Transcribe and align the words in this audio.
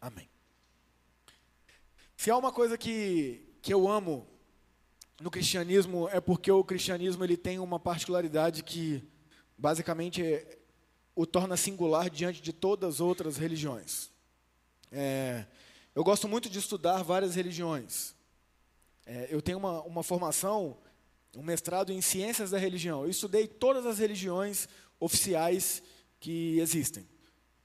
Amém. 0.00 0.28
Se 2.16 2.30
há 2.30 2.36
uma 2.36 2.52
coisa 2.52 2.76
que, 2.76 3.48
que 3.62 3.72
eu 3.72 3.88
amo 3.88 4.26
no 5.20 5.30
cristianismo 5.30 6.08
é 6.08 6.20
porque 6.20 6.50
o 6.50 6.62
cristianismo 6.62 7.24
ele 7.24 7.36
tem 7.36 7.58
uma 7.58 7.80
particularidade 7.80 8.62
que 8.62 9.02
basicamente 9.56 10.22
é, 10.22 10.58
o 11.14 11.26
torna 11.26 11.56
singular 11.56 12.08
diante 12.08 12.40
de 12.40 12.52
todas 12.52 12.94
as 12.94 13.00
outras 13.00 13.36
religiões. 13.36 14.10
É, 14.92 15.44
eu 15.94 16.04
gosto 16.04 16.28
muito 16.28 16.48
de 16.48 16.58
estudar 16.58 17.02
várias 17.02 17.34
religiões. 17.34 18.14
É, 19.04 19.26
eu 19.30 19.42
tenho 19.42 19.58
uma, 19.58 19.82
uma 19.82 20.02
formação, 20.02 20.78
um 21.36 21.42
mestrado 21.42 21.92
em 21.92 22.00
ciências 22.00 22.50
da 22.50 22.58
religião. 22.58 23.02
Eu 23.02 23.10
estudei 23.10 23.48
todas 23.48 23.84
as 23.84 23.98
religiões 23.98 24.68
oficiais 25.00 25.82
que 26.20 26.58
existem. 26.60 27.08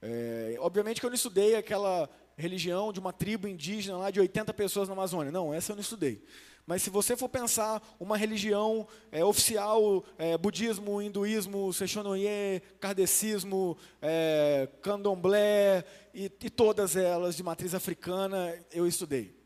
É, 0.02 0.56
obviamente 0.58 1.00
que 1.00 1.06
eu 1.06 1.10
não 1.10 1.14
estudei 1.14 1.54
aquela 1.54 2.10
religião 2.36 2.92
de 2.92 3.00
uma 3.00 3.12
tribo 3.12 3.46
indígena 3.46 3.98
lá 3.98 4.10
de 4.10 4.20
80 4.20 4.52
pessoas 4.54 4.88
na 4.88 4.94
Amazônia. 4.94 5.32
Não, 5.32 5.52
essa 5.52 5.72
eu 5.72 5.76
não 5.76 5.82
estudei. 5.82 6.22
Mas 6.66 6.82
se 6.82 6.88
você 6.88 7.14
for 7.14 7.28
pensar 7.28 7.82
uma 8.00 8.16
religião 8.16 8.88
é, 9.12 9.22
oficial, 9.22 10.02
é, 10.16 10.36
budismo, 10.38 11.02
hinduísmo, 11.02 11.72
Sechonoye, 11.72 12.62
kardecismo, 12.80 13.76
é, 14.00 14.68
candomblé 14.80 15.84
e, 16.14 16.32
e, 16.40 16.50
todas 16.50 16.96
elas 16.96 17.36
de 17.36 17.42
matriz 17.42 17.74
africana, 17.74 18.58
eu 18.72 18.86
estudei. 18.86 19.36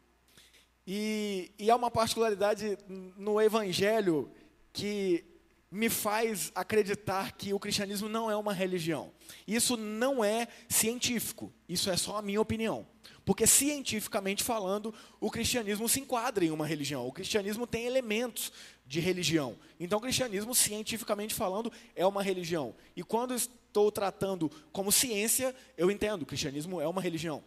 E, 0.87 1.51
e 1.59 1.71
há 1.71 1.77
uma 1.77 1.91
particularidade 1.91 2.79
no 2.89 3.41
evangelho 3.41 4.31
que 4.73 5.25
me 5.71 5.91
faz 5.91 6.51
acreditar 6.55 7.33
que 7.33 7.53
o 7.53 7.59
cristianismo 7.59 8.09
não 8.09 8.31
é 8.31 8.37
uma 8.37 8.53
religião. 8.53 9.13
Isso 9.47 9.77
não 9.77 10.25
é 10.25 10.49
científico, 10.69 11.53
isso 11.69 11.91
é 11.91 11.97
só 11.97 12.17
a 12.17 12.23
minha 12.23 12.41
opinião. 12.41 12.87
Porque, 13.25 13.47
cientificamente 13.47 14.43
falando, 14.43 14.95
o 15.21 15.31
cristianismo 15.31 15.87
se 15.87 16.01
enquadra 16.01 16.43
em 16.43 16.51
uma 16.51 16.67
religião. 16.67 17.07
O 17.07 17.13
cristianismo 17.13 17.67
tem 17.67 17.85
elementos 17.85 18.51
de 18.87 19.01
religião. 19.01 19.59
Então, 19.79 19.99
o 19.99 20.03
cristianismo, 20.03 20.55
cientificamente 20.55 21.35
falando, 21.35 21.71
é 21.95 22.07
uma 22.07 22.23
religião. 22.23 22.75
E 22.97 23.03
quando 23.03 23.35
estou 23.35 23.93
tratando 23.93 24.51
como 24.73 24.91
ciência, 24.91 25.55
eu 25.77 25.91
entendo, 25.91 26.23
o 26.23 26.27
cristianismo 26.27 26.81
é 26.81 26.89
uma 26.89 27.03
religião. 27.03 27.45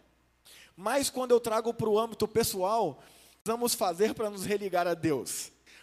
Mas 0.76 1.10
quando 1.10 1.32
eu 1.32 1.40
trago 1.40 1.74
para 1.74 1.88
o 1.88 1.98
âmbito 1.98 2.28
pessoal, 2.28 3.02
vamos 3.44 3.74
fazer 3.74 4.14
para 4.14 4.30
nos 4.30 4.44
religar 4.44 4.86
a 4.86 4.94
Deus? 4.94 5.41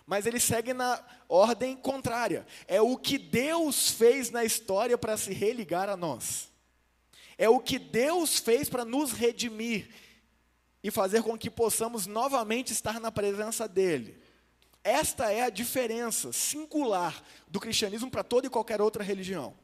Mas 0.09 0.25
ele 0.25 0.39
segue 0.39 0.73
na 0.73 0.99
ordem 1.29 1.75
contrária. 1.75 2.43
É 2.67 2.81
o 2.81 2.97
que 2.97 3.15
Deus 3.15 3.91
fez 3.91 4.31
na 4.31 4.43
história 4.43 4.97
para 4.97 5.15
se 5.15 5.31
religar 5.31 5.87
a 5.87 5.95
nós. 5.95 6.49
É 7.37 7.47
o 7.47 7.59
que 7.59 7.77
Deus 7.77 8.39
fez 8.39 8.67
para 8.67 8.83
nos 8.83 9.11
redimir 9.11 9.87
e 10.83 10.89
fazer 10.89 11.21
com 11.21 11.37
que 11.37 11.47
possamos 11.47 12.07
novamente 12.07 12.73
estar 12.73 12.99
na 12.99 13.11
presença 13.11 13.67
dEle. 13.67 14.19
Esta 14.83 15.31
é 15.31 15.43
a 15.43 15.49
diferença 15.51 16.33
singular 16.33 17.23
do 17.47 17.59
cristianismo 17.59 18.09
para 18.09 18.23
toda 18.23 18.47
e 18.47 18.49
qualquer 18.49 18.81
outra 18.81 19.03
religião. 19.03 19.55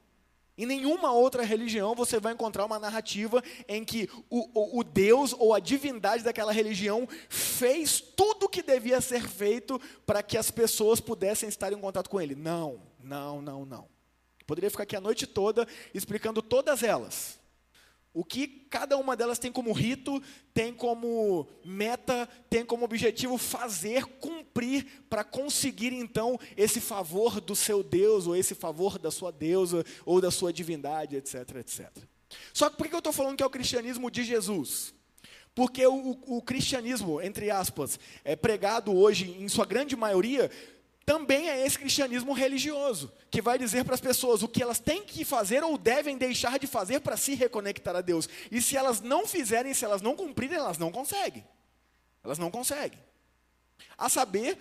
Em 0.58 0.66
nenhuma 0.66 1.12
outra 1.12 1.44
religião 1.44 1.94
você 1.94 2.20
vai 2.20 2.34
encontrar 2.34 2.66
uma 2.66 2.80
narrativa 2.80 3.44
em 3.68 3.84
que 3.84 4.10
o, 4.30 4.50
o, 4.54 4.80
o, 4.80 4.84
Deus 4.84 5.34
ou 5.34 5.54
a 5.54 5.60
divindade 5.60 6.24
daquela 6.24 6.54
religião 6.54 7.08
fez 7.28 8.00
tudo 8.00 8.46
o 8.46 8.50
que 8.50 8.62
devia 8.62 9.02
ser 9.02 9.28
feito 9.28 9.80
para 10.06 10.24
que 10.24 10.38
as 10.38 10.50
pessoas 10.50 11.02
pudessem 11.02 11.50
estar 11.50 11.74
em 11.74 11.80
contato 11.80 12.10
com 12.10 12.22
Ele. 12.22 12.36
Não, 12.36 12.82
não, 13.04 13.42
não, 13.42 13.66
não. 13.66 13.90
Poderia 14.48 14.72
ficar 14.72 14.84
aqui 14.84 14.96
a 14.96 15.02
noite 15.02 15.28
toda 15.28 15.68
explicando 15.94 16.42
todas 16.42 16.84
elas. 16.84 17.38
O 18.16 18.24
que 18.24 18.48
cada 18.48 18.96
uma 18.98 19.14
delas 19.14 19.38
tem 19.38 19.52
como 19.52 19.74
rito, 19.74 20.24
tem 20.54 20.74
como 20.74 21.46
meta, 21.66 22.30
tem 22.50 22.66
como 22.66 22.86
objetivo 22.86 23.38
fazer, 23.38 24.06
cumprir, 24.06 25.04
para 25.10 25.22
conseguir 25.22 25.92
então 25.92 26.40
esse 26.56 26.80
favor 26.80 27.42
do 27.42 27.54
seu 27.58 27.84
Deus, 27.84 28.26
ou 28.26 28.34
esse 28.34 28.56
favor 28.56 28.98
da 28.98 29.12
sua 29.12 29.34
deusa, 29.34 29.84
ou 30.06 30.22
da 30.22 30.32
sua 30.32 30.54
divindade, 30.54 31.18
etc, 31.18 31.58
etc. 31.58 31.90
Só 32.54 32.70
que 32.70 32.78
por 32.78 32.88
que 32.88 32.96
eu 32.96 33.00
estou 33.00 33.12
falando 33.12 33.36
que 33.36 33.44
é 33.44 33.46
o 33.46 33.50
cristianismo 33.50 34.10
de 34.10 34.24
Jesus? 34.24 34.94
Porque 35.54 35.86
o, 35.86 36.18
o, 36.26 36.42
cristianismo, 36.42 37.22
entre 37.22 37.52
aspas, 37.52 38.00
é 38.24 38.34
pregado 38.34 38.96
hoje, 38.96 39.32
em 39.40 39.50
sua 39.50 39.66
grande 39.66 39.96
maioria, 39.96 40.50
também 41.06 41.50
é 41.50 41.64
esse 41.64 41.78
cristianismo 41.78 42.34
religioso, 42.34 43.14
que 43.30 43.42
vai 43.42 43.60
dizer 43.60 43.86
para 43.86 43.94
as 43.94 44.02
pessoas 44.02 44.42
o 44.42 44.48
que 44.48 44.64
elas 44.64 44.80
têm 44.80 45.04
que 45.04 45.24
fazer 45.24 45.64
ou 45.64 45.78
devem 45.78 46.18
deixar 46.18 46.58
de 46.58 46.66
fazer 46.66 47.00
para 47.00 47.16
se 47.16 47.36
reconectar 47.36 47.96
a 47.96 48.02
Deus. 48.02 48.28
E 48.52 48.60
se 48.60 48.76
elas 48.76 49.02
não 49.02 49.28
fizerem, 49.28 49.74
se 49.74 49.86
elas 49.86 50.02
não 50.02 50.16
cumprirem, 50.16 50.58
elas 50.58 50.80
não 50.80 50.92
conseguem. 50.92 51.46
Elas 52.24 52.40
não 52.40 52.50
conseguem. 52.50 52.98
A 53.96 54.10
saber, 54.10 54.58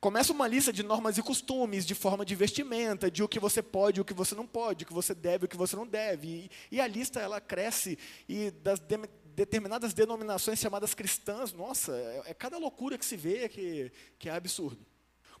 começa 0.00 0.32
uma 0.32 0.48
lista 0.48 0.72
de 0.72 0.82
normas 0.82 1.16
e 1.16 1.22
costumes, 1.22 1.86
de 1.86 1.94
forma 1.94 2.24
de 2.24 2.34
vestimenta, 2.34 3.08
de 3.08 3.22
o 3.22 3.28
que 3.28 3.38
você 3.38 3.62
pode, 3.62 4.00
o 4.00 4.04
que 4.04 4.14
você 4.14 4.34
não 4.34 4.48
pode, 4.48 4.82
o 4.82 4.86
que 4.86 4.92
você 4.92 5.14
deve, 5.14 5.44
o 5.44 5.48
que 5.48 5.56
você 5.56 5.76
não 5.76 5.86
deve. 5.86 6.26
E, 6.26 6.50
e 6.72 6.80
a 6.80 6.88
lista 6.88 7.20
ela 7.20 7.40
cresce 7.40 7.96
e 8.28 8.50
das 8.50 8.80
de, 8.80 8.98
determinadas 9.26 9.94
denominações 9.94 10.58
chamadas 10.58 10.92
cristãs, 10.92 11.52
nossa, 11.52 11.92
é, 11.92 12.30
é 12.30 12.34
cada 12.34 12.58
loucura 12.58 12.98
que 12.98 13.06
se 13.06 13.16
vê 13.16 13.48
que, 13.48 13.92
que 14.18 14.28
é 14.28 14.32
absurdo. 14.32 14.84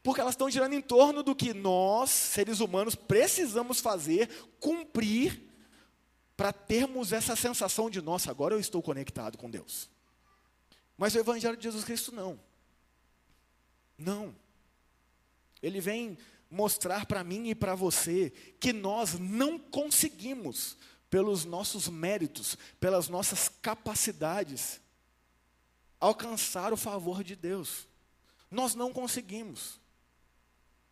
Porque 0.02 0.20
elas 0.20 0.34
estão 0.34 0.50
girando 0.50 0.74
em 0.74 0.80
torno 0.80 1.22
do 1.22 1.34
que 1.34 1.52
nós, 1.52 2.10
seres 2.10 2.60
humanos, 2.60 2.94
precisamos 2.94 3.80
fazer, 3.80 4.28
cumprir, 4.60 5.48
para 6.36 6.52
termos 6.52 7.12
essa 7.12 7.34
sensação 7.34 7.90
de, 7.90 8.00
nossa, 8.00 8.30
agora 8.30 8.54
eu 8.54 8.60
estou 8.60 8.80
conectado 8.80 9.36
com 9.36 9.50
Deus. 9.50 9.90
Mas 10.96 11.14
o 11.14 11.18
Evangelho 11.18 11.56
de 11.56 11.64
Jesus 11.64 11.84
Cristo 11.84 12.14
não. 12.14 12.38
Não. 13.98 14.34
Ele 15.60 15.80
vem 15.80 16.16
mostrar 16.48 17.06
para 17.06 17.24
mim 17.24 17.48
e 17.48 17.56
para 17.56 17.74
você 17.74 18.30
que 18.60 18.72
nós 18.72 19.18
não 19.18 19.58
conseguimos, 19.58 20.76
pelos 21.10 21.44
nossos 21.44 21.88
méritos, 21.88 22.56
pelas 22.78 23.08
nossas 23.08 23.48
capacidades, 23.48 24.80
alcançar 25.98 26.72
o 26.72 26.76
favor 26.76 27.24
de 27.24 27.34
Deus. 27.34 27.88
Nós 28.48 28.76
não 28.76 28.92
conseguimos. 28.92 29.80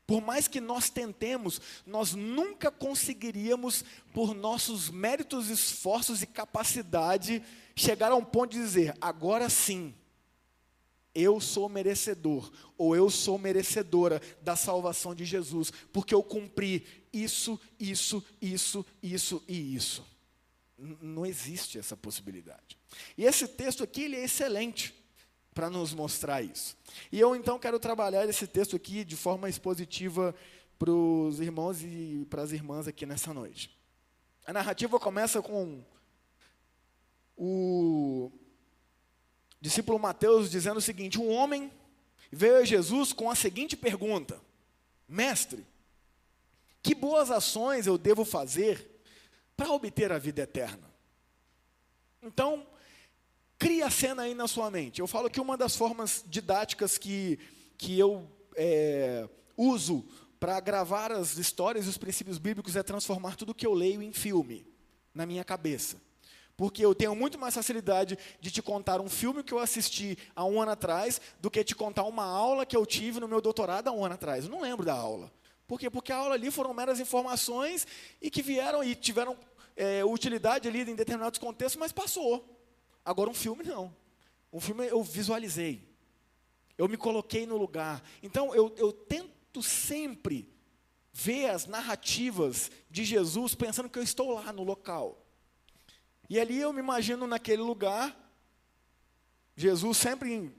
Por 0.07 0.23
mais 0.23 0.47
que 0.47 0.61
nós 0.61 0.89
tentemos, 0.89 1.61
nós 1.85 2.15
nunca 2.15 2.71
conseguiríamos, 2.71 3.85
por 4.15 4.35
nossos 4.35 4.89
méritos, 4.89 5.49
esforços 5.51 6.23
e 6.23 6.27
capacidade, 6.27 7.43
chegar 7.75 8.13
a 8.13 8.17
um 8.17 8.25
ponto 8.25 8.53
de 8.53 8.59
dizer: 8.59 8.97
agora 9.01 9.51
sim, 9.51 9.93
eu 11.13 11.41
sou 11.41 11.69
merecedor, 11.69 12.53
ou 12.79 12.95
eu 12.95 13.11
sou 13.11 13.37
merecedora 13.37 14.23
da 14.43 14.55
salvação 14.55 15.13
de 15.13 15.25
Jesus, 15.25 15.73
porque 15.93 16.15
eu 16.15 16.23
cumpri 16.23 16.87
isso, 17.13 17.59
isso, 17.81 18.23
isso, 18.41 18.87
isso 19.03 19.43
e 19.49 19.75
isso. 19.75 20.07
Não 20.79 21.27
existe 21.27 21.79
essa 21.79 21.97
possibilidade. 21.97 22.79
E 23.17 23.25
esse 23.25 23.49
texto 23.49 23.83
aqui 23.83 24.03
ele 24.03 24.17
é 24.17 24.25
excelente 24.25 24.95
para 25.57 25.71
nos 25.71 25.95
mostrar 25.95 26.43
isso. 26.43 26.77
E 27.11 27.19
eu 27.19 27.35
então 27.35 27.59
quero 27.59 27.81
trabalhar 27.81 28.29
esse 28.29 28.47
texto 28.47 28.77
aqui 28.77 29.03
de 29.03 29.17
forma 29.17 29.49
expositiva 29.49 30.35
para 30.79 30.91
os 30.91 31.41
irmãos 31.41 31.83
e 31.83 32.27
para 32.29 32.43
as 32.43 32.53
irmãs 32.53 32.87
aqui 32.87 33.07
nessa 33.07 33.33
noite. 33.33 33.75
A 34.45 34.53
narrativa 34.53 35.01
começa 35.01 35.41
com 35.41 35.83
o 37.39 38.31
discípulo 39.59 39.99
Mateus 39.99 40.51
dizendo 40.51 40.77
o 40.77 40.83
seguinte: 40.83 41.19
Um 41.19 41.31
homem 41.31 41.73
veio 42.31 42.59
a 42.59 42.65
Jesus 42.65 43.15
com 43.15 43.31
a 43.31 43.35
seguinte 43.35 43.79
pergunta: 43.79 44.39
Mestre, 45.09 45.67
que 46.83 46.95
boas 46.95 47.31
ações 47.31 47.87
eu 47.87 47.97
devo 47.97 48.27
fazer 48.27 49.01
para 49.57 49.73
obter 49.73 50.13
a 50.13 50.19
vida 50.19 50.43
eterna? 50.43 50.87
Então, 52.23 52.67
Cria 53.59 53.87
a 53.87 53.91
cena 53.91 54.23
aí 54.23 54.35
na 54.35 54.47
sua 54.47 54.71
mente. 54.71 55.01
Eu 55.01 55.07
falo 55.07 55.31
que 55.31 55.41
uma 55.41 55.57
das 55.57 55.75
formas 55.75 56.25
didáticas 56.27 56.99
que, 56.99 57.39
que 57.79 57.99
eu 57.99 58.31
é, 58.55 59.29
uso 59.57 60.05
para 60.39 60.61
gravar 60.61 61.11
as 61.11 61.39
histórias 61.39 61.87
e 61.87 61.89
os 61.89 61.97
princípios 61.97 62.39
bíblicos 62.39 62.77
é 62.77 62.83
transformar 62.83 63.35
tudo 63.37 63.55
que 63.55 63.67
eu 63.67 63.73
leio 63.73 64.03
em 64.03 64.13
filme, 64.13 64.67
na 65.15 65.25
minha 65.25 65.43
cabeça. 65.43 65.97
Porque 66.57 66.85
eu 66.85 66.95
tenho 66.95 67.15
muito 67.15 67.39
mais 67.39 67.55
facilidade 67.55 68.19
de 68.41 68.51
te 68.51 68.63
contar 68.63 69.01
um 69.01 69.09
filme 69.09 69.43
que 69.43 69.53
eu 69.53 69.59
assisti 69.59 70.17
há 70.35 70.45
um 70.45 70.61
ano 70.61 70.73
atrás 70.73 71.21
do 71.41 71.51
que 71.51 71.65
te 71.65 71.75
contar 71.75 72.05
uma 72.05 72.25
aula 72.25 72.65
que 72.65 72.77
eu 72.77 72.85
tive 72.87 73.21
no 73.21 73.29
meu 73.29 73.41
doutorado 73.41 73.89
há 73.89 73.93
um 73.93 74.05
ano 74.05 74.15
atrás. 74.15 74.45
Eu 74.45 74.51
não 74.51 74.61
lembro 74.61 74.85
da 74.85 74.95
aula. 74.95 75.31
Por 75.67 75.79
quê? 75.79 75.91
Porque 75.91 76.13
a 76.13 76.17
aula 76.17 76.35
ali 76.35 76.51
foram 76.51 76.73
meras 76.73 77.01
informações 77.01 77.87
e 78.23 78.31
que 78.31 78.43
vieram 78.43 78.83
e 78.85 78.95
tiveram 78.95 79.37
é, 79.77 80.05
utilidade 80.05 80.69
ali 80.69 80.81
em 80.81 80.95
determinados 80.95 81.39
contextos, 81.39 81.79
mas 81.79 81.93
passou. 81.93 82.56
Agora, 83.07 83.31
um 83.31 83.35
filme, 83.35 83.63
não. 83.63 83.95
Um 84.53 84.59
filme 84.59 84.89
eu 84.89 85.01
visualizei. 85.01 85.89
Eu 86.77 86.89
me 86.89 86.97
coloquei 86.97 87.47
no 87.47 87.57
lugar. 87.57 88.03
Então, 88.21 88.53
eu, 88.53 88.75
eu 88.77 88.93
tento 88.93 89.63
sempre 89.63 90.53
ver 91.13 91.51
as 91.51 91.67
narrativas 91.67 92.69
de 92.91 93.05
Jesus 93.05 93.55
pensando 93.55 93.89
que 93.89 93.99
eu 93.99 94.03
estou 94.03 94.35
lá 94.35 94.53
no 94.53 94.65
local. 94.65 95.25
E 96.29 96.41
ali 96.41 96.59
eu 96.59 96.73
me 96.73 96.81
imagino 96.81 97.29
naquele 97.29 97.63
lugar, 97.63 98.15
Jesus 99.55 99.97
sempre 99.97 100.53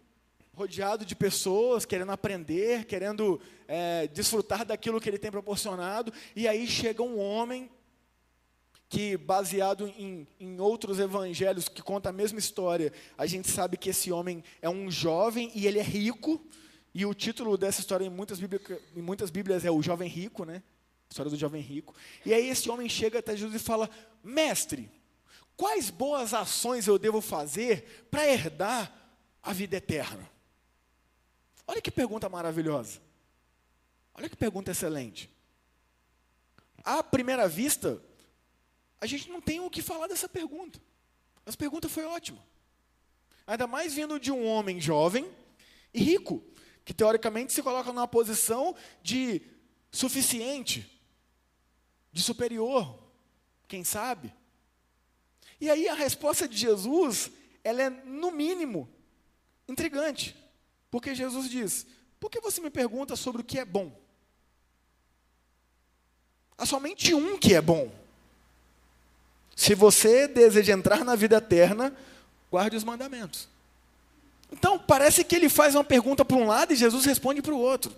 rodeado 0.54 1.06
de 1.06 1.16
pessoas, 1.16 1.86
querendo 1.86 2.14
aprender, 2.14 2.86
querendo 2.86 3.40
é, 3.68 4.08
desfrutar 4.08 4.66
daquilo 4.66 5.02
que 5.02 5.10
ele 5.10 5.20
tem 5.20 5.30
proporcionado, 5.30 6.14
e 6.34 6.48
aí 6.48 6.66
chega 6.66 7.04
um 7.04 7.20
homem 7.20 7.70
que, 8.90 9.18
baseado 9.18 9.88
em, 9.88 10.28
em 10.40 10.60
outros 10.60 11.00
evangelhos 11.00 11.68
que 11.68 11.82
conta 11.82 12.10
a 12.10 12.14
mesma 12.14 12.40
história, 12.40 12.94
a 13.18 13.26
gente 13.26 13.50
sabe 13.50 13.78
que 13.78 13.90
esse 13.90 14.12
homem 14.12 14.44
é 14.62 14.70
um 14.70 14.90
jovem 14.90 15.52
e 15.54 15.68
ele 15.68 15.80
é 15.80 15.84
rico, 15.84 16.42
e 16.94 17.06
o 17.06 17.14
título 17.14 17.58
dessa 17.58 17.82
história 17.82 18.06
em 18.06 18.10
muitas, 18.10 18.40
em 18.42 19.02
muitas 19.02 19.30
Bíblias 19.30 19.66
é 19.66 19.70
O 19.70 19.84
Jovem 19.84 20.10
Rico, 20.10 20.46
né? 20.46 20.64
História 21.10 21.30
do 21.30 21.38
jovem 21.38 21.62
rico. 21.62 21.96
E 22.26 22.34
aí 22.34 22.50
esse 22.50 22.70
homem 22.70 22.90
chega 22.90 23.20
até 23.20 23.36
Jesus 23.36 23.62
e 23.62 23.64
fala: 23.64 23.90
Mestre, 24.24 24.92
quais 25.56 25.90
boas 25.90 26.34
ações 26.34 26.86
eu 26.86 27.00
devo 27.00 27.22
fazer 27.22 28.08
para 28.12 28.28
herdar 28.28 28.94
a 29.42 29.54
vida 29.54 29.78
eterna? 29.78 30.30
Olha 31.66 31.82
que 31.82 31.92
pergunta 31.92 32.28
maravilhosa. 32.28 33.00
Olha 34.14 34.28
que 34.28 34.36
pergunta 34.36 34.72
excelente. 34.72 35.30
À 36.84 37.04
primeira 37.04 37.48
vista, 37.48 38.02
a 39.00 39.06
gente 39.06 39.30
não 39.30 39.40
tem 39.40 39.60
o 39.60 39.70
que 39.70 39.82
falar 39.82 40.08
dessa 40.08 40.28
pergunta. 40.28 40.82
Essa 41.46 41.58
pergunta 41.58 41.88
foi 41.88 42.04
ótima. 42.06 42.44
Ainda 43.46 43.68
mais 43.68 43.94
vindo 43.94 44.20
de 44.20 44.32
um 44.32 44.46
homem 44.46 44.82
jovem 44.82 45.30
e 45.94 46.04
rico, 46.04 46.44
que 46.84 46.94
teoricamente 46.94 47.54
se 47.54 47.64
coloca 47.64 47.94
numa 47.94 48.08
posição 48.08 48.76
de 49.02 49.42
suficiente, 49.92 51.02
de 52.12 52.22
superior, 52.22 53.00
quem 53.68 53.84
sabe? 53.84 54.34
E 55.60 55.70
aí 55.70 55.88
a 55.88 55.94
resposta 55.94 56.48
de 56.48 56.58
Jesus, 56.58 57.32
ela 57.64 57.84
é 57.84 57.90
no 57.90 58.32
mínimo 58.32 58.90
intrigante. 59.68 60.36
Porque 60.90 61.16
Jesus 61.16 61.50
diz: 61.50 61.86
Por 62.20 62.30
que 62.30 62.40
você 62.40 62.62
me 62.62 62.70
pergunta 62.70 63.16
sobre 63.16 63.42
o 63.42 63.46
que 63.46 63.60
é 63.60 63.66
bom? 63.66 63.92
Há 66.58 66.66
somente 66.66 67.14
um 67.14 67.38
que 67.38 67.54
é 67.54 67.62
bom. 67.62 68.07
Se 69.58 69.74
você 69.74 70.28
deseja 70.28 70.72
entrar 70.72 71.04
na 71.04 71.16
vida 71.16 71.38
eterna, 71.38 71.92
guarde 72.52 72.78
os 72.78 72.84
mandamentos. 72.84 73.50
Então, 74.52 74.78
parece 74.78 75.24
que 75.24 75.36
ele 75.36 75.50
faz 75.50 75.74
uma 75.74 75.84
pergunta 75.84 76.24
para 76.24 76.38
um 76.38 76.46
lado 76.46 76.72
e 76.72 76.76
Jesus 76.76 77.04
responde 77.06 77.42
para 77.42 77.56
o 77.56 77.60
outro. 77.60 77.92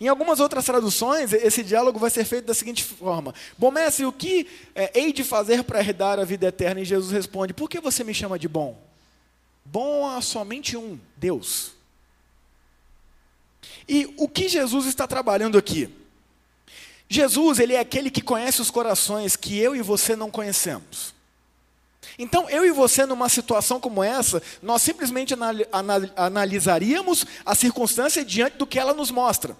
Em 0.00 0.06
algumas 0.06 0.38
outras 0.38 0.64
traduções, 0.64 1.32
esse 1.32 1.64
diálogo 1.64 1.98
vai 1.98 2.10
ser 2.10 2.24
feito 2.24 2.46
da 2.46 2.54
seguinte 2.54 2.84
forma: 2.84 3.34
Bom, 3.58 3.72
mestre, 3.72 4.06
o 4.06 4.12
que 4.12 4.46
é, 4.72 4.92
hei 4.94 5.12
de 5.12 5.24
fazer 5.24 5.64
para 5.64 5.80
herdar 5.80 6.20
a 6.20 6.24
vida 6.24 6.46
eterna? 6.46 6.80
E 6.80 6.84
Jesus 6.84 7.10
responde: 7.10 7.52
Por 7.52 7.68
que 7.68 7.80
você 7.80 8.04
me 8.04 8.14
chama 8.14 8.38
de 8.38 8.46
bom? 8.46 8.80
Bom 9.64 10.08
há 10.08 10.20
somente 10.20 10.76
um, 10.76 10.96
Deus. 11.16 11.72
E 13.88 14.14
o 14.16 14.28
que 14.28 14.48
Jesus 14.48 14.86
está 14.86 15.08
trabalhando 15.08 15.58
aqui? 15.58 15.92
Jesus, 17.12 17.58
ele 17.58 17.74
é 17.74 17.78
aquele 17.78 18.10
que 18.10 18.22
conhece 18.22 18.62
os 18.62 18.70
corações 18.70 19.36
que 19.36 19.58
eu 19.58 19.76
e 19.76 19.82
você 19.82 20.16
não 20.16 20.30
conhecemos. 20.30 21.14
Então, 22.18 22.48
eu 22.48 22.64
e 22.64 22.70
você, 22.70 23.04
numa 23.04 23.28
situação 23.28 23.78
como 23.78 24.02
essa, 24.02 24.42
nós 24.62 24.80
simplesmente 24.80 25.34
analisaríamos 26.16 27.26
a 27.44 27.54
circunstância 27.54 28.24
diante 28.24 28.56
do 28.56 28.66
que 28.66 28.78
ela 28.78 28.94
nos 28.94 29.10
mostra. 29.10 29.56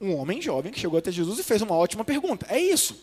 Um 0.00 0.16
homem 0.16 0.42
jovem 0.42 0.72
que 0.72 0.80
chegou 0.80 0.98
até 0.98 1.10
Jesus 1.10 1.38
e 1.38 1.42
fez 1.42 1.62
uma 1.62 1.76
ótima 1.76 2.04
pergunta. 2.04 2.46
É 2.48 2.58
isso. 2.58 2.96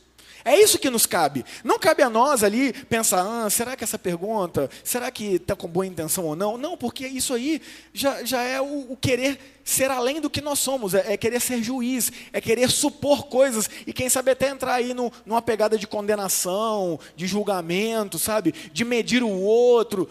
É 0.43 0.59
isso 0.59 0.79
que 0.79 0.89
nos 0.89 1.05
cabe. 1.05 1.45
Não 1.63 1.77
cabe 1.77 2.01
a 2.01 2.09
nós 2.09 2.43
ali 2.43 2.73
pensar, 2.73 3.21
ah, 3.21 3.49
será 3.49 3.75
que 3.75 3.83
essa 3.83 3.99
pergunta, 3.99 4.69
será 4.83 5.11
que 5.11 5.35
está 5.35 5.55
com 5.55 5.67
boa 5.67 5.85
intenção 5.85 6.25
ou 6.25 6.35
não? 6.35 6.57
Não, 6.57 6.75
porque 6.75 7.07
isso 7.07 7.33
aí 7.33 7.61
já, 7.93 8.23
já 8.23 8.41
é 8.41 8.59
o, 8.59 8.91
o 8.91 8.97
querer 8.97 9.39
ser 9.63 9.91
além 9.91 10.19
do 10.19 10.29
que 10.29 10.41
nós 10.41 10.59
somos, 10.59 10.95
é, 10.95 11.13
é, 11.13 11.17
querer 11.17 11.39
ser 11.39 11.61
juiz, 11.61 12.11
é 12.33 12.41
querer 12.41 12.71
supor 12.71 13.27
coisas, 13.27 13.69
e 13.85 13.93
quem 13.93 14.09
sabe 14.09 14.31
até 14.31 14.49
entrar 14.49 14.73
aí 14.73 14.93
no, 14.93 15.11
numa 15.25 15.41
pegada 15.41 15.77
de 15.77 15.85
condenação, 15.85 16.99
de 17.15 17.27
julgamento, 17.27 18.17
sabe? 18.17 18.51
De 18.73 18.83
medir 18.83 19.21
o 19.21 19.29
outro. 19.29 20.09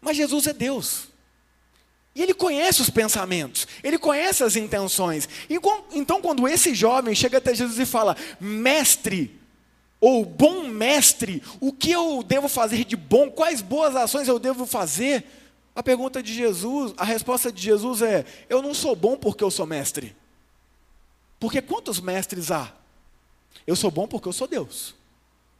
Mas 0.00 0.16
Jesus 0.16 0.48
é 0.48 0.52
Deus. 0.52 1.13
E 2.14 2.22
ele 2.22 2.32
conhece 2.32 2.80
os 2.80 2.90
pensamentos, 2.90 3.66
ele 3.82 3.98
conhece 3.98 4.44
as 4.44 4.54
intenções. 4.54 5.28
Então, 5.92 6.22
quando 6.22 6.46
esse 6.46 6.74
jovem 6.74 7.14
chega 7.14 7.38
até 7.38 7.54
Jesus 7.54 7.78
e 7.78 7.84
fala, 7.84 8.16
mestre, 8.38 9.40
ou 10.00 10.24
bom 10.24 10.68
mestre, 10.68 11.42
o 11.60 11.72
que 11.72 11.90
eu 11.90 12.22
devo 12.22 12.46
fazer 12.46 12.84
de 12.84 12.94
bom? 12.94 13.30
Quais 13.30 13.60
boas 13.60 13.96
ações 13.96 14.28
eu 14.28 14.38
devo 14.38 14.66
fazer? 14.66 15.24
A 15.74 15.82
pergunta 15.82 16.22
de 16.22 16.32
Jesus, 16.32 16.94
a 16.96 17.04
resposta 17.04 17.50
de 17.50 17.60
Jesus 17.60 18.00
é: 18.00 18.24
eu 18.48 18.62
não 18.62 18.74
sou 18.74 18.94
bom 18.94 19.16
porque 19.16 19.42
eu 19.42 19.50
sou 19.50 19.66
mestre. 19.66 20.14
Porque 21.40 21.60
quantos 21.60 22.00
mestres 22.00 22.50
há? 22.50 22.72
Eu 23.66 23.74
sou 23.74 23.90
bom 23.90 24.06
porque 24.06 24.28
eu 24.28 24.32
sou 24.32 24.46
Deus. 24.46 24.94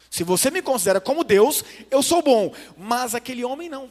Se 0.09 0.23
você 0.23 0.51
me 0.51 0.63
considera 0.63 1.01
como 1.01 1.25
Deus, 1.25 1.65
eu 1.91 2.03
sou 2.03 2.23
bom. 2.23 2.55
Mas 2.77 3.15
aquele 3.15 3.45
homem 3.45 3.69
não. 3.69 3.91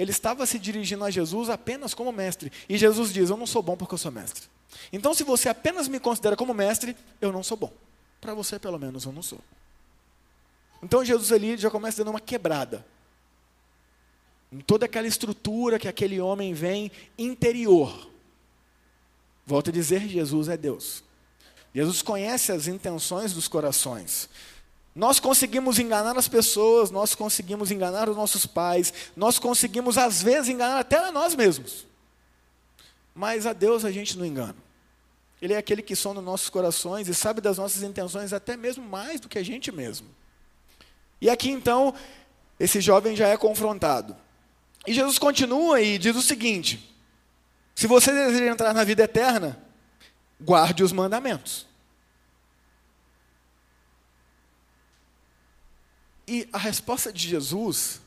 Ele 0.00 0.12
estava 0.12 0.46
se 0.46 0.58
dirigindo 0.58 1.04
a 1.04 1.10
Jesus 1.10 1.50
apenas 1.50 1.92
como 1.92 2.10
mestre. 2.10 2.50
E 2.66 2.78
Jesus 2.78 3.12
diz: 3.12 3.28
Eu 3.28 3.36
não 3.36 3.46
sou 3.46 3.60
bom 3.62 3.76
porque 3.76 3.92
eu 3.92 3.98
sou 3.98 4.10
mestre. 4.10 4.44
Então, 4.90 5.12
se 5.12 5.22
você 5.22 5.50
apenas 5.50 5.88
me 5.88 6.00
considera 6.00 6.34
como 6.34 6.54
mestre, 6.54 6.96
eu 7.20 7.30
não 7.30 7.42
sou 7.42 7.54
bom. 7.54 7.70
Para 8.18 8.32
você, 8.32 8.58
pelo 8.58 8.78
menos, 8.78 9.04
eu 9.04 9.12
não 9.12 9.22
sou. 9.22 9.38
Então, 10.82 11.04
Jesus 11.04 11.30
ali 11.32 11.54
já 11.58 11.70
começa 11.70 11.98
dando 11.98 12.14
uma 12.14 12.20
quebrada. 12.20 12.82
Em 14.50 14.60
toda 14.60 14.86
aquela 14.86 15.06
estrutura 15.06 15.78
que 15.78 15.86
aquele 15.86 16.18
homem 16.18 16.54
vem 16.54 16.90
interior. 17.18 18.10
Volto 19.44 19.68
a 19.68 19.72
dizer: 19.72 20.08
Jesus 20.08 20.48
é 20.48 20.56
Deus. 20.56 21.04
Jesus 21.74 22.00
conhece 22.00 22.52
as 22.52 22.66
intenções 22.66 23.34
dos 23.34 23.46
corações. 23.46 24.30
Nós 25.00 25.18
conseguimos 25.18 25.78
enganar 25.78 26.18
as 26.18 26.28
pessoas, 26.28 26.90
nós 26.90 27.14
conseguimos 27.14 27.70
enganar 27.70 28.06
os 28.10 28.14
nossos 28.14 28.44
pais, 28.44 28.92
nós 29.16 29.38
conseguimos 29.38 29.96
às 29.96 30.20
vezes 30.20 30.50
enganar 30.50 30.78
até 30.78 30.98
a 30.98 31.10
nós 31.10 31.34
mesmos. 31.34 31.86
Mas 33.14 33.46
a 33.46 33.54
Deus 33.54 33.82
a 33.86 33.90
gente 33.90 34.18
não 34.18 34.26
engana. 34.26 34.56
Ele 35.40 35.54
é 35.54 35.56
aquele 35.56 35.80
que 35.80 35.96
sonda 35.96 36.20
nossos 36.20 36.50
corações 36.50 37.08
e 37.08 37.14
sabe 37.14 37.40
das 37.40 37.56
nossas 37.56 37.82
intenções 37.82 38.34
até 38.34 38.58
mesmo 38.58 38.84
mais 38.84 39.18
do 39.18 39.26
que 39.26 39.38
a 39.38 39.42
gente 39.42 39.72
mesmo. 39.72 40.06
E 41.18 41.30
aqui 41.30 41.48
então, 41.48 41.94
esse 42.58 42.78
jovem 42.78 43.16
já 43.16 43.26
é 43.26 43.38
confrontado. 43.38 44.14
E 44.86 44.92
Jesus 44.92 45.18
continua 45.18 45.80
e 45.80 45.96
diz 45.96 46.14
o 46.14 46.20
seguinte: 46.20 46.94
se 47.74 47.86
você 47.86 48.12
deseja 48.12 48.52
entrar 48.52 48.74
na 48.74 48.84
vida 48.84 49.04
eterna, 49.04 49.58
guarde 50.38 50.84
os 50.84 50.92
mandamentos. 50.92 51.69
E 56.30 56.48
a 56.52 56.58
resposta 56.58 57.12
de 57.12 57.26
Jesus, 57.26 58.00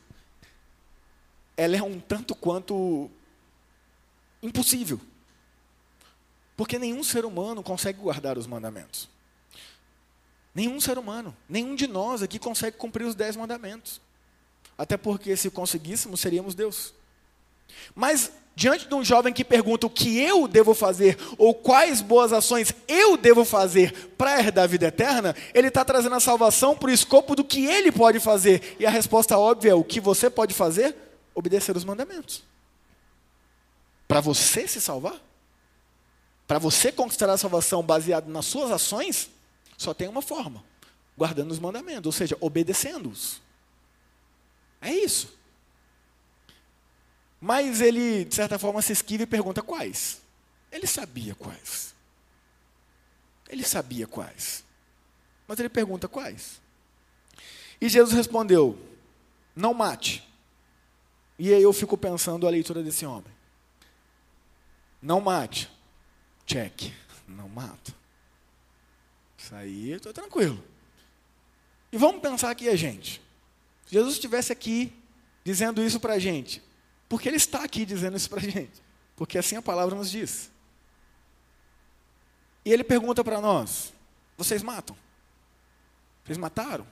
ela 1.54 1.76
é 1.76 1.82
um 1.82 2.00
tanto 2.00 2.34
quanto 2.34 3.10
impossível. 4.42 4.98
Porque 6.56 6.78
nenhum 6.78 7.04
ser 7.04 7.26
humano 7.26 7.62
consegue 7.62 8.00
guardar 8.00 8.38
os 8.38 8.46
mandamentos. 8.46 9.10
Nenhum 10.54 10.80
ser 10.80 10.96
humano, 10.96 11.36
nenhum 11.46 11.74
de 11.74 11.86
nós 11.86 12.22
aqui 12.22 12.38
consegue 12.38 12.78
cumprir 12.78 13.04
os 13.04 13.14
dez 13.14 13.36
mandamentos. 13.36 14.00
Até 14.78 14.96
porque 14.96 15.36
se 15.36 15.50
conseguíssemos, 15.50 16.18
seríamos 16.18 16.54
Deus. 16.54 16.94
Mas 17.94 18.32
diante 18.54 18.86
de 18.86 18.94
um 18.94 19.04
jovem 19.04 19.32
que 19.32 19.44
pergunta 19.44 19.86
o 19.86 19.90
que 19.90 20.18
eu 20.18 20.46
devo 20.46 20.74
fazer, 20.74 21.18
ou 21.36 21.54
quais 21.54 22.00
boas 22.00 22.32
ações 22.32 22.72
eu 22.86 23.16
devo 23.16 23.44
fazer 23.44 24.12
para 24.16 24.38
herdar 24.38 24.64
a 24.64 24.68
vida 24.68 24.86
eterna, 24.86 25.34
ele 25.52 25.68
está 25.68 25.84
trazendo 25.84 26.14
a 26.14 26.20
salvação 26.20 26.76
para 26.76 26.88
o 26.88 26.92
escopo 26.92 27.34
do 27.34 27.44
que 27.44 27.66
ele 27.66 27.90
pode 27.90 28.20
fazer. 28.20 28.76
E 28.78 28.86
a 28.86 28.90
resposta 28.90 29.36
óbvia 29.36 29.72
é: 29.72 29.74
o 29.74 29.82
que 29.82 30.00
você 30.00 30.30
pode 30.30 30.54
fazer? 30.54 30.94
Obedecer 31.34 31.76
os 31.76 31.84
mandamentos. 31.84 32.44
Para 34.06 34.20
você 34.20 34.68
se 34.68 34.80
salvar? 34.80 35.20
Para 36.46 36.58
você 36.58 36.92
conquistar 36.92 37.28
a 37.30 37.38
salvação 37.38 37.82
baseado 37.82 38.28
nas 38.28 38.44
suas 38.44 38.70
ações, 38.70 39.30
só 39.76 39.92
tem 39.92 40.06
uma 40.06 40.22
forma: 40.22 40.62
guardando 41.18 41.50
os 41.50 41.58
mandamentos, 41.58 42.06
ou 42.06 42.12
seja, 42.12 42.36
obedecendo-os. 42.40 43.42
É 44.80 44.92
isso. 44.92 45.33
Mas 47.44 47.82
ele, 47.82 48.24
de 48.24 48.34
certa 48.34 48.58
forma, 48.58 48.80
se 48.80 48.94
esquiva 48.94 49.24
e 49.24 49.26
pergunta 49.26 49.60
quais. 49.60 50.22
Ele 50.72 50.86
sabia 50.86 51.34
quais. 51.34 51.94
Ele 53.46 53.62
sabia 53.62 54.06
quais. 54.06 54.64
Mas 55.46 55.58
ele 55.58 55.68
pergunta 55.68 56.08
quais. 56.08 56.58
E 57.78 57.86
Jesus 57.86 58.16
respondeu: 58.16 58.78
Não 59.54 59.74
mate. 59.74 60.26
E 61.38 61.52
aí 61.52 61.62
eu 61.62 61.70
fico 61.74 61.98
pensando 61.98 62.46
a 62.46 62.50
leitura 62.50 62.82
desse 62.82 63.04
homem. 63.04 63.30
Não 65.02 65.20
mate. 65.20 65.70
Check. 66.46 66.94
Não 67.28 67.46
mato. 67.46 67.94
Isso 69.36 69.54
aí 69.54 69.90
eu 69.90 69.98
estou 69.98 70.14
tranquilo. 70.14 70.64
E 71.92 71.98
vamos 71.98 72.22
pensar 72.22 72.48
aqui 72.48 72.70
a 72.70 72.74
gente. 72.74 73.20
Se 73.84 73.92
Jesus 73.92 74.14
estivesse 74.14 74.50
aqui 74.50 74.90
dizendo 75.44 75.84
isso 75.84 76.00
para 76.00 76.14
a 76.14 76.18
gente? 76.18 76.62
Porque 77.14 77.28
ele 77.28 77.36
está 77.36 77.62
aqui 77.62 77.86
dizendo 77.86 78.16
isso 78.16 78.28
para 78.28 78.40
a 78.40 78.42
gente. 78.42 78.82
Porque 79.14 79.38
assim 79.38 79.54
a 79.54 79.62
palavra 79.62 79.94
nos 79.94 80.10
diz. 80.10 80.50
E 82.64 82.72
ele 82.72 82.82
pergunta 82.82 83.22
para 83.22 83.40
nós: 83.40 83.92
vocês 84.36 84.64
matam? 84.64 84.96
Vocês 86.24 86.36
mataram? 86.36 86.84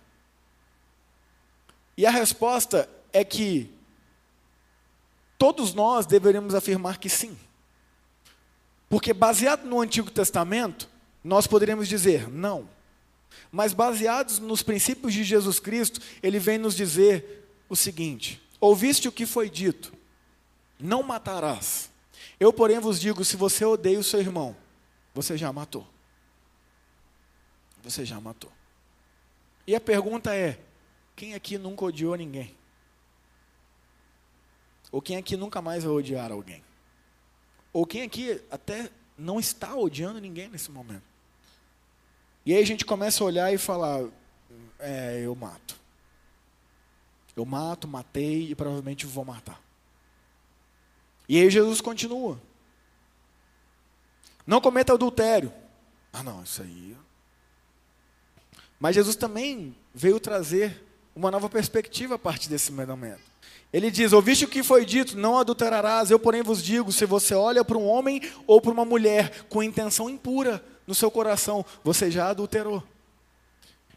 E 1.96 2.06
a 2.06 2.10
resposta 2.12 2.88
é 3.12 3.24
que 3.24 3.68
todos 5.36 5.74
nós 5.74 6.06
deveríamos 6.06 6.54
afirmar 6.54 6.98
que 6.98 7.08
sim. 7.08 7.36
Porque 8.88 9.12
baseado 9.12 9.64
no 9.64 9.80
Antigo 9.80 10.08
Testamento, 10.08 10.88
nós 11.24 11.48
poderíamos 11.48 11.88
dizer 11.88 12.28
não. 12.28 12.70
Mas 13.50 13.72
baseados 13.72 14.38
nos 14.38 14.62
princípios 14.62 15.12
de 15.12 15.24
Jesus 15.24 15.58
Cristo, 15.58 16.00
ele 16.22 16.38
vem 16.38 16.58
nos 16.58 16.76
dizer 16.76 17.44
o 17.68 17.74
seguinte: 17.74 18.40
Ouviste 18.60 19.08
o 19.08 19.12
que 19.12 19.26
foi 19.26 19.50
dito, 19.50 20.00
não 20.82 21.02
matarás. 21.02 21.90
Eu, 22.38 22.52
porém, 22.52 22.80
vos 22.80 23.00
digo: 23.00 23.24
se 23.24 23.36
você 23.36 23.64
odeia 23.64 23.98
o 23.98 24.04
seu 24.04 24.20
irmão, 24.20 24.56
você 25.14 25.38
já 25.38 25.52
matou. 25.52 25.86
Você 27.82 28.04
já 28.04 28.20
matou. 28.20 28.52
E 29.66 29.74
a 29.74 29.80
pergunta 29.80 30.34
é: 30.34 30.58
quem 31.14 31.34
aqui 31.34 31.56
nunca 31.56 31.84
odiou 31.84 32.16
ninguém? 32.16 32.54
Ou 34.90 35.00
quem 35.00 35.16
aqui 35.16 35.36
nunca 35.36 35.62
mais 35.62 35.84
vai 35.84 35.92
odiar 35.92 36.32
alguém? 36.32 36.62
Ou 37.72 37.86
quem 37.86 38.02
aqui 38.02 38.42
até 38.50 38.90
não 39.16 39.38
está 39.38 39.74
odiando 39.76 40.20
ninguém 40.20 40.48
nesse 40.48 40.70
momento? 40.70 41.04
E 42.44 42.52
aí 42.52 42.60
a 42.60 42.66
gente 42.66 42.84
começa 42.84 43.22
a 43.22 43.26
olhar 43.26 43.54
e 43.54 43.58
falar: 43.58 44.04
é, 44.80 45.22
eu 45.24 45.34
mato. 45.36 45.80
Eu 47.36 47.46
mato, 47.46 47.86
matei 47.86 48.50
e 48.50 48.54
provavelmente 48.54 49.06
vou 49.06 49.24
matar. 49.24 49.61
E 51.32 51.40
aí 51.40 51.48
Jesus 51.48 51.80
continua. 51.80 52.38
Não 54.46 54.60
cometa 54.60 54.92
adultério. 54.92 55.50
Ah, 56.12 56.22
não, 56.22 56.42
isso 56.42 56.60
aí. 56.60 56.94
Mas 58.78 58.96
Jesus 58.96 59.16
também 59.16 59.74
veio 59.94 60.20
trazer 60.20 60.84
uma 61.16 61.30
nova 61.30 61.48
perspectiva 61.48 62.16
a 62.16 62.18
partir 62.18 62.50
desse 62.50 62.70
mandamento. 62.70 63.22
Ele 63.72 63.90
diz: 63.90 64.12
Ouviste 64.12 64.44
o 64.44 64.48
que 64.48 64.62
foi 64.62 64.84
dito, 64.84 65.16
não 65.16 65.38
adulterarás. 65.38 66.10
Eu, 66.10 66.18
porém, 66.18 66.42
vos 66.42 66.62
digo: 66.62 66.92
se 66.92 67.06
você 67.06 67.34
olha 67.34 67.64
para 67.64 67.78
um 67.78 67.88
homem 67.88 68.20
ou 68.46 68.60
para 68.60 68.70
uma 68.70 68.84
mulher 68.84 69.46
com 69.48 69.62
intenção 69.62 70.10
impura 70.10 70.62
no 70.86 70.94
seu 70.94 71.10
coração, 71.10 71.64
você 71.82 72.10
já 72.10 72.28
adulterou. 72.28 72.82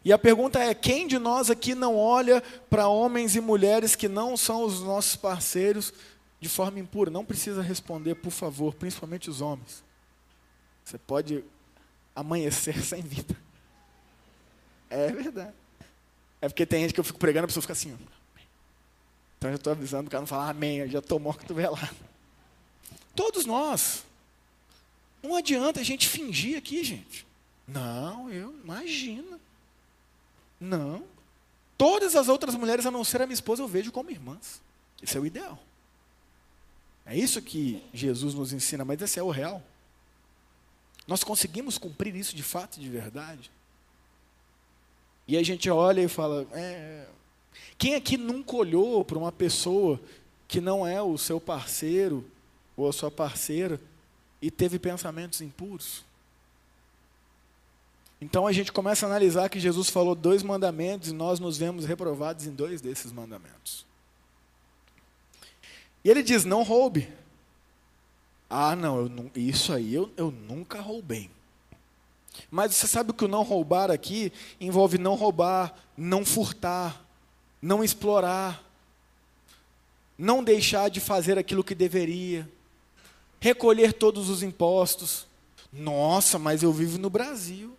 E 0.02 0.10
a 0.10 0.16
pergunta 0.16 0.58
é: 0.58 0.72
quem 0.72 1.06
de 1.06 1.18
nós 1.18 1.50
aqui 1.50 1.74
não 1.74 1.98
olha 1.98 2.42
para 2.70 2.88
homens 2.88 3.36
e 3.36 3.42
mulheres 3.42 3.94
que 3.94 4.08
não 4.08 4.38
são 4.38 4.64
os 4.64 4.80
nossos 4.80 5.16
parceiros 5.16 5.92
de 6.40 6.48
forma 6.48 6.78
impura? 6.78 7.10
Não 7.10 7.24
precisa 7.24 7.62
responder, 7.62 8.14
por 8.16 8.30
favor, 8.30 8.74
principalmente 8.74 9.30
os 9.30 9.40
homens. 9.40 9.82
Você 10.84 10.98
pode 10.98 11.44
amanhecer 12.14 12.80
sem 12.84 13.02
vida. 13.02 13.36
É 14.88 15.10
verdade. 15.10 15.54
É 16.40 16.48
porque 16.48 16.66
tem 16.66 16.82
gente 16.82 16.94
que 16.94 17.00
eu 17.00 17.04
fico 17.04 17.18
pregando, 17.18 17.44
a 17.44 17.48
pessoa 17.48 17.62
fica 17.62 17.72
assim. 17.72 17.96
Então 19.38 19.50
eu 19.50 19.54
já 19.54 19.56
estou 19.56 19.72
avisando 19.72 20.08
o 20.08 20.10
cara 20.10 20.20
não 20.20 20.26
falar 20.26 20.50
amém, 20.50 20.78
eu 20.78 20.88
já 20.88 20.98
estou 20.98 21.18
morto 21.18 21.52
velado. 21.54 21.96
Todos 23.14 23.44
nós. 23.46 24.04
Não 25.22 25.34
adianta 25.34 25.80
a 25.80 25.82
gente 25.82 26.08
fingir 26.08 26.56
aqui, 26.56 26.84
gente. 26.84 27.26
Não, 27.66 28.30
eu 28.30 28.54
imagino. 28.62 29.40
Não. 30.60 31.02
Todas 31.76 32.14
as 32.14 32.28
outras 32.28 32.54
mulheres, 32.54 32.86
a 32.86 32.90
não 32.90 33.04
ser 33.04 33.20
a 33.20 33.26
minha 33.26 33.34
esposa, 33.34 33.62
eu 33.62 33.68
vejo 33.68 33.90
como 33.90 34.10
irmãs. 34.10 34.62
Esse 35.02 35.16
é 35.16 35.20
o 35.20 35.26
ideal. 35.26 35.58
É 37.06 37.16
isso 37.16 37.40
que 37.40 37.82
Jesus 37.94 38.34
nos 38.34 38.52
ensina, 38.52 38.84
mas 38.84 39.00
esse 39.00 39.18
é 39.18 39.22
o 39.22 39.30
real. 39.30 39.62
Nós 41.06 41.22
conseguimos 41.22 41.78
cumprir 41.78 42.14
isso 42.16 42.34
de 42.34 42.42
fato 42.42 42.78
e 42.78 42.80
de 42.80 42.88
verdade? 42.88 43.48
E 45.28 45.36
a 45.36 45.42
gente 45.42 45.70
olha 45.70 46.00
e 46.00 46.08
fala: 46.08 46.46
é... 46.52 47.06
quem 47.78 47.94
aqui 47.94 48.16
nunca 48.16 48.56
olhou 48.56 49.04
para 49.04 49.16
uma 49.16 49.30
pessoa 49.30 50.00
que 50.48 50.60
não 50.60 50.84
é 50.84 51.00
o 51.00 51.16
seu 51.16 51.40
parceiro 51.40 52.28
ou 52.76 52.88
a 52.88 52.92
sua 52.92 53.10
parceira 53.10 53.80
e 54.42 54.50
teve 54.50 54.76
pensamentos 54.76 55.40
impuros? 55.40 56.04
Então 58.20 58.48
a 58.48 58.52
gente 58.52 58.72
começa 58.72 59.06
a 59.06 59.08
analisar 59.08 59.48
que 59.48 59.60
Jesus 59.60 59.88
falou 59.88 60.16
dois 60.16 60.42
mandamentos 60.42 61.10
e 61.10 61.14
nós 61.14 61.38
nos 61.38 61.56
vemos 61.56 61.84
reprovados 61.84 62.46
em 62.46 62.50
dois 62.50 62.80
desses 62.80 63.12
mandamentos. 63.12 63.85
E 66.06 66.08
ele 66.08 66.22
diz: 66.22 66.44
não 66.44 66.62
roube. 66.62 67.12
Ah, 68.48 68.76
não, 68.76 69.28
isso 69.34 69.72
aí 69.72 69.92
eu, 69.92 70.08
eu 70.16 70.30
nunca 70.30 70.80
roubei. 70.80 71.28
Mas 72.48 72.76
você 72.76 72.86
sabe 72.86 73.12
que 73.12 73.24
o 73.24 73.28
não 73.28 73.42
roubar 73.42 73.90
aqui 73.90 74.32
envolve 74.60 74.98
não 74.98 75.16
roubar, 75.16 75.74
não 75.96 76.24
furtar, 76.24 77.04
não 77.60 77.82
explorar, 77.82 78.62
não 80.16 80.44
deixar 80.44 80.90
de 80.90 81.00
fazer 81.00 81.38
aquilo 81.38 81.64
que 81.64 81.74
deveria, 81.74 82.48
recolher 83.40 83.92
todos 83.92 84.28
os 84.28 84.44
impostos. 84.44 85.26
Nossa, 85.72 86.38
mas 86.38 86.62
eu 86.62 86.72
vivo 86.72 86.98
no 86.98 87.10
Brasil. 87.10 87.76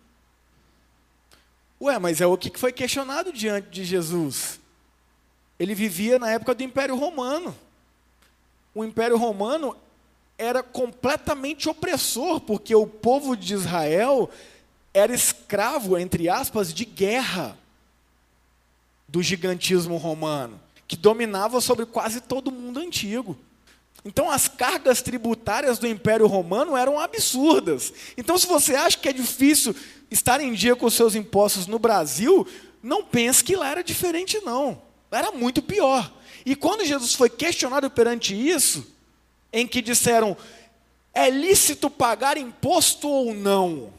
Ué, 1.80 1.98
mas 1.98 2.20
é 2.20 2.26
o 2.26 2.36
que 2.36 2.58
foi 2.58 2.74
questionado 2.74 3.32
diante 3.32 3.70
de 3.70 3.86
Jesus. 3.86 4.60
Ele 5.58 5.74
vivia 5.74 6.18
na 6.18 6.30
época 6.30 6.54
do 6.54 6.62
Império 6.62 6.94
Romano. 6.94 7.56
O 8.74 8.84
Império 8.84 9.16
Romano 9.16 9.76
era 10.36 10.62
completamente 10.62 11.68
opressor, 11.68 12.40
porque 12.40 12.74
o 12.74 12.86
povo 12.86 13.36
de 13.36 13.54
Israel 13.54 14.30
era 14.94 15.14
escravo, 15.14 15.98
entre 15.98 16.28
aspas, 16.28 16.72
de 16.72 16.84
guerra 16.84 17.58
do 19.08 19.22
gigantismo 19.22 19.96
romano, 19.96 20.60
que 20.86 20.96
dominava 20.96 21.60
sobre 21.60 21.86
quase 21.86 22.20
todo 22.20 22.48
o 22.48 22.52
mundo 22.52 22.78
antigo. 22.78 23.36
Então, 24.04 24.30
as 24.30 24.46
cargas 24.46 25.02
tributárias 25.02 25.78
do 25.78 25.86
Império 25.86 26.26
Romano 26.26 26.76
eram 26.76 27.00
absurdas. 27.00 27.92
Então, 28.16 28.38
se 28.38 28.46
você 28.46 28.74
acha 28.74 28.96
que 28.96 29.08
é 29.08 29.12
difícil 29.12 29.74
estar 30.10 30.40
em 30.40 30.52
dia 30.52 30.76
com 30.76 30.86
os 30.86 30.94
seus 30.94 31.14
impostos 31.14 31.66
no 31.66 31.78
Brasil, 31.78 32.46
não 32.82 33.02
pense 33.04 33.42
que 33.42 33.56
lá 33.56 33.70
era 33.70 33.82
diferente, 33.82 34.40
não. 34.44 34.80
Era 35.10 35.32
muito 35.32 35.62
pior. 35.62 36.12
E 36.44 36.54
quando 36.54 36.84
Jesus 36.84 37.14
foi 37.14 37.30
questionado 37.30 37.90
perante 37.90 38.34
isso, 38.34 38.86
em 39.52 39.66
que 39.66 39.82
disseram: 39.82 40.36
é 41.14 41.30
lícito 41.30 41.90
pagar 41.90 42.36
imposto 42.36 43.08
ou 43.08 43.34
não? 43.34 43.92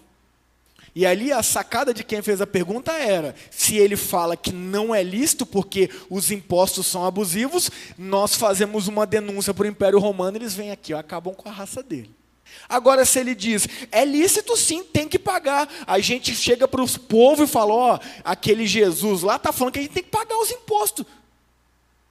E 0.96 1.06
ali 1.06 1.32
a 1.32 1.44
sacada 1.44 1.94
de 1.94 2.04
quem 2.04 2.22
fez 2.22 2.42
a 2.42 2.48
pergunta 2.48 2.92
era: 2.92 3.36
se 3.52 3.78
ele 3.78 3.96
fala 3.96 4.36
que 4.36 4.52
não 4.52 4.94
é 4.94 5.04
lícito 5.04 5.46
porque 5.46 5.90
os 6.10 6.32
impostos 6.32 6.88
são 6.88 7.06
abusivos, 7.06 7.70
nós 7.98 8.36
fazemos 8.36 8.88
uma 8.88 9.06
denúncia 9.06 9.54
para 9.54 9.64
o 9.64 9.68
Império 9.68 10.00
Romano, 10.00 10.38
eles 10.38 10.54
vêm 10.54 10.72
aqui, 10.72 10.94
ó, 10.94 11.00
acabam 11.00 11.34
com 11.34 11.48
a 11.48 11.52
raça 11.52 11.84
dele. 11.84 12.19
Agora, 12.68 13.04
se 13.04 13.20
ele 13.20 13.34
diz, 13.34 13.68
é 13.92 14.06
lícito 14.06 14.56
sim, 14.56 14.84
tem 14.84 15.08
que 15.08 15.18
pagar. 15.18 15.68
A 15.88 16.00
gente 16.00 16.36
chega 16.36 16.68
para 16.68 16.82
os 16.82 16.98
povos 16.98 17.50
e 17.50 17.52
fala: 17.52 17.74
ó, 17.74 18.00
aquele 18.24 18.68
Jesus 18.68 19.24
lá 19.24 19.38
está 19.38 19.52
falando 19.52 19.74
que 19.74 19.80
a 19.80 19.82
gente 19.82 19.94
tem 19.94 20.04
que 20.04 20.10
pagar 20.10 20.38
os 20.38 20.52
impostos. 20.52 21.06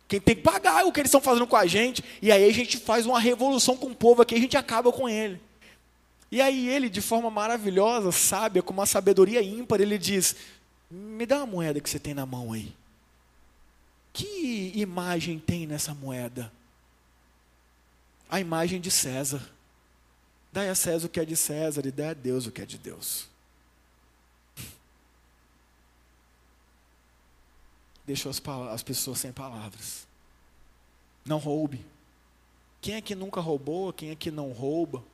Quem 0.09 0.19
tem 0.19 0.35
que 0.35 0.43
pagar 0.43 0.81
é 0.81 0.85
o 0.85 0.91
que 0.91 1.01
eles 1.01 1.11
estão 1.11 1.21
fazendo 1.21 1.47
com 1.47 1.57
a 1.57 1.67
gente. 1.67 2.03
E 2.23 2.33
aí 2.33 2.49
a 2.49 2.53
gente 2.53 2.79
faz 2.79 3.05
uma 3.05 3.21
revolução 3.21 3.77
com 3.77 3.89
o 3.89 3.95
povo 3.95 4.23
aqui, 4.23 4.35
a 4.35 4.41
gente 4.41 4.57
acaba 4.57 4.91
com 4.91 5.09
ele. 5.09 5.39
E 6.31 6.41
aí 6.41 6.69
ele, 6.69 6.89
de 6.89 7.01
forma 7.01 7.31
maravilhosa, 7.31 8.11
sábia, 8.11 8.63
com 8.63 8.73
uma 8.73 8.87
sabedoria 8.87 9.43
ímpar, 9.43 9.81
ele 9.81 9.99
diz: 9.99 10.35
Me 10.91 11.27
dá 11.27 11.39
uma 11.39 11.47
moeda 11.47 11.81
que 11.81 11.89
você 11.89 11.99
tem 11.99 12.15
na 12.15 12.27
mão 12.27 12.53
aí. 12.53 12.73
Que 14.13 14.73
imagem 14.75 15.39
tem 15.39 15.67
nessa 15.67 15.95
moeda? 15.95 16.51
A 18.31 18.41
imagem 18.41 18.81
de 18.81 18.91
César. 18.91 19.43
Dai 20.53 20.69
a 20.69 20.75
César 20.75 21.07
o 21.07 21.11
que 21.11 21.21
é 21.21 21.25
de 21.25 21.37
César 21.37 21.85
e 21.87 21.91
dai 21.91 22.09
a 22.09 22.15
Deus 22.15 22.47
o 22.47 22.53
que 22.53 22.63
é 22.63 22.67
de 22.67 22.79
Deus. 22.79 23.29
deixou 28.09 28.31
as, 28.31 28.43
as 28.73 28.83
pessoas 28.83 29.19
sem 29.19 29.31
palavras. 29.31 30.07
Não 31.27 31.37
roube. 31.37 31.85
Quem 32.81 32.95
é 32.95 33.03
que 33.03 33.15
nunca 33.15 33.39
roubou? 33.39 33.93
Quem 33.93 34.11
é 34.11 34.17
que 34.17 34.31
não 34.31 34.51
rouba? 34.51 35.05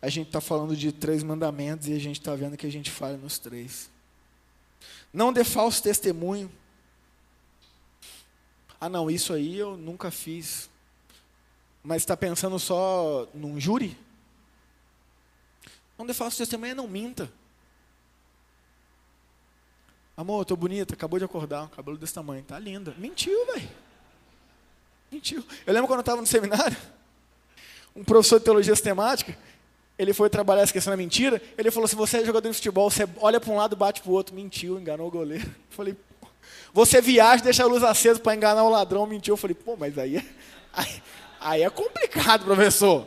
A 0.00 0.08
gente 0.08 0.26
está 0.26 0.40
falando 0.40 0.76
de 0.76 0.90
três 0.90 1.22
mandamentos 1.22 1.86
e 1.86 1.92
a 1.92 1.98
gente 1.98 2.18
está 2.18 2.34
vendo 2.34 2.56
que 2.56 2.66
a 2.66 2.72
gente 2.72 2.90
falha 2.90 3.16
nos 3.16 3.38
três. 3.38 3.88
Não 5.12 5.32
dê 5.32 5.44
falso 5.44 5.80
testemunho. 5.80 6.50
Ah, 8.80 8.88
não, 8.88 9.08
isso 9.08 9.32
aí 9.32 9.56
eu 9.56 9.76
nunca 9.76 10.10
fiz. 10.10 10.68
Mas 11.82 12.02
está 12.02 12.16
pensando 12.16 12.58
só 12.58 13.26
num 13.34 13.60
júri? 13.60 13.96
Não 15.98 16.06
dê 16.06 16.14
falso 16.14 16.38
testemunho, 16.38 16.74
não 16.74 16.86
minta. 16.86 17.30
Amor, 20.16 20.42
eu 20.42 20.44
tô 20.44 20.56
bonita, 20.56 20.94
acabou 20.94 21.18
de 21.18 21.24
acordar, 21.24 21.68
cabelo 21.70 21.96
desse 21.96 22.14
tamanho, 22.14 22.44
tá 22.44 22.58
linda. 22.58 22.94
Mentiu, 22.98 23.46
velho. 23.46 23.68
Mentiu. 25.10 25.44
Eu 25.66 25.72
lembro 25.72 25.88
quando 25.88 25.98
eu 25.98 26.02
estava 26.02 26.20
no 26.20 26.26
seminário, 26.26 26.76
um 27.94 28.04
professor 28.04 28.38
de 28.38 28.44
teologia 28.44 28.74
sistemática, 28.74 29.36
ele 29.98 30.12
foi 30.12 30.30
trabalhar 30.30 30.62
essa 30.62 30.72
questão 30.72 30.90
da 30.90 30.96
mentira, 30.96 31.40
ele 31.56 31.70
falou: 31.70 31.88
se 31.88 31.94
você 31.94 32.18
é 32.18 32.24
jogador 32.24 32.48
de 32.48 32.54
futebol, 32.54 32.90
você 32.90 33.08
olha 33.20 33.40
para 33.40 33.50
um 33.50 33.56
lado 33.56 33.74
e 33.74 33.78
bate 33.78 34.00
para 34.00 34.10
o 34.10 34.14
outro. 34.14 34.34
Mentiu, 34.34 34.78
enganou 34.78 35.08
o 35.08 35.10
goleiro. 35.10 35.46
Eu 35.46 35.76
falei, 35.76 35.96
você 36.72 37.00
viaja, 37.00 37.44
deixa 37.44 37.62
a 37.62 37.66
luz 37.66 37.82
acesa 37.82 38.18
para 38.18 38.34
enganar 38.34 38.64
o 38.64 38.70
ladrão, 38.70 39.06
mentiu. 39.06 39.34
Eu 39.34 39.36
falei, 39.36 39.54
pô, 39.54 39.76
mas 39.76 39.98
aí 39.98 40.16
é, 40.16 40.24
aí, 40.72 41.02
aí 41.44 41.62
é 41.62 41.70
complicado, 41.70 42.44
professor. 42.44 43.06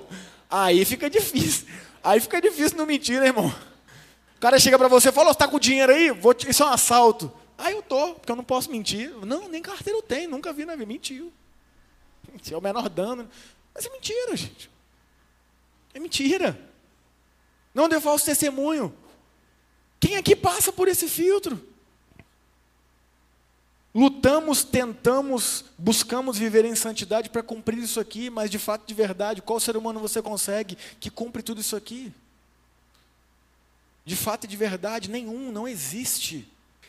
Aí 0.50 0.86
fica 0.86 1.10
difícil. 1.10 1.68
Aí 2.04 2.20
fica 2.20 2.42
difícil 2.42 2.78
não 2.78 2.86
mentir, 2.86 3.20
né, 3.20 3.28
irmão? 3.28 3.54
O 4.38 4.40
cara 4.40 4.60
chega 4.60 4.78
para 4.78 4.88
você 4.88 5.10
e 5.10 5.12
fala, 5.12 5.30
você 5.30 5.36
está 5.36 5.48
com 5.48 5.60
dinheiro 5.60 5.92
aí? 5.92 6.12
Vou 6.12 6.34
te... 6.34 6.50
Isso 6.50 6.62
é 6.62 6.66
um 6.66 6.70
assalto. 6.70 7.32
Aí 7.58 7.74
eu 7.74 7.82
tô, 7.82 8.16
porque 8.16 8.32
eu 8.32 8.36
não 8.36 8.44
posso 8.44 8.70
mentir. 8.70 9.10
Não, 9.26 9.48
nem 9.48 9.62
carteira 9.62 9.98
eu 9.98 10.04
tenho, 10.04 10.30
nunca 10.30 10.54
vi 10.54 10.66
na 10.66 10.76
vida. 10.76 10.86
Mentiu. 10.86 11.32
Mentiu, 12.32 12.56
é 12.56 12.60
o 12.60 12.62
menor 12.62 12.90
dano. 12.90 13.28
Mas 13.74 13.86
é 13.86 13.90
mentira, 13.90 14.36
gente. 14.36 14.70
É 15.94 16.00
mentira. 16.00 16.60
Não 17.74 17.90
dê 17.90 18.00
falso 18.00 18.26
testemunho. 18.26 18.96
Quem 20.00 20.18
aqui 20.18 20.36
passa 20.36 20.72
por 20.72 20.88
esse 20.88 21.08
filtro? 21.08 21.60
Lutamos, 23.96 24.66
tentamos, 24.66 25.64
buscamos 25.78 26.38
viver 26.38 26.66
em 26.66 26.76
santidade 26.76 27.30
para 27.30 27.42
cumprir 27.42 27.80
isso 27.80 27.98
aqui, 27.98 28.30
mas 28.30 28.52
de 28.52 28.60
fato, 28.60 28.86
de 28.86 28.94
verdade, 28.94 29.42
qual 29.42 29.58
ser 29.58 29.78
humano 29.78 30.02
você 30.02 30.22
consegue 30.22 30.78
que 31.00 31.10
cumpre 31.10 31.42
tudo 31.42 31.62
isso 31.62 31.78
aqui? 31.78 32.12
De 34.04 34.18
fato 34.18 34.44
e 34.44 34.48
de 34.48 34.58
verdade, 34.58 35.10
nenhum, 35.10 35.50
não 35.50 35.66
existe. 35.66 36.46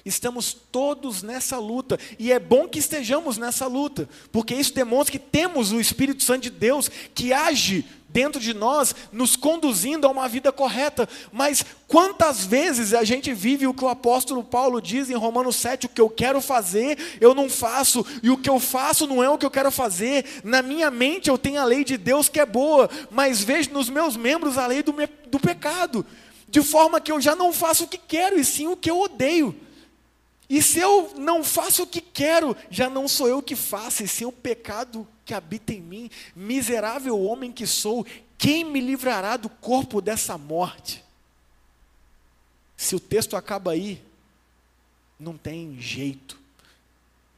Estamos 0.07 0.55
todos 0.55 1.25
nessa 1.25 1.59
luta, 1.59 1.99
e 2.17 2.31
é 2.31 2.39
bom 2.39 2.69
que 2.69 2.79
estejamos 2.79 3.37
nessa 3.39 3.67
luta, 3.67 4.09
porque 4.31 4.55
isso 4.55 4.73
demonstra 4.73 5.11
que 5.11 5.19
temos 5.19 5.73
o 5.73 5.81
Espírito 5.81 6.23
Santo 6.23 6.43
de 6.43 6.51
Deus 6.51 6.89
que 7.13 7.33
age 7.33 7.85
dentro 8.09 8.41
de 8.41 8.55
nós, 8.55 8.95
nos 9.11 9.35
conduzindo 9.35 10.07
a 10.07 10.11
uma 10.11 10.29
vida 10.29 10.53
correta. 10.53 11.09
Mas 11.33 11.65
quantas 11.89 12.47
vezes 12.47 12.95
a 12.95 13.03
gente 13.03 13.35
vive 13.35 13.67
o 13.67 13.75
que 13.75 13.85
o 13.85 13.89
apóstolo 13.89 14.45
Paulo 14.45 14.81
diz 14.81 15.11
em 15.11 15.15
Romanos 15.15 15.57
7: 15.57 15.87
o 15.87 15.89
que 15.89 16.01
eu 16.01 16.09
quero 16.09 16.41
fazer, 16.41 16.97
eu 17.21 17.35
não 17.35 17.51
faço, 17.51 18.07
e 18.23 18.31
o 18.31 18.39
que 18.39 18.49
eu 18.49 18.61
faço 18.61 19.09
não 19.09 19.25
é 19.25 19.29
o 19.29 19.37
que 19.37 19.45
eu 19.45 19.51
quero 19.51 19.73
fazer. 19.73 20.25
Na 20.45 20.63
minha 20.63 20.89
mente 20.89 21.29
eu 21.29 21.37
tenho 21.37 21.61
a 21.61 21.65
lei 21.65 21.83
de 21.83 21.99
Deus 21.99 22.29
que 22.29 22.39
é 22.39 22.47
boa, 22.47 22.89
mas 23.11 23.43
vejo 23.43 23.73
nos 23.73 23.91
meus 23.91 24.17
membros 24.17 24.57
a 24.57 24.69
lei 24.69 24.85
do, 24.85 24.93
me, 24.93 25.09
do 25.27 25.41
pecado, 25.41 26.07
de 26.49 26.63
forma 26.63 27.01
que 27.01 27.11
eu 27.11 27.21
já 27.21 27.35
não 27.35 27.53
faço 27.53 27.85
o 27.85 27.89
que 27.89 27.99
quero, 27.99 28.39
e 28.39 28.45
sim 28.45 28.69
o 28.69 28.77
que 28.77 28.89
eu 28.89 29.01
odeio. 29.01 29.67
E 30.49 30.63
se 30.63 30.79
eu 30.79 31.13
não 31.17 31.43
faço 31.43 31.83
o 31.83 31.87
que 31.87 32.01
quero, 32.01 32.57
já 32.71 32.89
não 32.89 33.09
sou 33.09 33.27
eu 33.27 33.43
que 33.43 33.57
faço, 33.57 34.05
e 34.05 34.09
sim 34.09 34.25
o 34.25 34.33
pecado 34.33 35.07
que 35.25 35.35
habita 35.35 35.73
em 35.73 35.81
mim, 35.81 36.11
miserável 36.37 37.21
homem 37.21 37.51
que 37.51 37.67
sou, 37.67 38.07
quem 38.39 38.65
me 38.65 38.81
livrará 38.81 39.37
do 39.37 39.49
corpo 39.49 40.01
dessa 40.01 40.39
morte? 40.39 41.05
Se 42.77 42.95
o 42.95 43.01
texto 43.01 43.37
acaba 43.37 43.73
aí, 43.73 44.03
não 45.19 45.37
tem 45.37 45.81
jeito. 45.81 46.39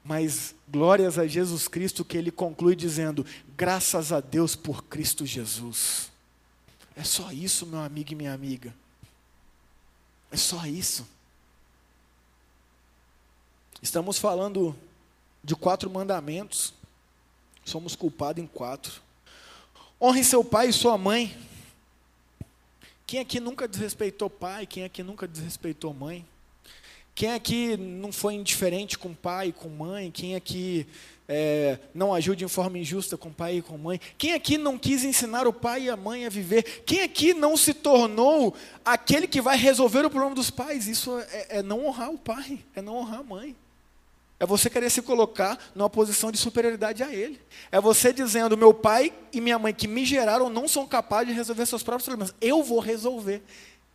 Mas 0.05 0.55
glórias 0.67 1.19
a 1.19 1.27
Jesus 1.27 1.69
Cristo 1.69 2.05
que 2.05 2.17
ele 2.17 2.31
conclui 2.31 2.75
dizendo: 2.75 3.25
graças 3.57 4.13
a 4.13 4.21
Deus 4.21 4.57
por 4.57 4.85
Cristo 4.85 5.25
Jesus. 5.25 6.11
É 6.97 7.05
só 7.05 7.31
isso, 7.31 7.65
meu 7.65 7.81
amigo 7.81 8.13
e 8.13 8.17
minha 8.17 8.33
amiga. 8.33 8.75
É 10.31 10.37
só 10.37 10.67
isso. 10.67 11.07
Estamos 13.83 14.19
falando 14.19 14.77
de 15.43 15.55
quatro 15.55 15.89
mandamentos 15.89 16.75
somos 17.69 17.95
culpados 17.95 18.43
em 18.43 18.47
quatro. 18.47 19.03
Honre 20.01 20.25
seu 20.25 20.43
pai 20.43 20.69
e 20.69 20.73
sua 20.73 20.97
mãe. 20.97 21.37
Quem 23.07 23.21
aqui 23.21 23.41
nunca 23.41 23.69
desrespeitou 23.69 24.29
pai? 24.31 24.67
Quem 24.67 24.85
aqui 24.85 25.03
nunca 25.03 25.29
desrespeitou 25.29 25.93
mãe? 25.93 26.25
Quem 27.15 27.33
aqui 27.33 27.77
não 27.77 28.13
foi 28.13 28.35
indiferente 28.35 28.97
com 28.97 29.13
pai 29.13 29.49
e 29.49 29.53
com 29.53 29.69
mãe? 29.69 30.11
Quem 30.11 30.37
aqui 30.37 30.87
é, 31.29 31.79
não 31.93 32.15
agiu 32.15 32.35
de 32.35 32.47
forma 32.47 32.79
injusta 32.79 33.17
com 33.17 33.33
pai 33.33 33.57
e 33.57 33.63
com 33.63 33.77
mãe? 33.77 34.01
Quem 34.17 34.35
aqui 34.35 34.57
não 34.57 34.79
quis 34.79 35.05
ensinar 35.05 35.47
o 35.47 35.53
pai 35.53 35.85
e 35.85 35.91
a 35.91 35.97
mãe 35.97 36.27
a 36.27 36.29
viver? 36.29 36.63
Quem 36.87 37.03
aqui 37.03 37.35
não 37.35 37.57
se 37.57 37.75
tornou 37.75 38.55
aquele 38.85 39.27
que 39.27 39.41
vai 39.41 39.57
resolver 39.57 40.05
o 40.05 40.11
problema 40.11 40.35
dos 40.35 40.51
pais? 40.51 40.87
Isso 40.87 41.19
é, 41.19 41.59
é 41.59 41.63
não 41.63 41.87
honrar 41.87 42.11
o 42.11 42.19
pai, 42.19 42.61
é 42.75 42.81
não 42.81 42.97
honrar 42.97 43.21
a 43.21 43.25
mãe. 43.25 43.57
É 44.41 44.47
você 44.47 44.71
querer 44.71 44.89
se 44.89 45.03
colocar 45.03 45.59
numa 45.75 45.91
posição 45.91 46.31
de 46.31 46.39
superioridade 46.39 47.03
a 47.03 47.13
ele. 47.13 47.41
É 47.73 47.81
você 47.81 48.13
dizendo: 48.13 48.57
meu 48.57 48.73
pai 48.73 49.13
e 49.33 49.41
minha 49.41 49.59
mãe 49.59 49.75
que 49.75 49.89
me 49.89 50.05
geraram 50.05 50.49
não 50.49 50.69
são 50.69 50.87
capazes 50.87 51.29
de 51.29 51.35
resolver 51.35 51.67
seus 51.67 51.83
próprios 51.83 52.07
problemas. 52.07 52.35
Eu 52.41 52.63
vou 52.63 52.79
resolver. 52.79 53.43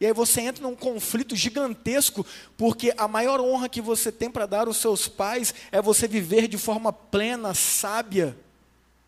E 0.02 0.06
aí 0.06 0.12
você 0.12 0.42
entra 0.42 0.62
num 0.62 0.76
conflito 0.76 1.34
gigantesco, 1.34 2.26
porque 2.58 2.94
a 2.98 3.08
maior 3.08 3.40
honra 3.40 3.70
que 3.70 3.82
você 3.82 4.12
tem 4.12 4.30
para 4.30 4.46
dar 4.46 4.68
aos 4.68 4.78
seus 4.78 5.08
pais 5.08 5.54
é 5.72 5.82
você 5.82 6.10
viver 6.10 6.50
de 6.50 6.58
forma 6.58 6.92
plena, 6.92 7.54
sábia, 7.54 8.38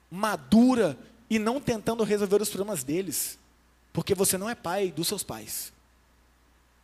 madura 0.10 0.98
e 1.30 1.38
não 1.38 1.60
tentando 1.60 2.02
resolver 2.06 2.42
os 2.42 2.48
problemas 2.50 2.82
deles. 2.82 3.38
Porque 3.92 4.16
você 4.16 4.38
não 4.38 4.50
é 4.50 4.56
pai 4.56 4.90
dos 4.90 5.10
seus 5.10 5.22
pais. 5.22 5.74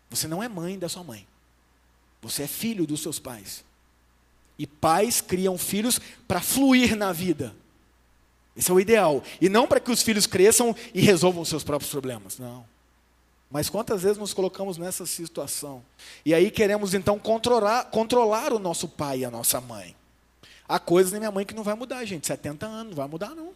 Você 0.10 0.28
não 0.28 0.44
é 0.44 0.50
mãe 0.50 0.78
da 0.78 0.90
sua 0.90 1.06
mãe. 1.06 1.26
Você 2.22 2.44
é 2.44 2.48
filho 2.48 2.86
dos 2.86 3.02
seus 3.02 3.18
pais. 3.18 3.64
E 4.58 4.68
pais 4.68 5.22
criam 5.22 5.58
filhos 5.58 6.00
para 6.28 6.42
fluir 6.42 6.96
na 6.96 7.12
vida. 7.12 7.56
Esse 8.56 8.70
é 8.70 8.74
o 8.74 8.80
ideal. 8.80 9.24
E 9.40 9.50
não 9.50 9.68
para 9.68 9.80
que 9.80 9.92
os 9.92 10.02
filhos 10.02 10.28
cresçam 10.28 10.76
e 10.94 11.02
resolvam 11.02 11.44
seus 11.46 11.64
próprios 11.64 11.92
problemas. 11.92 12.38
Não. 12.38 12.66
Mas 13.50 13.70
quantas 13.70 14.04
vezes 14.04 14.18
nos 14.18 14.34
colocamos 14.34 14.78
nessa 14.78 15.06
situação? 15.06 15.84
E 16.26 16.34
aí 16.34 16.50
queremos 16.50 16.94
então 16.94 17.20
controlar, 17.20 17.86
controlar 17.86 18.54
o 18.54 18.60
nosso 18.60 18.88
pai 18.88 19.20
e 19.20 19.26
a 19.26 19.32
nossa 19.32 19.60
mãe. 19.60 19.96
Há 20.68 20.80
coisas 20.80 21.12
na 21.12 21.20
minha 21.20 21.32
mãe 21.32 21.46
que 21.46 21.54
não 21.54 21.64
vai 21.64 21.76
mudar, 21.76 22.06
gente. 22.06 22.28
70 22.28 22.66
anos, 22.66 22.92
não 22.92 22.96
vai 22.96 23.08
mudar, 23.08 23.36
não. 23.36 23.52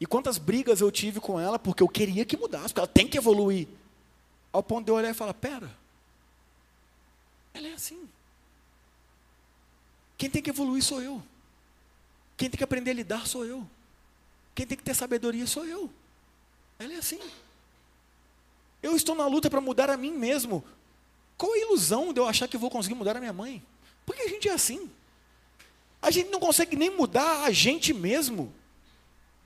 E 0.00 0.06
quantas 0.06 0.38
brigas 0.38 0.80
eu 0.80 0.92
tive 0.92 1.18
com 1.18 1.40
ela 1.40 1.58
porque 1.58 1.82
eu 1.82 1.88
queria 1.88 2.24
que 2.24 2.36
mudasse, 2.36 2.68
porque 2.68 2.80
ela 2.80 2.86
tem 2.86 3.08
que 3.08 3.18
evoluir. 3.18 3.66
Ao 4.52 4.62
ponto 4.62 4.84
de 4.84 4.92
eu 4.92 4.94
olhar 4.94 5.10
e 5.10 5.14
falar: 5.14 5.34
pera, 5.34 5.70
ela 7.52 7.66
é 7.66 7.72
assim. 7.72 8.08
Quem 10.18 10.28
tem 10.28 10.42
que 10.42 10.50
evoluir 10.50 10.82
sou 10.82 11.00
eu. 11.00 11.22
Quem 12.36 12.50
tem 12.50 12.58
que 12.58 12.64
aprender 12.64 12.90
a 12.90 12.94
lidar 12.94 13.26
sou 13.26 13.44
eu. 13.46 13.64
Quem 14.54 14.66
tem 14.66 14.76
que 14.76 14.82
ter 14.82 14.94
sabedoria 14.94 15.46
sou 15.46 15.64
eu. 15.64 15.88
Ela 16.78 16.94
é 16.94 16.96
assim. 16.96 17.20
Eu 18.82 18.96
estou 18.96 19.14
na 19.14 19.26
luta 19.26 19.48
para 19.48 19.60
mudar 19.60 19.88
a 19.88 19.96
mim 19.96 20.12
mesmo. 20.12 20.64
Qual 21.36 21.52
a 21.52 21.58
ilusão 21.58 22.12
de 22.12 22.20
eu 22.20 22.26
achar 22.26 22.48
que 22.48 22.58
vou 22.58 22.68
conseguir 22.68 22.96
mudar 22.96 23.16
a 23.16 23.20
minha 23.20 23.32
mãe? 23.32 23.62
Porque 24.04 24.22
a 24.22 24.28
gente 24.28 24.48
é 24.48 24.52
assim. 24.52 24.90
A 26.02 26.10
gente 26.10 26.30
não 26.30 26.40
consegue 26.40 26.74
nem 26.74 26.90
mudar 26.90 27.44
a 27.44 27.52
gente 27.52 27.94
mesmo. 27.94 28.52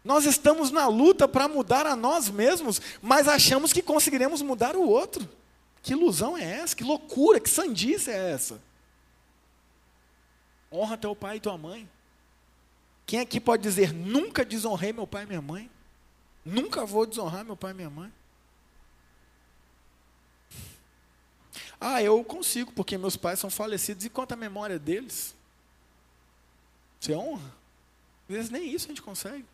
Nós 0.03 0.25
estamos 0.25 0.71
na 0.71 0.87
luta 0.89 1.29
para 1.29 1.47
mudar 1.49 1.87
a 1.87 1.95
nós 1.95 2.29
mesmos, 2.29 2.81
mas 3.01 3.29
achamos 3.29 3.73
que 3.73 3.83
conseguiremos 3.83 4.41
mudar 4.41 4.75
o 4.75 4.89
outro. 4.89 5.29
Que 5.83 5.93
ilusão 5.93 6.37
é 6.37 6.45
essa? 6.45 6.75
Que 6.75 6.85
loucura, 6.85 7.39
que 7.39 7.51
sandice 7.51 8.11
é 8.11 8.33
essa? 8.33 8.61
Honra 10.73 10.97
teu 10.97 11.15
pai 11.15 11.37
e 11.37 11.41
tua 11.41 11.59
mãe. 11.59 11.89
Quem 13.07 13.21
aqui 13.21 13.39
pode 13.39 13.63
dizer, 13.63 13.93
nunca 13.93 14.45
desonrei 14.45 14.93
meu 14.93 15.07
pai 15.07 15.25
e 15.25 15.27
minha 15.27 15.43
mãe? 15.43 15.71
Nunca 16.45 16.87
vou 16.87 17.05
desonrar 17.05 17.45
meu 17.45 17.57
pai 17.57 17.73
e 17.73 17.75
minha 17.75 17.91
mãe? 17.91 18.13
Ah, 21.79 22.03
eu 22.03 22.23
consigo, 22.25 22.73
porque 22.73 22.97
meus 22.97 23.17
pais 23.17 23.39
são 23.39 23.51
falecidos. 23.51 24.05
E 24.05 24.09
quanto 24.09 24.33
à 24.33 24.37
memória 24.37 24.79
deles? 24.79 25.35
Você 27.01 27.15
honra? 27.15 27.53
Às 28.29 28.37
vezes 28.37 28.51
nem 28.51 28.73
isso 28.73 28.87
a 28.87 28.89
gente 28.89 29.03
consegue. 29.03 29.45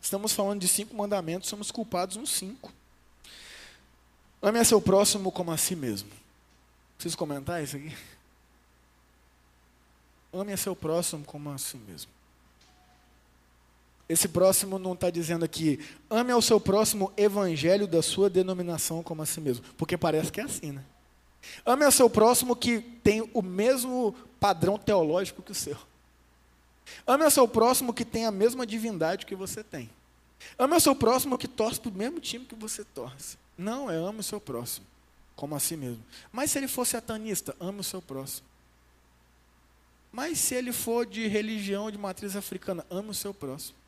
Estamos 0.00 0.32
falando 0.32 0.60
de 0.60 0.68
cinco 0.68 0.94
mandamentos, 0.94 1.48
somos 1.48 1.70
culpados 1.70 2.16
uns 2.16 2.30
cinco. 2.30 2.72
Ame 4.42 4.58
a 4.58 4.64
seu 4.64 4.80
próximo 4.80 5.32
como 5.32 5.50
a 5.50 5.56
si 5.56 5.74
mesmo. 5.74 6.10
Preciso 6.96 7.16
comentar 7.16 7.62
isso 7.62 7.76
aqui? 7.76 7.96
Ame 10.32 10.52
a 10.52 10.56
seu 10.56 10.74
próximo 10.74 11.24
como 11.24 11.50
a 11.50 11.58
si 11.58 11.76
mesmo. 11.76 12.10
Esse 14.08 14.28
próximo 14.28 14.78
não 14.78 14.92
está 14.92 15.10
dizendo 15.10 15.44
aqui, 15.44 15.78
ame 16.10 16.32
ao 16.32 16.42
seu 16.42 16.60
próximo 16.60 17.12
evangelho 17.16 17.86
da 17.86 18.02
sua 18.02 18.28
denominação 18.28 19.02
como 19.02 19.22
a 19.22 19.26
si 19.26 19.40
mesmo. 19.40 19.64
Porque 19.76 19.96
parece 19.96 20.30
que 20.30 20.40
é 20.40 20.44
assim, 20.44 20.72
né? 20.72 20.84
Ame 21.64 21.84
ao 21.84 21.92
seu 21.92 22.10
próximo 22.10 22.54
que 22.54 22.80
tem 22.80 23.28
o 23.32 23.42
mesmo 23.42 24.14
padrão 24.38 24.78
teológico 24.78 25.42
que 25.42 25.52
o 25.52 25.54
seu. 25.54 25.76
Ame 27.06 27.24
ao 27.24 27.30
seu 27.30 27.48
próximo 27.48 27.92
que 27.92 28.04
tem 28.04 28.26
a 28.26 28.30
mesma 28.30 28.66
divindade 28.66 29.24
que 29.26 29.34
você 29.34 29.62
tem. 29.62 29.88
Ame 30.58 30.74
ao 30.74 30.80
seu 30.80 30.94
próximo 30.94 31.38
que 31.38 31.48
torce 31.48 31.80
para 31.80 31.90
o 31.90 31.94
mesmo 31.94 32.20
time 32.20 32.44
que 32.44 32.54
você 32.54 32.84
torce. 32.84 33.38
Não, 33.56 33.90
é 33.90 33.96
ame 33.96 34.20
o 34.20 34.24
seu 34.24 34.40
próximo. 34.40 34.86
como 35.34 35.54
a 35.54 35.60
si 35.60 35.76
mesmo. 35.76 36.02
Mas 36.30 36.50
se 36.50 36.58
ele 36.58 36.68
for 36.68 36.86
satanista, 36.86 37.56
ame 37.58 37.80
o 37.80 37.84
seu 37.84 38.02
próximo. 38.02 38.46
Mas 40.12 40.38
se 40.38 40.54
ele 40.54 40.72
for 40.72 41.06
de 41.06 41.26
religião 41.26 41.90
de 41.90 41.96
matriz 41.96 42.36
africana, 42.36 42.86
ame 42.90 43.10
o 43.10 43.14
seu 43.14 43.32
próximo. 43.32 43.78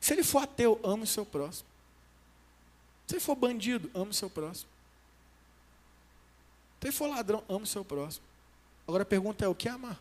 Se 0.00 0.14
ele 0.14 0.24
for 0.24 0.42
ateu, 0.42 0.80
ame 0.82 1.02
o 1.02 1.06
seu 1.06 1.26
próximo. 1.26 1.68
Se 3.06 3.14
ele 3.14 3.20
for 3.20 3.36
bandido, 3.36 3.90
ame 3.94 4.10
o 4.10 4.14
seu 4.14 4.30
próximo. 4.30 4.70
Se 6.80 6.86
ele 6.86 6.92
for 6.92 7.08
ladrão, 7.08 7.44
ame 7.48 7.64
o 7.64 7.66
seu 7.66 7.84
próximo. 7.84 8.24
Agora 8.88 9.02
a 9.02 9.06
pergunta 9.06 9.44
é: 9.44 9.48
o 9.48 9.54
que 9.54 9.68
é 9.68 9.72
amar? 9.72 10.00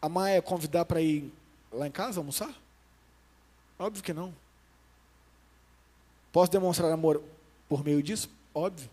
Amar 0.00 0.30
é 0.30 0.40
convidar 0.40 0.84
para 0.84 1.02
ir 1.02 1.32
lá 1.72 1.88
em 1.88 1.90
casa 1.90 2.20
almoçar? 2.20 2.54
Óbvio 3.76 4.02
que 4.04 4.12
não. 4.12 4.32
Posso 6.32 6.52
demonstrar 6.52 6.92
amor 6.92 7.20
por 7.68 7.82
meio 7.82 8.00
disso? 8.00 8.30
Óbvio. 8.54 8.88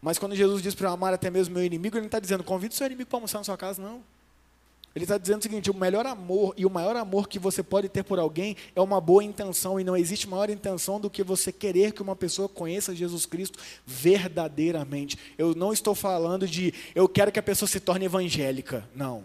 Mas 0.00 0.18
quando 0.18 0.34
Jesus 0.34 0.62
diz 0.62 0.74
para 0.74 0.90
amar 0.90 1.12
até 1.12 1.30
mesmo 1.30 1.54
meu 1.54 1.64
inimigo, 1.64 1.96
ele 1.96 2.02
não 2.02 2.06
está 2.08 2.20
dizendo 2.20 2.44
convide 2.44 2.74
seu 2.74 2.86
inimigo 2.86 3.10
para 3.10 3.16
almoçar 3.16 3.38
na 3.38 3.44
sua 3.44 3.56
casa, 3.56 3.82
não. 3.82 4.02
Ele 4.94 5.04
está 5.04 5.18
dizendo 5.18 5.40
o 5.40 5.42
seguinte: 5.42 5.70
o 5.70 5.74
melhor 5.74 6.06
amor 6.06 6.54
e 6.56 6.64
o 6.64 6.70
maior 6.70 6.96
amor 6.96 7.28
que 7.28 7.38
você 7.38 7.62
pode 7.62 7.88
ter 7.88 8.02
por 8.02 8.18
alguém 8.18 8.56
é 8.74 8.80
uma 8.80 9.00
boa 9.00 9.22
intenção, 9.22 9.78
e 9.78 9.84
não 9.84 9.96
existe 9.96 10.28
maior 10.28 10.50
intenção 10.50 11.00
do 11.00 11.10
que 11.10 11.22
você 11.22 11.52
querer 11.52 11.92
que 11.92 12.02
uma 12.02 12.16
pessoa 12.16 12.48
conheça 12.48 12.94
Jesus 12.94 13.26
Cristo 13.26 13.58
verdadeiramente. 13.86 15.18
Eu 15.36 15.54
não 15.54 15.72
estou 15.72 15.94
falando 15.94 16.46
de 16.46 16.72
eu 16.94 17.08
quero 17.08 17.30
que 17.30 17.38
a 17.38 17.42
pessoa 17.42 17.68
se 17.68 17.80
torne 17.80 18.06
evangélica. 18.06 18.88
Não. 18.94 19.24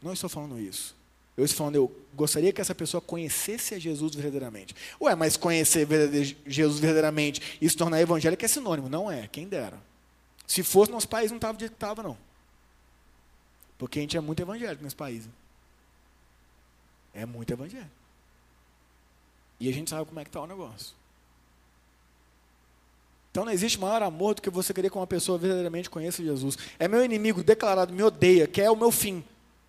Não 0.00 0.12
estou 0.12 0.28
falando 0.28 0.58
isso. 0.58 0.96
Eu 1.36 1.44
estou 1.44 1.58
falando, 1.58 1.76
eu 1.76 1.96
gostaria 2.14 2.52
que 2.52 2.60
essa 2.60 2.74
pessoa 2.74 3.00
conhecesse 3.00 3.74
a 3.74 3.78
Jesus 3.78 4.14
verdadeiramente. 4.14 4.74
Ué, 5.00 5.14
mas 5.14 5.36
conhecer 5.36 5.86
Jesus 6.46 6.78
verdadeiramente 6.78 7.58
e 7.60 7.68
se 7.68 7.76
tornar 7.76 8.00
evangélico 8.00 8.44
é 8.44 8.48
sinônimo. 8.48 8.88
Não 8.88 9.10
é, 9.10 9.26
quem 9.28 9.48
dera. 9.48 9.78
Se 10.46 10.62
fosse, 10.62 10.92
nosso 10.92 11.08
país 11.08 11.30
não 11.30 11.38
estava 11.38 11.58
jeito 11.58 11.72
que 11.72 11.76
estava, 11.76 12.02
não. 12.02 12.18
Porque 13.78 13.98
a 13.98 14.02
gente 14.02 14.16
é 14.16 14.20
muito 14.20 14.42
evangélico 14.42 14.84
nesse 14.84 14.94
país. 14.94 15.28
É 17.14 17.24
muito 17.24 17.50
evangélico. 17.52 17.90
E 19.58 19.68
a 19.68 19.72
gente 19.72 19.88
sabe 19.88 20.04
como 20.06 20.20
é 20.20 20.24
que 20.24 20.28
está 20.28 20.40
o 20.40 20.46
negócio. 20.46 20.94
Então 23.30 23.46
não 23.46 23.52
existe 23.52 23.80
maior 23.80 24.02
amor 24.02 24.34
do 24.34 24.42
que 24.42 24.50
você 24.50 24.74
querer 24.74 24.90
que 24.90 24.96
uma 24.96 25.06
pessoa 25.06 25.38
verdadeiramente 25.38 25.88
conheça 25.88 26.22
Jesus. 26.22 26.58
É 26.78 26.86
meu 26.86 27.02
inimigo 27.02 27.42
declarado, 27.42 27.92
me 27.92 28.02
odeia, 28.02 28.46
quer 28.46 28.70
o 28.70 28.76
meu 28.76 28.90
fim. 28.90 29.24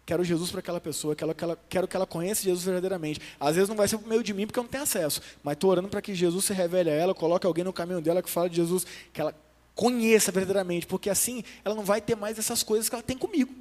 Quero 0.05 0.23
Jesus 0.23 0.51
para 0.51 0.59
aquela 0.59 0.81
pessoa, 0.81 1.15
quero 1.15 1.33
que, 1.33 1.43
ela, 1.43 1.57
quero 1.69 1.87
que 1.87 1.95
ela 1.95 2.05
conheça 2.05 2.43
Jesus 2.43 2.65
verdadeiramente. 2.65 3.21
Às 3.39 3.55
vezes 3.55 3.69
não 3.69 3.75
vai 3.75 3.87
ser 3.87 3.97
por 3.97 4.07
meio 4.07 4.21
de 4.21 4.33
mim, 4.33 4.45
porque 4.45 4.59
eu 4.59 4.63
não 4.63 4.69
tenho 4.69 4.83
acesso. 4.83 5.21
Mas 5.41 5.53
estou 5.53 5.69
orando 5.69 5.87
para 5.87 6.01
que 6.01 6.13
Jesus 6.13 6.43
se 6.45 6.53
revele 6.53 6.89
a 6.89 6.93
ela, 6.93 7.15
coloque 7.15 7.47
alguém 7.47 7.63
no 7.63 7.71
caminho 7.71 8.01
dela 8.01 8.21
que 8.21 8.29
fale 8.29 8.49
de 8.49 8.57
Jesus, 8.57 8.85
que 9.13 9.21
ela 9.21 9.33
conheça 9.73 10.31
verdadeiramente, 10.31 10.85
porque 10.85 11.09
assim 11.09 11.43
ela 11.63 11.73
não 11.73 11.83
vai 11.83 12.01
ter 12.01 12.15
mais 12.15 12.37
essas 12.37 12.63
coisas 12.63 12.89
que 12.89 12.95
ela 12.95 13.03
tem 13.03 13.17
comigo. 13.17 13.53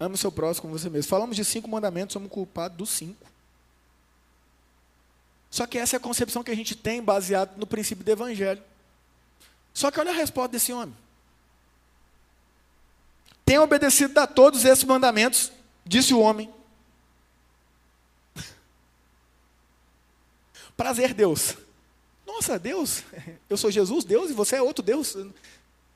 Ame 0.00 0.14
o 0.14 0.18
seu 0.18 0.30
próximo 0.30 0.62
como 0.62 0.78
você 0.78 0.88
mesmo. 0.88 1.10
Falamos 1.10 1.34
de 1.34 1.44
cinco 1.44 1.68
mandamentos, 1.68 2.12
somos 2.12 2.30
culpados 2.30 2.78
dos 2.78 2.90
cinco. 2.90 3.26
Só 5.50 5.66
que 5.66 5.78
essa 5.78 5.96
é 5.96 5.98
a 5.98 6.00
concepção 6.00 6.44
que 6.44 6.50
a 6.52 6.56
gente 6.56 6.76
tem 6.76 7.02
baseada 7.02 7.54
no 7.56 7.66
princípio 7.66 8.04
do 8.04 8.10
Evangelho. 8.10 8.62
Só 9.74 9.90
que 9.90 9.98
olha 9.98 10.10
a 10.10 10.14
resposta 10.14 10.52
desse 10.52 10.72
homem. 10.72 10.94
Tenho 13.48 13.62
obedecido 13.62 14.20
a 14.20 14.26
todos 14.26 14.62
esses 14.66 14.84
mandamentos, 14.84 15.50
disse 15.82 16.12
o 16.12 16.20
homem. 16.20 16.52
Prazer, 20.76 21.14
Deus. 21.14 21.56
Nossa, 22.26 22.58
Deus, 22.58 23.02
eu 23.48 23.56
sou 23.56 23.70
Jesus, 23.70 24.04
Deus, 24.04 24.30
e 24.30 24.34
você 24.34 24.56
é 24.56 24.62
outro 24.62 24.84
Deus. 24.84 25.16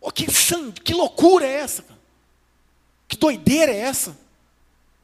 Oh, 0.00 0.10
que 0.10 0.32
sangue, 0.32 0.80
que 0.80 0.94
loucura 0.94 1.44
é 1.44 1.56
essa? 1.56 1.84
Que 3.06 3.18
doideira 3.18 3.70
é 3.70 3.80
essa? 3.80 4.16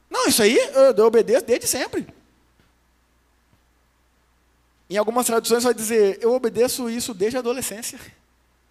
Não, 0.09 0.27
isso 0.27 0.43
aí 0.43 0.57
eu, 0.57 0.95
eu 0.97 1.05
obedeço 1.05 1.45
desde 1.45 1.67
sempre. 1.67 2.09
Em 4.89 4.97
algumas 4.97 5.27
traduções 5.27 5.65
vai 5.65 5.75
dizer, 5.75 6.19
eu 6.23 6.33
obedeço 6.33 6.89
isso 6.89 7.13
desde 7.13 7.37
a 7.37 7.41
adolescência, 7.41 8.01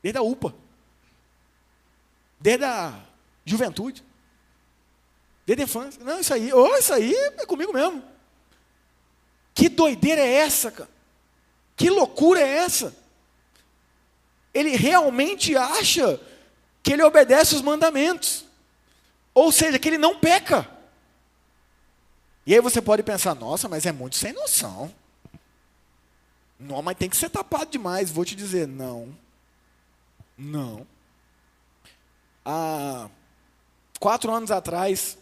desde 0.01 0.17
a 0.17 0.23
UPA, 0.23 0.55
desde 2.39 2.65
a 2.65 3.05
juventude. 3.51 4.03
Desde 5.45 5.63
a 5.63 5.65
infância. 5.65 6.03
Não, 6.03 6.19
isso 6.19 6.33
aí, 6.33 6.53
oh, 6.53 6.75
isso 6.75 6.93
aí 6.93 7.13
é 7.15 7.45
comigo 7.45 7.73
mesmo. 7.73 8.03
Que 9.53 9.69
doideira 9.69 10.21
é 10.21 10.33
essa, 10.33 10.69
cara? 10.69 10.89
Que 11.75 11.89
loucura 11.89 12.41
é 12.41 12.57
essa? 12.57 12.95
Ele 14.53 14.75
realmente 14.75 15.55
acha 15.55 16.19
que 16.83 16.93
ele 16.93 17.03
obedece 17.03 17.55
os 17.55 17.62
mandamentos. 17.62 18.45
Ou 19.33 19.51
seja, 19.51 19.77
que 19.77 19.88
ele 19.88 19.97
não 19.97 20.19
peca. 20.19 20.67
E 22.45 22.53
aí 22.53 22.60
você 22.62 22.81
pode 22.81 23.03
pensar, 23.03 23.36
nossa, 23.36 23.67
mas 23.67 23.86
é 23.86 23.91
muito 23.91 24.15
sem 24.15 24.33
noção. 24.33 24.93
Não, 26.60 26.81
mas 26.81 26.97
tem 26.97 27.10
que 27.10 27.17
ser 27.17 27.29
tapado 27.29 27.69
demais. 27.69 28.10
Vou 28.10 28.25
te 28.25 28.36
dizer, 28.36 28.67
não. 28.67 29.15
Não. 30.38 30.88
Ah, 32.43 33.10
Quatro 33.99 34.31
anos 34.31 34.51
atrás, 34.51 35.17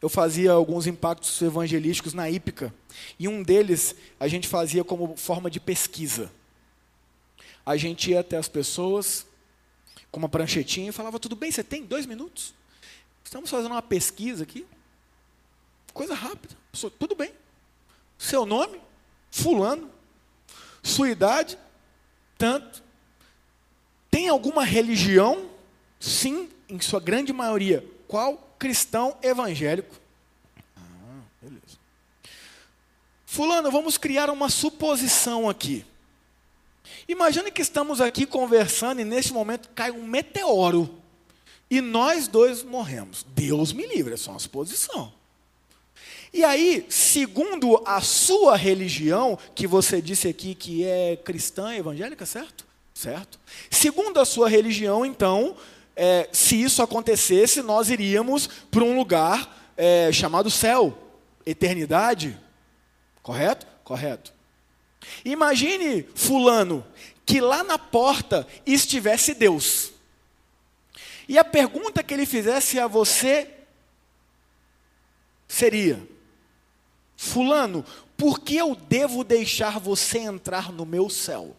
eu 0.00 0.08
fazia 0.08 0.52
alguns 0.52 0.86
impactos 0.86 1.40
evangelísticos 1.40 2.14
na 2.14 2.28
Ípica. 2.30 2.74
E 3.18 3.26
um 3.28 3.42
deles 3.42 3.94
a 4.18 4.28
gente 4.28 4.48
fazia 4.48 4.84
como 4.84 5.16
forma 5.16 5.50
de 5.50 5.60
pesquisa. 5.60 6.30
A 7.64 7.76
gente 7.76 8.10
ia 8.10 8.20
até 8.20 8.36
as 8.36 8.48
pessoas 8.48 9.26
com 10.10 10.18
uma 10.18 10.28
pranchetinha 10.28 10.90
e 10.90 10.92
falava: 10.92 11.18
Tudo 11.18 11.34
bem, 11.34 11.50
você 11.50 11.64
tem 11.64 11.84
dois 11.84 12.06
minutos? 12.06 12.54
Estamos 13.24 13.50
fazendo 13.50 13.72
uma 13.72 13.82
pesquisa 13.82 14.42
aqui. 14.42 14.66
Coisa 15.92 16.14
rápida. 16.14 16.54
Tudo 16.98 17.14
bem. 17.14 17.32
Seu 18.18 18.44
nome? 18.44 18.80
Fulano. 19.30 19.90
Sua 20.82 21.08
idade? 21.08 21.58
Tanto. 22.36 22.82
Tem 24.10 24.28
alguma 24.28 24.64
religião? 24.64 25.53
Sim, 26.04 26.50
em 26.68 26.78
sua 26.82 27.00
grande 27.00 27.32
maioria, 27.32 27.82
qual 28.06 28.36
cristão 28.58 29.16
evangélico? 29.22 29.98
Ah, 30.76 31.22
beleza. 31.40 31.78
Fulano, 33.24 33.70
vamos 33.70 33.96
criar 33.96 34.28
uma 34.28 34.50
suposição 34.50 35.48
aqui. 35.48 35.82
Imagine 37.08 37.50
que 37.50 37.62
estamos 37.62 38.02
aqui 38.02 38.26
conversando 38.26 39.00
e 39.00 39.04
neste 39.04 39.32
momento 39.32 39.70
cai 39.74 39.90
um 39.90 40.06
meteoro 40.06 40.94
e 41.70 41.80
nós 41.80 42.28
dois 42.28 42.62
morremos. 42.62 43.24
Deus 43.34 43.72
me 43.72 43.86
livre, 43.86 44.12
é 44.12 44.18
só 44.18 44.32
uma 44.32 44.38
suposição. 44.38 45.10
E 46.34 46.44
aí, 46.44 46.84
segundo 46.90 47.82
a 47.86 48.02
sua 48.02 48.56
religião, 48.56 49.38
que 49.54 49.66
você 49.66 50.02
disse 50.02 50.28
aqui 50.28 50.54
que 50.54 50.84
é 50.84 51.16
cristã 51.16 51.74
evangélica, 51.74 52.26
certo? 52.26 52.66
Certo. 52.92 53.40
Segundo 53.70 54.20
a 54.20 54.24
sua 54.26 54.50
religião, 54.50 55.04
então, 55.04 55.56
é, 55.96 56.28
se 56.32 56.60
isso 56.60 56.82
acontecesse, 56.82 57.62
nós 57.62 57.88
iríamos 57.90 58.48
para 58.70 58.82
um 58.82 58.96
lugar 58.96 59.72
é, 59.76 60.10
chamado 60.12 60.50
céu, 60.50 60.96
eternidade. 61.46 62.38
Correto? 63.22 63.66
Correto. 63.84 64.32
Imagine 65.24 66.06
Fulano 66.14 66.84
que 67.26 67.40
lá 67.40 67.62
na 67.62 67.78
porta 67.78 68.46
estivesse 68.66 69.34
Deus. 69.34 69.92
E 71.28 71.38
a 71.38 71.44
pergunta 71.44 72.02
que 72.02 72.12
ele 72.12 72.26
fizesse 72.26 72.78
a 72.78 72.86
você 72.86 73.50
seria: 75.48 76.06
Fulano, 77.16 77.84
por 78.16 78.40
que 78.40 78.56
eu 78.56 78.74
devo 78.74 79.24
deixar 79.24 79.78
você 79.78 80.18
entrar 80.18 80.72
no 80.72 80.84
meu 80.84 81.08
céu? 81.08 81.56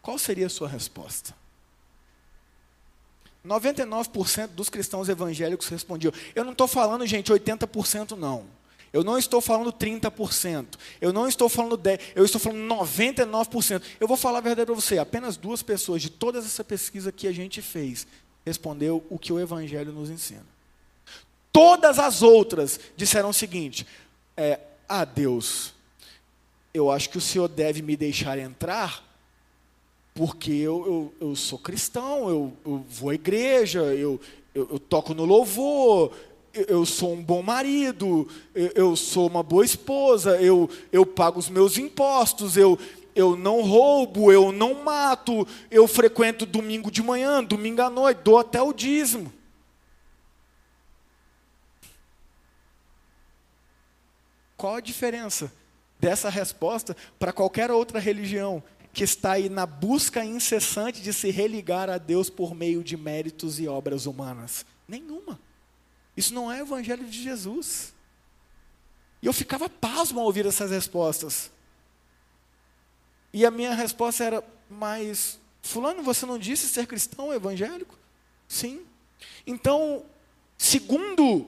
Qual 0.00 0.18
seria 0.18 0.46
a 0.46 0.50
sua 0.50 0.68
resposta? 0.68 1.34
99% 3.46 4.48
dos 4.48 4.68
cristãos 4.68 5.08
evangélicos 5.08 5.68
respondiam. 5.68 6.12
Eu 6.34 6.44
não 6.44 6.52
estou 6.52 6.68
falando, 6.68 7.06
gente, 7.06 7.32
80% 7.32 8.12
não. 8.12 8.44
Eu 8.92 9.02
não 9.02 9.18
estou 9.18 9.40
falando 9.40 9.72
30%. 9.72 10.66
Eu 11.00 11.12
não 11.12 11.26
estou 11.26 11.48
falando 11.48 11.78
10%. 11.78 12.00
Eu 12.14 12.24
estou 12.24 12.40
falando 12.40 12.68
99%. 12.68 13.82
Eu 13.98 14.06
vou 14.06 14.16
falar 14.16 14.38
a 14.38 14.42
verdade 14.42 14.66
para 14.66 14.74
você. 14.74 14.98
Apenas 14.98 15.36
duas 15.36 15.62
pessoas 15.62 16.02
de 16.02 16.10
toda 16.10 16.38
essa 16.38 16.62
pesquisa 16.62 17.10
que 17.10 17.26
a 17.26 17.32
gente 17.32 17.62
fez 17.62 18.06
respondeu 18.44 19.04
o 19.08 19.18
que 19.18 19.32
o 19.32 19.40
Evangelho 19.40 19.92
nos 19.92 20.10
ensina. 20.10 20.46
Todas 21.50 21.98
as 21.98 22.22
outras 22.22 22.78
disseram 22.96 23.30
o 23.30 23.34
seguinte: 23.34 23.86
é, 24.36 24.60
Ah, 24.88 25.04
Deus, 25.04 25.74
eu 26.72 26.90
acho 26.90 27.08
que 27.10 27.18
o 27.18 27.20
Senhor 27.20 27.48
deve 27.48 27.82
me 27.82 27.96
deixar 27.96 28.38
entrar 28.38 29.02
porque 30.14 30.52
eu, 30.52 31.12
eu, 31.20 31.28
eu 31.28 31.36
sou 31.36 31.58
cristão, 31.58 32.28
eu, 32.28 32.52
eu, 32.64 32.84
vou 32.88 33.10
à 33.10 33.14
igreja, 33.14 33.80
eu, 33.94 34.20
eu, 34.54 34.68
eu 34.72 34.78
toco 34.78 35.14
no 35.14 35.24
louvor, 35.24 36.12
eu 36.52 36.84
sou 36.84 37.14
um 37.14 37.22
bom 37.22 37.42
marido, 37.42 38.28
eu 38.54 38.94
sou 38.94 39.26
uma 39.26 39.42
boa 39.42 39.64
esposa, 39.64 40.40
eu, 40.40 40.68
eu 40.92 41.06
pago 41.06 41.38
os 41.38 41.48
meus 41.48 41.78
impostos, 41.78 42.58
eu, 42.58 42.78
eu 43.14 43.36
não 43.36 43.62
roubo, 43.62 44.30
eu 44.30 44.52
não 44.52 44.82
mato, 44.82 45.46
eu 45.70 45.88
frequento 45.88 46.44
domingo 46.44 46.90
de 46.90 47.02
manhã, 47.02 47.42
domingo 47.42 47.80
à 47.80 47.88
noite, 47.88 48.20
dou 48.22 48.38
até 48.38 48.60
o 48.60 48.72
dízimo. 48.72 49.32
Qual 54.58 54.76
a 54.76 54.80
diferença 54.80 55.50
dessa 55.98 56.28
resposta 56.28 56.96
para 57.18 57.32
qualquer 57.32 57.70
outra 57.70 57.98
religião 57.98 58.62
que 58.92 59.04
está 59.04 59.32
aí 59.32 59.48
na 59.48 59.64
busca 59.64 60.24
incessante 60.24 61.00
de 61.00 61.12
se 61.12 61.30
religar 61.30 61.88
a 61.88 61.98
Deus 61.98 62.28
por 62.28 62.54
meio 62.54 62.84
de 62.84 62.96
méritos 62.96 63.58
e 63.58 63.66
obras 63.66 64.06
humanas? 64.06 64.66
Nenhuma. 64.86 65.40
Isso 66.16 66.34
não 66.34 66.52
é 66.52 66.62
o 66.62 66.66
evangelho 66.66 67.04
de 67.04 67.22
Jesus. 67.22 67.94
E 69.22 69.26
eu 69.26 69.32
ficava 69.32 69.68
pasmo 69.68 70.20
ao 70.20 70.26
ouvir 70.26 70.44
essas 70.44 70.70
respostas. 70.70 71.50
E 73.32 73.46
a 73.46 73.50
minha 73.50 73.74
resposta 73.74 74.24
era: 74.24 74.44
Mas, 74.68 75.38
Fulano, 75.62 76.02
você 76.02 76.26
não 76.26 76.38
disse 76.38 76.68
ser 76.68 76.86
cristão 76.86 77.32
evangélico? 77.32 77.96
Sim. 78.46 78.82
Então, 79.46 80.04
segundo 80.58 81.46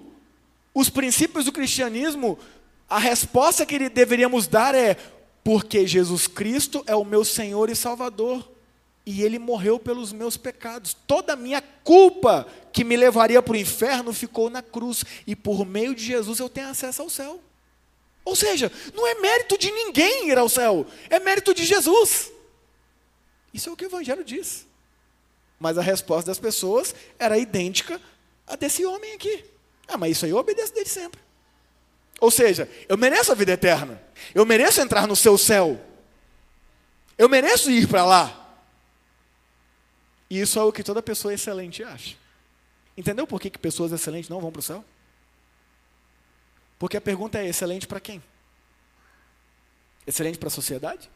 os 0.72 0.88
princípios 0.88 1.44
do 1.44 1.52
cristianismo, 1.52 2.38
a 2.88 2.98
resposta 2.98 3.66
que 3.66 3.88
deveríamos 3.90 4.46
dar 4.46 4.74
é: 4.74 4.96
Porque 5.44 5.86
Jesus 5.86 6.26
Cristo 6.26 6.82
é 6.86 6.96
o 6.96 7.04
meu 7.04 7.24
Senhor 7.24 7.70
e 7.70 7.76
Salvador 7.76 8.50
e 9.06 9.22
ele 9.22 9.38
morreu 9.38 9.78
pelos 9.78 10.12
meus 10.12 10.36
pecados. 10.36 10.96
Toda 11.06 11.34
a 11.34 11.36
minha 11.36 11.62
culpa 11.82 12.46
que 12.72 12.84
me 12.84 12.96
levaria 12.96 13.42
para 13.42 13.52
o 13.52 13.56
inferno 13.56 14.12
ficou 14.12 14.48
na 14.48 14.62
cruz, 14.62 15.04
e 15.26 15.36
por 15.36 15.64
meio 15.66 15.94
de 15.94 16.02
Jesus 16.04 16.38
eu 16.38 16.48
tenho 16.48 16.68
acesso 16.68 17.02
ao 17.02 17.10
céu. 17.10 17.40
Ou 18.24 18.34
seja, 18.34 18.72
não 18.94 19.06
é 19.06 19.14
mérito 19.16 19.58
de 19.58 19.70
ninguém 19.70 20.30
ir 20.30 20.38
ao 20.38 20.48
céu, 20.48 20.86
é 21.10 21.20
mérito 21.20 21.52
de 21.52 21.64
Jesus. 21.64 22.32
Isso 23.52 23.68
é 23.68 23.72
o 23.72 23.76
que 23.76 23.84
o 23.84 23.88
Evangelho 23.88 24.24
diz. 24.24 24.66
Mas 25.60 25.76
a 25.78 25.82
resposta 25.82 26.30
das 26.30 26.38
pessoas 26.38 26.94
era 27.18 27.38
idêntica 27.38 28.00
a 28.46 28.56
desse 28.56 28.84
homem 28.84 29.12
aqui. 29.12 29.44
Ah, 29.86 29.98
mas 29.98 30.12
isso 30.12 30.24
aí 30.24 30.30
eu 30.30 30.38
obedeço 30.38 30.72
desde 30.72 30.90
sempre. 30.90 31.20
Ou 32.20 32.30
seja, 32.30 32.68
eu 32.88 32.96
mereço 32.96 33.32
a 33.32 33.34
vida 33.34 33.52
eterna, 33.52 34.02
eu 34.34 34.46
mereço 34.46 34.80
entrar 34.80 35.06
no 35.06 35.16
seu 35.16 35.36
céu, 35.36 35.80
eu 37.18 37.28
mereço 37.28 37.70
ir 37.70 37.88
para 37.88 38.04
lá. 38.04 38.40
E 40.30 40.40
isso 40.40 40.58
é 40.58 40.62
o 40.62 40.72
que 40.72 40.82
toda 40.82 41.02
pessoa 41.02 41.34
excelente 41.34 41.82
acha. 41.82 42.16
Entendeu 42.96 43.26
por 43.26 43.40
que, 43.40 43.50
que 43.50 43.58
pessoas 43.58 43.92
excelentes 43.92 44.30
não 44.30 44.40
vão 44.40 44.52
para 44.52 44.60
o 44.60 44.62
céu? 44.62 44.84
Porque 46.78 46.96
a 46.96 47.00
pergunta 47.00 47.38
é: 47.38 47.46
excelente 47.46 47.86
para 47.86 48.00
quem? 48.00 48.22
Excelente 50.06 50.38
para 50.38 50.48
a 50.48 50.50
sociedade? 50.50 51.10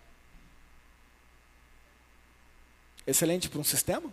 Excelente 3.07 3.49
para 3.49 3.61
um 3.61 3.65
sistema? 3.65 4.13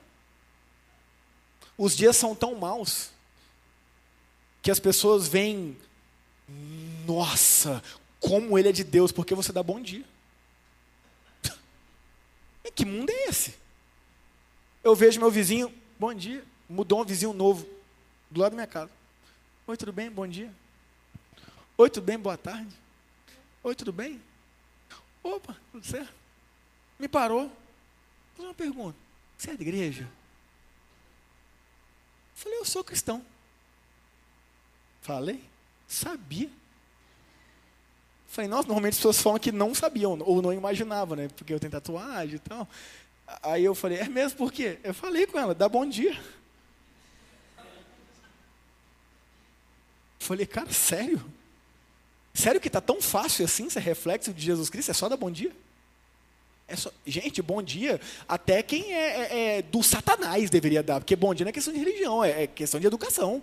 Os 1.77 1.95
dias 1.95 2.15
são 2.15 2.35
tão 2.35 2.55
maus 2.55 3.09
que 4.61 4.71
as 4.71 4.79
pessoas 4.79 5.27
veem, 5.27 5.77
nossa, 7.05 7.83
como 8.19 8.57
ele 8.57 8.69
é 8.69 8.71
de 8.71 8.83
Deus, 8.83 9.11
porque 9.11 9.35
você 9.35 9.51
dá 9.51 9.63
bom 9.63 9.79
dia. 9.81 10.05
que 12.75 12.85
mundo 12.85 13.09
é 13.09 13.29
esse? 13.29 13.55
Eu 14.83 14.95
vejo 14.95 15.19
meu 15.19 15.31
vizinho, 15.31 15.73
bom 15.99 16.13
dia, 16.13 16.43
mudou 16.69 17.01
um 17.01 17.05
vizinho 17.05 17.33
novo 17.33 17.67
do 18.29 18.41
lado 18.41 18.51
da 18.51 18.55
minha 18.55 18.67
casa. 18.67 18.91
Oi, 19.67 19.77
tudo 19.77 19.91
bem? 19.91 20.11
Bom 20.11 20.27
dia. 20.27 20.51
Oi, 21.77 21.89
tudo 21.89 22.03
bem? 22.05 22.19
Boa 22.19 22.37
tarde. 22.37 22.73
Oi, 23.63 23.73
tudo 23.75 23.91
bem? 23.91 24.21
Opa, 25.23 25.55
tudo 25.71 25.85
certo? 25.85 26.13
Me 26.99 27.07
parou. 27.07 27.51
Fiz 28.35 28.45
uma 28.45 28.53
pergunta. 28.53 28.97
Você 29.37 29.51
é 29.51 29.55
da 29.55 29.61
igreja? 29.61 30.07
Falei, 32.35 32.59
eu 32.59 32.65
sou 32.65 32.83
cristão. 32.83 33.25
Falei? 35.01 35.43
Sabia. 35.95 36.49
Falei, 38.27 38.49
nossa, 38.49 38.67
normalmente 38.67 38.93
as 38.93 38.97
pessoas 38.97 39.21
falam 39.21 39.39
que 39.39 39.49
não 39.49 39.73
sabiam, 39.73 40.19
ou 40.25 40.41
não 40.41 40.51
imaginavam, 40.51 41.15
né? 41.15 41.29
Porque 41.29 41.53
eu 41.53 41.59
tenho 41.59 41.71
tatuagem 41.71 42.35
e 42.35 42.39
tal. 42.39 42.67
Aí 43.41 43.63
eu 43.63 43.73
falei, 43.73 43.99
é 43.99 44.09
mesmo 44.09 44.37
por 44.37 44.51
quê? 44.51 44.77
Eu 44.83 44.93
falei 44.93 45.25
com 45.25 45.39
ela, 45.39 45.55
dá 45.55 45.69
bom 45.69 45.87
dia. 45.87 46.21
Falei, 50.19 50.45
cara, 50.45 50.69
sério? 50.73 51.23
Sério 52.33 52.59
que 52.59 52.67
está 52.67 52.81
tão 52.81 53.01
fácil 53.01 53.45
assim 53.45 53.69
ser 53.69 53.79
reflexo 53.79 54.33
de 54.33 54.43
Jesus 54.43 54.69
Cristo? 54.69 54.91
É 54.91 54.93
só 54.93 55.07
dar 55.07 55.15
bom 55.15 55.31
dia? 55.31 55.55
É 56.67 56.75
só... 56.75 56.91
Gente, 57.05 57.41
bom 57.41 57.63
dia, 57.63 58.01
até 58.27 58.61
quem 58.61 58.93
é, 58.93 58.97
é, 58.97 59.57
é, 59.57 59.61
do 59.61 59.81
satanás 59.81 60.49
deveria 60.49 60.83
dar, 60.83 60.99
porque 60.99 61.15
bom 61.15 61.33
dia 61.33 61.45
não 61.45 61.51
é 61.51 61.53
questão 61.53 61.73
de 61.73 61.79
religião, 61.79 62.21
é, 62.21 62.43
é 62.43 62.47
questão 62.47 62.81
de 62.81 62.87
educação. 62.87 63.41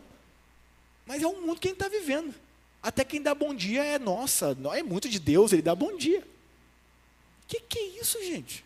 Mas 1.06 1.22
é 1.22 1.26
o 1.26 1.40
mundo 1.40 1.60
que 1.60 1.68
a 1.68 1.70
gente 1.70 1.82
está 1.82 1.88
vivendo. 1.88 2.34
Até 2.82 3.04
quem 3.04 3.22
dá 3.22 3.34
bom 3.34 3.54
dia 3.54 3.84
é 3.84 3.98
nossa, 3.98 4.56
é 4.74 4.82
muito 4.82 5.08
de 5.08 5.18
Deus, 5.18 5.52
ele 5.52 5.62
dá 5.62 5.74
bom 5.74 5.96
dia. 5.96 6.20
O 6.20 7.46
que, 7.46 7.60
que 7.60 7.78
é 7.78 8.00
isso, 8.00 8.22
gente? 8.22 8.64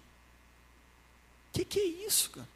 que, 1.56 1.64
que 1.64 1.80
é 1.80 2.06
isso, 2.06 2.30
cara? 2.30 2.48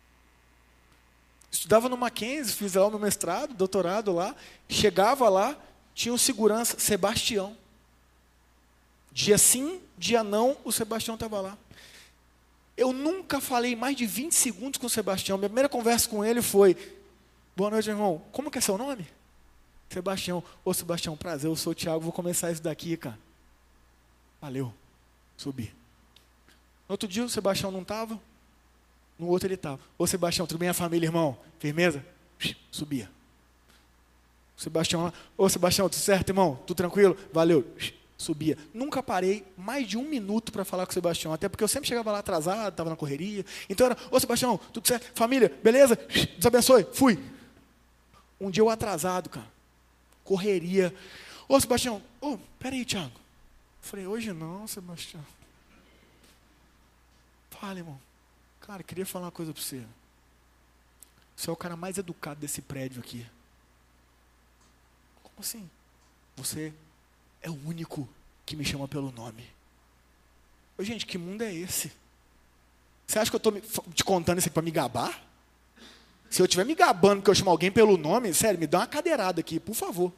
Estudava 1.51 1.88
no 1.88 1.97
Mackenzie, 1.97 2.55
fiz 2.55 2.75
lá 2.75 2.87
o 2.87 2.90
meu 2.90 2.99
mestrado, 2.99 3.55
doutorado 3.55 4.12
lá. 4.12 4.37
Chegava 4.69 5.29
lá, 5.29 5.57
tinha 5.95 6.12
um 6.12 6.19
segurança, 6.19 6.79
Sebastião. 6.79 7.57
Dia 9.12 9.38
sim, 9.38 9.81
dia 9.99 10.23
não, 10.23 10.57
o 10.64 10.71
Sebastião 10.71 11.14
estava 11.14 11.40
lá. 11.40 11.59
Eu 12.77 12.93
nunca 12.93 13.40
falei 13.40 13.75
mais 13.75 13.97
de 13.97 14.07
20 14.07 14.33
segundos 14.33 14.79
com 14.79 14.87
o 14.87 14.90
Sebastião. 14.90 15.37
Minha 15.37 15.49
primeira 15.49 15.69
conversa 15.69 16.09
com 16.09 16.25
ele 16.25 16.40
foi: 16.40 16.77
Boa 17.57 17.71
noite, 17.71 17.90
irmão. 17.90 18.23
Como 18.31 18.51
que 18.51 18.59
é 18.59 18.61
seu 18.61 18.79
nome? 18.79 19.07
Sebastião. 19.90 20.42
Ô, 20.64 20.72
Sebastião, 20.72 21.16
prazer, 21.16 21.50
eu 21.50 21.57
sou 21.57 21.72
o 21.72 21.74
Thiago, 21.74 22.00
vou 22.00 22.12
começar 22.12 22.50
isso 22.53 22.62
daqui, 22.62 22.96
cara. 22.96 23.18
Valeu. 24.40 24.72
Subi. 25.37 25.72
No 26.88 26.94
outro 26.94 27.09
dia 27.09 27.24
o 27.24 27.29
Sebastião 27.29 27.70
não 27.70 27.83
estava. 27.83 28.18
No 29.18 29.26
outro 29.29 29.48
ele 29.48 29.55
estava. 29.55 29.81
Ô 29.98 30.07
Sebastião, 30.07 30.46
tudo 30.46 30.59
bem 30.59 30.68
a 30.68 30.74
família, 30.74 31.07
irmão? 31.07 31.37
Firmeza? 31.59 32.05
Subia. 32.70 33.11
Sebastião 34.57 35.05
lá. 35.05 35.12
Ô 35.37 35.48
Sebastião, 35.48 35.88
tudo 35.88 36.00
certo, 36.00 36.31
irmão? 36.31 36.59
Tudo 36.66 36.76
tranquilo? 36.76 37.16
Valeu. 37.33 37.66
Subia. 38.16 38.57
Nunca 38.72 39.03
parei 39.03 39.44
mais 39.57 39.88
de 39.88 39.96
um 39.96 40.09
minuto 40.09 40.53
para 40.53 40.64
falar 40.64 40.87
com 40.87 40.90
o 40.90 40.94
Sebastião, 40.94 41.33
até 41.33 41.48
porque 41.48 41.64
eu 41.64 41.68
sempre 41.68 41.88
chegava 41.88 42.12
lá 42.12 42.18
atrasado, 42.18 42.70
estava 42.70 42.90
na 42.90 42.96
correria. 42.96 43.44
Então 43.68 43.87
era, 43.87 43.96
ô 44.11 44.20
Sebastião, 44.20 44.59
tudo 44.72 44.87
certo? 44.87 45.11
Família, 45.14 45.53
beleza? 45.62 45.96
Deus 45.96 46.46
abençoe. 46.46 46.87
Fui. 46.92 47.18
Um 48.40 48.50
dia 48.50 48.62
eu 48.62 48.70
atrasado, 48.70 49.29
cara. 49.29 49.60
Correria. 50.31 50.95
Ô 51.49 51.59
Sebastião, 51.59 52.01
ô, 52.21 52.38
peraí, 52.57 52.85
Thiago. 52.85 53.21
Falei, 53.81 54.07
hoje 54.07 54.33
não, 54.33 54.64
Sebastião. 54.69 55.27
Fala, 57.51 57.81
irmão. 57.81 58.01
Cara, 58.61 58.85
queria 58.85 59.05
falar 59.05 59.25
uma 59.25 59.33
coisa 59.33 59.53
para 59.53 59.61
você. 59.61 59.85
Você 61.35 61.51
é 61.51 61.53
o 61.53 61.57
cara 61.57 61.75
mais 61.75 61.99
educado 61.99 62.38
desse 62.38 62.62
prédio 62.62 63.01
aqui. 63.01 63.27
Como 65.25 65.40
assim? 65.40 65.69
Você 66.37 66.73
é 67.43 67.51
o 67.51 67.66
único 67.66 68.09
que 68.47 68.55
me 68.55 68.64
chama 68.64 68.87
pelo 68.87 69.11
nome. 69.11 69.45
Ô, 70.79 70.85
gente, 70.85 71.07
que 71.07 71.19
mundo 71.19 71.43
é 71.43 71.53
esse? 71.53 71.90
Você 73.05 73.19
acha 73.19 73.29
que 73.33 73.35
eu 73.35 73.51
estou 73.61 73.83
te 73.93 74.05
contando 74.05 74.38
isso 74.38 74.49
para 74.53 74.62
me 74.62 74.71
gabar? 74.71 75.21
Se 76.31 76.40
eu 76.40 76.47
estiver 76.47 76.64
me 76.64 76.77
gabando 76.77 77.16
porque 77.16 77.31
eu 77.31 77.35
chamo 77.35 77.51
alguém 77.51 77.73
pelo 77.73 77.97
nome, 77.97 78.33
sério, 78.33 78.59
me 78.59 78.69
dá 78.69 78.79
uma 78.79 78.87
cadeirada 78.87 79.40
aqui, 79.40 79.59
por 79.59 79.75
favor. 79.75 80.12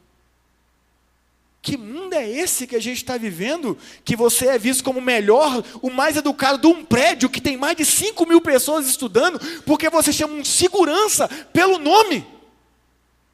Que 1.59 1.75
mundo 1.75 2.13
é 2.13 2.29
esse 2.29 2.67
que 2.67 2.75
a 2.75 2.79
gente 2.79 2.97
está 2.97 3.17
vivendo? 3.17 3.77
Que 4.05 4.15
você 4.15 4.47
é 4.47 4.57
visto 4.59 4.83
como 4.83 4.99
o 4.99 5.01
melhor, 5.01 5.63
o 5.81 5.89
mais 5.89 6.15
educado 6.15 6.59
de 6.59 6.67
um 6.67 6.85
prédio 6.85 7.29
que 7.29 7.41
tem 7.41 7.57
mais 7.57 7.75
de 7.75 7.83
5 7.83 8.27
mil 8.27 8.39
pessoas 8.41 8.85
estudando, 8.87 9.39
porque 9.65 9.89
você 9.89 10.13
chama 10.13 10.35
um 10.35 10.45
segurança 10.45 11.27
pelo 11.51 11.79
nome. 11.79 12.27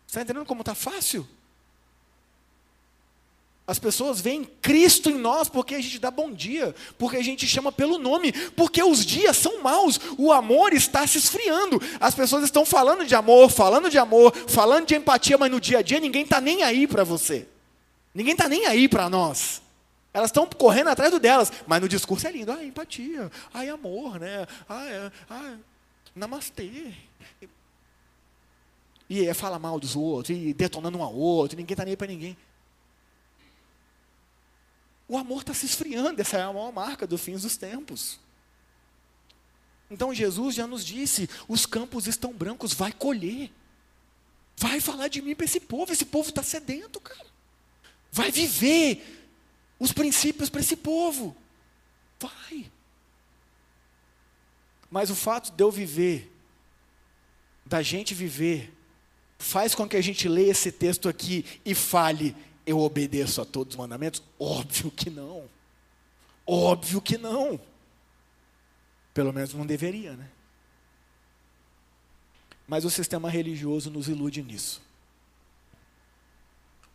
Está 0.07 0.21
entendendo 0.21 0.45
como 0.45 0.61
está 0.61 0.73
fácil? 0.73 1.27
As 3.69 3.77
pessoas 3.77 4.19
veem 4.19 4.45
Cristo 4.63 5.11
em 5.11 5.13
nós 5.19 5.47
porque 5.47 5.75
a 5.75 5.79
gente 5.79 5.99
dá 5.99 6.09
bom 6.09 6.31
dia, 6.31 6.73
porque 6.97 7.17
a 7.17 7.23
gente 7.23 7.47
chama 7.47 7.71
pelo 7.71 7.99
nome, 7.99 8.31
porque 8.53 8.81
os 8.81 9.05
dias 9.05 9.37
são 9.37 9.61
maus, 9.61 9.99
o 10.17 10.31
amor 10.31 10.73
está 10.73 11.05
se 11.05 11.19
esfriando. 11.19 11.79
As 11.99 12.15
pessoas 12.15 12.43
estão 12.43 12.65
falando 12.65 13.05
de 13.05 13.13
amor, 13.13 13.47
falando 13.47 13.87
de 13.87 13.99
amor, 13.99 14.35
falando 14.47 14.87
de 14.87 14.95
empatia, 14.95 15.37
mas 15.37 15.51
no 15.51 15.61
dia 15.61 15.77
a 15.77 15.81
dia 15.83 15.99
ninguém 15.99 16.23
está 16.23 16.41
nem 16.41 16.63
aí 16.63 16.87
para 16.87 17.03
você. 17.03 17.47
Ninguém 18.11 18.31
está 18.31 18.49
nem 18.49 18.65
aí 18.65 18.89
para 18.89 19.07
nós. 19.07 19.61
Elas 20.11 20.31
estão 20.31 20.47
correndo 20.47 20.87
atrás 20.87 21.11
do 21.11 21.19
delas, 21.19 21.53
mas 21.67 21.79
no 21.79 21.87
discurso 21.87 22.25
é 22.25 22.31
lindo. 22.31 22.51
Ah, 22.51 22.65
empatia, 22.65 23.31
ai, 23.53 23.69
amor, 23.69 24.19
né? 24.19 24.47
Ah, 24.67 24.85
é, 24.87 25.11
ah, 25.29 25.57
namastê. 26.15 26.91
E 29.07 29.27
é 29.27 29.33
fala 29.35 29.59
mal 29.59 29.79
dos 29.79 29.95
outros, 29.95 30.35
e 30.35 30.55
detonando 30.55 30.97
um 30.97 31.03
ao 31.03 31.13
outro, 31.13 31.55
ninguém 31.55 31.75
está 31.75 31.85
nem 31.85 31.95
para 31.95 32.07
ninguém. 32.07 32.35
O 35.09 35.17
amor 35.17 35.41
está 35.41 35.55
se 35.55 35.65
esfriando, 35.65 36.21
essa 36.21 36.37
é 36.37 36.43
a 36.43 36.53
maior 36.53 36.71
marca 36.71 37.07
do 37.07 37.17
fim 37.17 37.35
dos 37.35 37.57
tempos. 37.57 38.19
Então 39.89 40.13
Jesus 40.13 40.53
já 40.53 40.67
nos 40.67 40.85
disse: 40.85 41.27
os 41.47 41.65
campos 41.65 42.05
estão 42.05 42.31
brancos, 42.31 42.73
vai 42.73 42.93
colher. 42.93 43.51
Vai 44.55 44.79
falar 44.79 45.07
de 45.07 45.21
mim 45.21 45.33
para 45.33 45.45
esse 45.45 45.59
povo, 45.59 45.91
esse 45.91 46.05
povo 46.05 46.29
está 46.29 46.43
sedento, 46.43 46.99
cara. 46.99 47.25
Vai 48.11 48.29
viver 48.29 49.27
os 49.79 49.91
princípios 49.91 50.49
para 50.49 50.61
esse 50.61 50.75
povo. 50.75 51.35
Vai. 52.19 52.69
Mas 54.91 55.09
o 55.09 55.15
fato 55.15 55.51
de 55.51 55.63
eu 55.63 55.71
viver, 55.71 56.31
da 57.65 57.81
gente 57.81 58.13
viver, 58.13 58.73
faz 59.39 59.73
com 59.73 59.87
que 59.87 59.95
a 59.95 60.01
gente 60.01 60.27
leia 60.27 60.51
esse 60.51 60.71
texto 60.71 61.07
aqui 61.07 61.45
e 61.63 61.73
fale: 61.73 62.35
eu 62.69 62.79
obedeço 62.79 63.41
a 63.41 63.45
todos 63.45 63.73
os 63.73 63.79
mandamentos? 63.79 64.21
Óbvio 64.39 64.91
que 64.91 65.09
não. 65.09 65.49
Óbvio 66.45 67.01
que 67.01 67.17
não. 67.17 67.59
Pelo 69.13 69.33
menos 69.33 69.53
não 69.53 69.65
deveria, 69.65 70.15
né? 70.15 70.29
Mas 72.67 72.85
o 72.85 72.89
sistema 72.91 73.29
religioso 73.29 73.89
nos 73.89 74.07
ilude 74.07 74.43
nisso. 74.43 74.81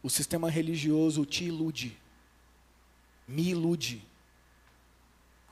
O 0.00 0.08
sistema 0.08 0.48
religioso 0.48 1.24
te 1.26 1.44
ilude, 1.44 1.98
me 3.26 3.48
ilude, 3.48 4.00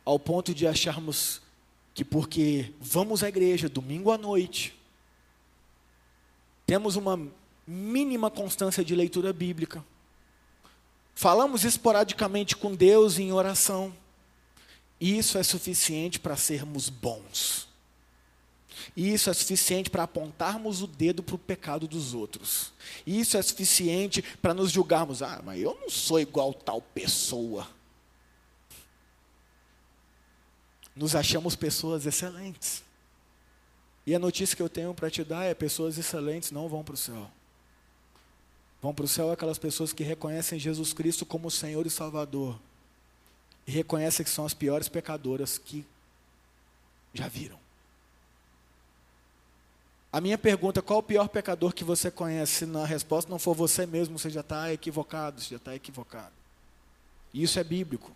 ao 0.04 0.18
ponto 0.18 0.54
de 0.54 0.66
acharmos 0.66 1.40
que 1.94 2.04
porque 2.04 2.72
vamos 2.80 3.24
à 3.24 3.28
igreja 3.28 3.68
domingo 3.68 4.12
à 4.12 4.18
noite, 4.18 4.78
temos 6.66 6.96
uma 6.96 7.18
mínima 7.66 8.30
constância 8.30 8.84
de 8.84 8.94
leitura 8.94 9.32
bíblica, 9.32 9.84
falamos 11.22 11.62
esporadicamente 11.62 12.56
com 12.56 12.74
Deus 12.74 13.16
em 13.16 13.30
oração, 13.30 13.94
isso 15.00 15.38
é 15.38 15.42
suficiente 15.44 16.18
para 16.18 16.36
sermos 16.36 16.88
bons. 16.88 17.68
Isso 18.96 19.30
é 19.30 19.32
suficiente 19.32 19.88
para 19.88 20.02
apontarmos 20.02 20.82
o 20.82 20.86
dedo 20.88 21.22
para 21.22 21.36
o 21.36 21.38
pecado 21.38 21.86
dos 21.86 22.12
outros. 22.12 22.72
Isso 23.06 23.36
é 23.36 23.42
suficiente 23.42 24.20
para 24.42 24.52
nos 24.52 24.72
julgarmos. 24.72 25.22
Ah, 25.22 25.40
mas 25.44 25.62
eu 25.62 25.78
não 25.80 25.88
sou 25.88 26.18
igual 26.18 26.52
tal 26.52 26.82
pessoa. 26.82 27.68
Nos 30.94 31.14
achamos 31.14 31.54
pessoas 31.54 32.04
excelentes. 32.04 32.82
E 34.04 34.12
a 34.12 34.18
notícia 34.18 34.56
que 34.56 34.62
eu 34.62 34.68
tenho 34.68 34.92
para 34.92 35.08
te 35.08 35.22
dar 35.22 35.44
é: 35.44 35.54
pessoas 35.54 35.96
excelentes 35.96 36.50
não 36.50 36.68
vão 36.68 36.82
para 36.82 36.94
o 36.94 36.96
céu. 36.96 37.30
Vão 38.82 38.92
para 38.92 39.04
o 39.04 39.08
céu 39.08 39.30
aquelas 39.30 39.58
pessoas 39.58 39.92
que 39.92 40.02
reconhecem 40.02 40.58
Jesus 40.58 40.92
Cristo 40.92 41.24
como 41.24 41.50
Senhor 41.50 41.86
e 41.86 41.90
Salvador 41.90 42.58
e 43.64 43.70
reconhecem 43.70 44.24
que 44.24 44.30
são 44.30 44.44
as 44.44 44.52
piores 44.52 44.88
pecadoras 44.88 45.56
que 45.56 45.86
já 47.14 47.28
viram. 47.28 47.62
A 50.12 50.20
minha 50.20 50.36
pergunta, 50.36 50.82
qual 50.82 50.98
o 50.98 51.02
pior 51.02 51.28
pecador 51.28 51.72
que 51.72 51.84
você 51.84 52.10
conhece? 52.10 52.52
Se 52.52 52.66
na 52.66 52.84
resposta 52.84 53.30
não 53.30 53.38
for 53.38 53.54
você 53.54 53.86
mesmo, 53.86 54.18
você 54.18 54.28
já 54.28 54.40
está 54.40 54.72
equivocado, 54.72 55.40
você 55.40 55.50
já 55.50 55.56
está 55.56 55.74
equivocado. 55.74 56.32
E 57.32 57.42
isso 57.42 57.58
é 57.58 57.64
bíblico. 57.64 58.10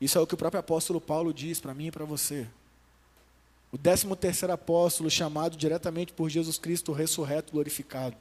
Isso 0.00 0.18
é 0.18 0.20
o 0.20 0.26
que 0.26 0.34
o 0.34 0.36
próprio 0.36 0.60
apóstolo 0.60 1.00
Paulo 1.00 1.32
diz 1.32 1.58
para 1.58 1.74
mim 1.74 1.86
e 1.86 1.90
para 1.90 2.04
você. 2.04 2.46
O 3.72 3.78
décimo 3.78 4.14
terceiro 4.14 4.52
apóstolo, 4.52 5.10
chamado 5.10 5.56
diretamente 5.56 6.12
por 6.12 6.28
Jesus 6.28 6.58
Cristo, 6.58 6.92
ressurreto, 6.92 7.52
glorificado. 7.52 8.14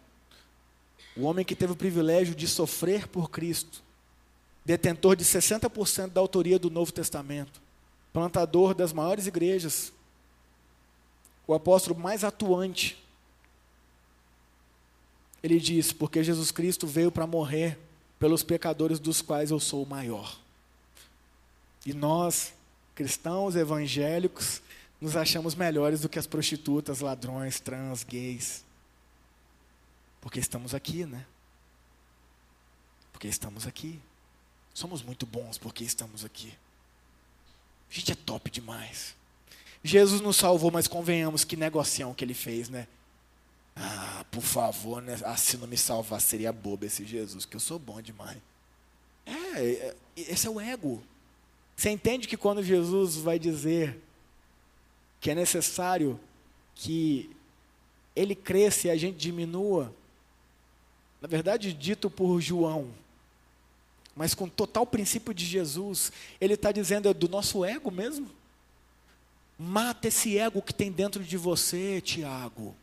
O 1.15 1.23
homem 1.23 1.45
que 1.45 1.55
teve 1.55 1.73
o 1.73 1.75
privilégio 1.75 2.33
de 2.33 2.47
sofrer 2.47 3.07
por 3.07 3.29
Cristo, 3.29 3.83
detentor 4.65 5.15
de 5.15 5.23
60% 5.23 6.09
da 6.09 6.21
autoria 6.21 6.57
do 6.57 6.69
Novo 6.69 6.91
Testamento, 6.91 7.61
plantador 8.11 8.73
das 8.73 8.91
maiores 8.91 9.27
igrejas, 9.27 9.91
o 11.45 11.53
apóstolo 11.53 11.99
mais 11.99 12.23
atuante. 12.23 12.97
Ele 15.43 15.59
diz: 15.59 15.91
Porque 15.91 16.23
Jesus 16.23 16.51
Cristo 16.51 16.87
veio 16.87 17.11
para 17.11 17.27
morrer 17.27 17.77
pelos 18.17 18.41
pecadores 18.41 18.99
dos 18.99 19.21
quais 19.21 19.51
eu 19.51 19.59
sou 19.59 19.83
o 19.83 19.87
maior. 19.87 20.39
E 21.85 21.93
nós, 21.93 22.53
cristãos 22.95 23.55
evangélicos, 23.55 24.61
nos 25.01 25.17
achamos 25.17 25.53
melhores 25.53 25.99
do 26.01 26.07
que 26.07 26.17
as 26.17 26.25
prostitutas, 26.25 27.01
ladrões, 27.01 27.59
trans, 27.59 28.03
gays. 28.03 28.63
Porque 30.23 30.39
estamos 30.39 30.73
aqui, 30.73 31.05
né? 31.05 31.25
Porque 33.11 33.27
estamos 33.27 33.67
aqui. 33.67 33.99
Somos 34.73 35.03
muito 35.03 35.25
bons 35.25 35.57
porque 35.57 35.83
estamos 35.83 36.23
aqui. 36.23 36.53
A 37.91 37.93
gente 37.93 38.13
é 38.13 38.15
top 38.15 38.49
demais. 38.49 39.15
Jesus 39.83 40.21
nos 40.21 40.37
salvou, 40.37 40.71
mas 40.71 40.87
convenhamos 40.87 41.43
que 41.43 41.57
negocião 41.57 42.13
que 42.13 42.23
ele 42.23 42.33
fez, 42.33 42.69
né? 42.69 42.87
Ah, 43.75 44.25
por 44.31 44.41
favor, 44.41 45.01
né? 45.01 45.19
Ah, 45.25 45.35
se 45.35 45.57
não 45.57 45.67
me 45.67 45.77
salvar, 45.77 46.21
seria 46.21 46.53
bobo 46.53 46.85
esse 46.85 47.03
Jesus, 47.03 47.43
que 47.43 47.57
eu 47.57 47.59
sou 47.59 47.77
bom 47.77 48.01
demais. 48.01 48.37
É, 49.25 49.31
é, 49.59 49.95
esse 50.15 50.47
é 50.47 50.49
o 50.49 50.57
ego. 50.57 51.03
Você 51.75 51.89
entende 51.89 52.29
que 52.29 52.37
quando 52.37 52.63
Jesus 52.63 53.17
vai 53.17 53.37
dizer 53.37 53.99
que 55.19 55.29
é 55.29 55.35
necessário 55.35 56.17
que 56.75 57.29
ele 58.15 58.35
cresça 58.35 58.87
e 58.87 58.91
a 58.91 58.95
gente 58.95 59.17
diminua, 59.17 59.93
na 61.23 61.29
verdade, 61.29 61.71
dito 61.71 62.09
por 62.09 62.41
João, 62.41 62.89
mas 64.13 64.35
com 64.35 64.49
total 64.49 64.85
princípio 64.85 65.33
de 65.33 65.45
Jesus, 65.45 66.11
ele 66.39 66.55
está 66.55 66.69
dizendo 66.69 67.07
é 67.07 67.13
do 67.13 67.29
nosso 67.29 67.63
ego 67.63 67.89
mesmo. 67.89 68.29
Mata 69.57 70.09
esse 70.09 70.37
ego 70.37 70.61
que 70.61 70.73
tem 70.73 70.91
dentro 70.91 71.23
de 71.23 71.37
você, 71.37 72.01
Tiago. 72.01 72.75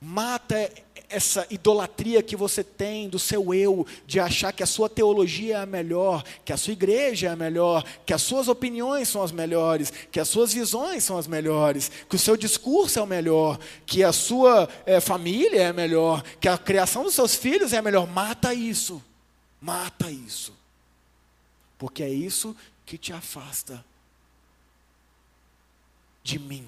Mata 0.00 0.70
essa 1.08 1.46
idolatria 1.50 2.22
que 2.22 2.36
você 2.36 2.62
tem 2.62 3.08
do 3.08 3.18
seu 3.18 3.54
eu, 3.54 3.86
de 4.06 4.20
achar 4.20 4.52
que 4.52 4.62
a 4.62 4.66
sua 4.66 4.88
teologia 4.88 5.56
é 5.56 5.60
a 5.62 5.66
melhor, 5.66 6.22
que 6.44 6.52
a 6.52 6.56
sua 6.56 6.72
igreja 6.72 7.28
é 7.28 7.30
a 7.30 7.36
melhor, 7.36 7.82
que 8.04 8.12
as 8.12 8.22
suas 8.22 8.46
opiniões 8.46 9.08
são 9.08 9.22
as 9.22 9.32
melhores, 9.32 9.92
que 10.12 10.20
as 10.20 10.28
suas 10.28 10.52
visões 10.52 11.02
são 11.02 11.16
as 11.16 11.26
melhores, 11.26 11.90
que 12.08 12.16
o 12.16 12.18
seu 12.18 12.36
discurso 12.36 12.98
é 12.98 13.02
o 13.02 13.06
melhor, 13.06 13.58
que 13.86 14.04
a 14.04 14.12
sua 14.12 14.68
é, 14.84 15.00
família 15.00 15.62
é 15.62 15.66
a 15.68 15.72
melhor, 15.72 16.22
que 16.40 16.48
a 16.48 16.58
criação 16.58 17.02
dos 17.02 17.14
seus 17.14 17.34
filhos 17.34 17.72
é 17.72 17.78
a 17.78 17.82
melhor. 17.82 18.06
Mata 18.06 18.52
isso. 18.52 19.02
Mata 19.60 20.10
isso. 20.10 20.52
Porque 21.78 22.02
é 22.02 22.10
isso 22.10 22.54
que 22.84 22.98
te 22.98 23.12
afasta 23.12 23.84
de 26.22 26.38
mim. 26.38 26.66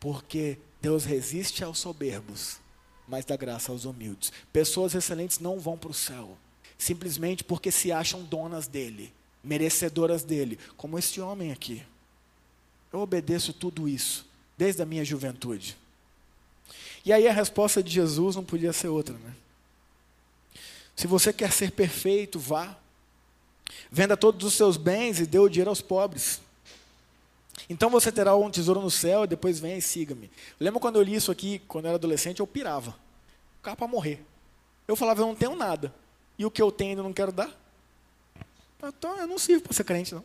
Porque 0.00 0.58
Deus 0.80 1.04
resiste 1.04 1.64
aos 1.64 1.78
soberbos, 1.78 2.58
mas 3.06 3.24
dá 3.24 3.36
graça 3.36 3.72
aos 3.72 3.84
humildes. 3.84 4.32
Pessoas 4.52 4.94
excelentes 4.94 5.38
não 5.38 5.58
vão 5.58 5.76
para 5.76 5.90
o 5.90 5.94
céu, 5.94 6.36
simplesmente 6.76 7.42
porque 7.42 7.70
se 7.70 7.90
acham 7.90 8.22
donas 8.22 8.66
dele, 8.66 9.12
merecedoras 9.42 10.22
dele, 10.22 10.58
como 10.76 10.98
este 10.98 11.20
homem 11.20 11.52
aqui. 11.52 11.82
Eu 12.92 13.00
obedeço 13.00 13.52
tudo 13.52 13.88
isso, 13.88 14.26
desde 14.56 14.80
a 14.82 14.86
minha 14.86 15.04
juventude. 15.04 15.76
E 17.04 17.12
aí 17.12 17.26
a 17.26 17.32
resposta 17.32 17.82
de 17.82 17.90
Jesus 17.90 18.36
não 18.36 18.44
podia 18.44 18.72
ser 18.72 18.88
outra, 18.88 19.16
né? 19.16 19.34
Se 20.94 21.06
você 21.06 21.32
quer 21.32 21.52
ser 21.52 21.70
perfeito, 21.70 22.38
vá. 22.38 22.76
Venda 23.90 24.16
todos 24.16 24.44
os 24.46 24.54
seus 24.54 24.76
bens 24.76 25.20
e 25.20 25.26
dê 25.26 25.38
o 25.38 25.48
dinheiro 25.48 25.70
aos 25.70 25.80
pobres. 25.80 26.40
Então 27.68 27.90
você 27.90 28.12
terá 28.12 28.36
um 28.36 28.50
tesouro 28.50 28.80
no 28.80 28.90
céu 28.90 29.24
e 29.24 29.26
depois 29.26 29.58
venha 29.58 29.76
e 29.76 29.82
siga-me. 29.82 30.30
Lembra 30.58 30.80
quando 30.80 30.96
eu 30.96 31.02
li 31.02 31.14
isso 31.14 31.30
aqui, 31.30 31.60
quando 31.60 31.86
eu 31.86 31.90
era 31.90 31.96
adolescente, 31.96 32.40
eu 32.40 32.46
pirava. 32.46 32.90
O 33.60 33.62
cara 33.62 33.76
para 33.76 33.86
morrer. 33.86 34.24
Eu 34.86 34.96
falava, 34.96 35.22
eu 35.22 35.26
não 35.26 35.34
tenho 35.34 35.56
nada. 35.56 35.94
E 36.38 36.44
o 36.44 36.50
que 36.50 36.62
eu 36.62 36.70
tenho 36.70 36.90
ainda 36.90 37.02
não 37.02 37.12
quero 37.12 37.32
dar? 37.32 37.50
Então 38.82 39.16
eu 39.18 39.26
não 39.26 39.38
sirvo 39.38 39.64
para 39.64 39.72
ser 39.72 39.84
crente, 39.84 40.14
não. 40.14 40.24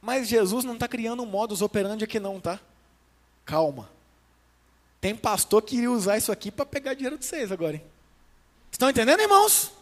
Mas 0.00 0.28
Jesus 0.28 0.64
não 0.64 0.74
está 0.74 0.86
criando 0.86 1.22
um 1.22 1.26
modus 1.26 1.60
operandi 1.60 2.04
aqui 2.04 2.20
não, 2.20 2.40
tá? 2.40 2.60
Calma. 3.44 3.90
Tem 5.00 5.14
pastor 5.14 5.62
que 5.62 5.76
iria 5.76 5.90
usar 5.90 6.16
isso 6.16 6.30
aqui 6.30 6.50
para 6.50 6.66
pegar 6.66 6.94
dinheiro 6.94 7.18
de 7.18 7.24
vocês 7.24 7.50
agora, 7.50 7.76
hein? 7.76 7.82
Estão 8.70 8.90
entendendo, 8.90 9.20
irmãos? 9.20 9.72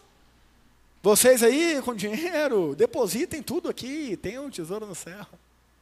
Vocês 1.03 1.43
aí 1.43 1.81
com 1.83 1.95
dinheiro, 1.95 2.75
depositem 2.79 3.43
tudo 3.43 3.69
aqui, 3.69 4.17
tem 4.17 4.39
um 4.39 4.51
tesouro 4.51 4.87
no 4.87 4.95
céu. 4.95 5.27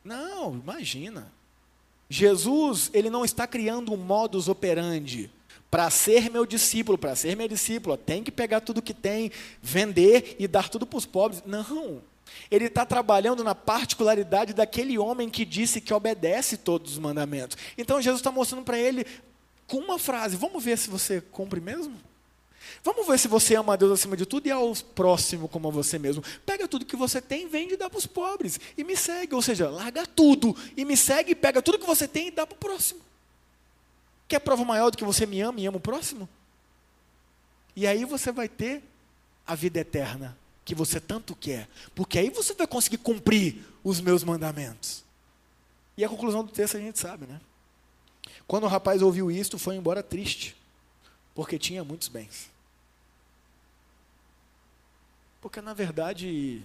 Não, 0.04 0.54
imagina. 0.54 1.32
Jesus, 2.08 2.90
ele 2.92 3.08
não 3.08 3.24
está 3.24 3.46
criando 3.46 3.92
um 3.92 3.96
modus 3.96 4.48
operandi. 4.48 5.30
Para 5.70 5.90
ser 5.90 6.30
meu 6.30 6.46
discípulo, 6.46 6.96
para 6.96 7.16
ser 7.16 7.36
meu 7.36 7.48
discípulo, 7.48 7.96
tem 7.96 8.22
que 8.22 8.30
pegar 8.30 8.60
tudo 8.60 8.82
que 8.82 8.94
tem, 8.94 9.32
vender 9.60 10.36
e 10.38 10.46
dar 10.46 10.68
tudo 10.68 10.86
para 10.86 10.98
os 10.98 11.06
pobres. 11.06 11.42
Não. 11.44 12.00
Ele 12.50 12.66
está 12.66 12.86
trabalhando 12.86 13.42
na 13.42 13.54
particularidade 13.54 14.52
daquele 14.52 14.98
homem 14.98 15.28
que 15.28 15.44
disse 15.44 15.80
que 15.80 15.92
obedece 15.92 16.56
todos 16.56 16.92
os 16.92 16.98
mandamentos. 16.98 17.56
Então 17.76 18.00
Jesus 18.00 18.20
está 18.20 18.30
mostrando 18.30 18.64
para 18.64 18.78
ele 18.78 19.04
com 19.66 19.78
uma 19.78 19.98
frase: 19.98 20.36
Vamos 20.36 20.62
ver 20.62 20.78
se 20.78 20.88
você 20.90 21.20
cumpre 21.20 21.60
mesmo? 21.60 21.96
Vamos 22.82 23.06
ver 23.06 23.18
se 23.18 23.28
você 23.28 23.54
ama 23.54 23.74
a 23.74 23.76
Deus 23.76 23.92
acima 23.92 24.16
de 24.16 24.26
tudo 24.26 24.46
e 24.46 24.50
ao 24.50 24.74
próximo 24.94 25.48
como 25.48 25.68
a 25.68 25.70
você 25.70 25.98
mesmo. 25.98 26.22
Pega 26.44 26.68
tudo 26.68 26.84
que 26.84 26.96
você 26.96 27.20
tem, 27.20 27.48
vende 27.48 27.74
e 27.74 27.76
dá 27.76 27.88
para 27.88 27.98
os 27.98 28.06
pobres. 28.06 28.58
E 28.76 28.84
me 28.84 28.96
segue. 28.96 29.34
Ou 29.34 29.42
seja, 29.42 29.68
larga 29.68 30.06
tudo 30.06 30.56
e 30.76 30.84
me 30.84 30.96
segue, 30.96 31.34
pega 31.34 31.62
tudo 31.62 31.78
que 31.78 31.86
você 31.86 32.06
tem 32.06 32.28
e 32.28 32.30
dá 32.30 32.46
para 32.46 32.54
o 32.54 32.58
próximo. 32.58 33.00
Quer 34.28 34.40
prova 34.40 34.64
maior 34.64 34.90
do 34.90 34.96
que 34.96 35.04
você 35.04 35.26
me 35.26 35.40
ama 35.40 35.60
e 35.60 35.66
ama 35.66 35.76
o 35.78 35.80
próximo? 35.80 36.28
E 37.76 37.86
aí 37.86 38.04
você 38.04 38.30
vai 38.30 38.48
ter 38.48 38.82
a 39.46 39.54
vida 39.54 39.80
eterna 39.80 40.36
que 40.64 40.74
você 40.74 41.00
tanto 41.00 41.34
quer. 41.34 41.68
Porque 41.94 42.18
aí 42.18 42.30
você 42.30 42.54
vai 42.54 42.66
conseguir 42.66 42.98
cumprir 42.98 43.64
os 43.82 44.00
meus 44.00 44.24
mandamentos. 44.24 45.04
E 45.96 46.04
a 46.04 46.08
conclusão 46.08 46.44
do 46.44 46.50
texto 46.50 46.76
a 46.76 46.80
gente 46.80 46.98
sabe, 46.98 47.26
né? 47.26 47.40
Quando 48.46 48.64
o 48.64 48.68
rapaz 48.68 49.02
ouviu 49.02 49.30
isto, 49.30 49.58
foi 49.58 49.76
embora 49.76 50.02
triste, 50.02 50.56
porque 51.34 51.58
tinha 51.58 51.82
muitos 51.84 52.08
bens. 52.08 52.48
Porque, 55.40 55.60
na 55.60 55.74
verdade, 55.74 56.62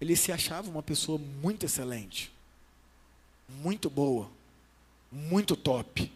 ele 0.00 0.16
se 0.16 0.32
achava 0.32 0.68
uma 0.68 0.82
pessoa 0.82 1.18
muito 1.18 1.64
excelente, 1.64 2.30
muito 3.48 3.88
boa, 3.88 4.30
muito 5.10 5.56
top. 5.56 6.12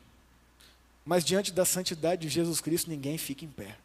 Mas 1.05 1.25
diante 1.25 1.53
da 1.53 1.65
santidade 1.65 2.23
de 2.23 2.29
Jesus 2.29 2.61
Cristo, 2.61 2.91
ninguém 2.91 3.17
fica 3.17 3.45
em 3.45 3.49
pé. 3.49 3.79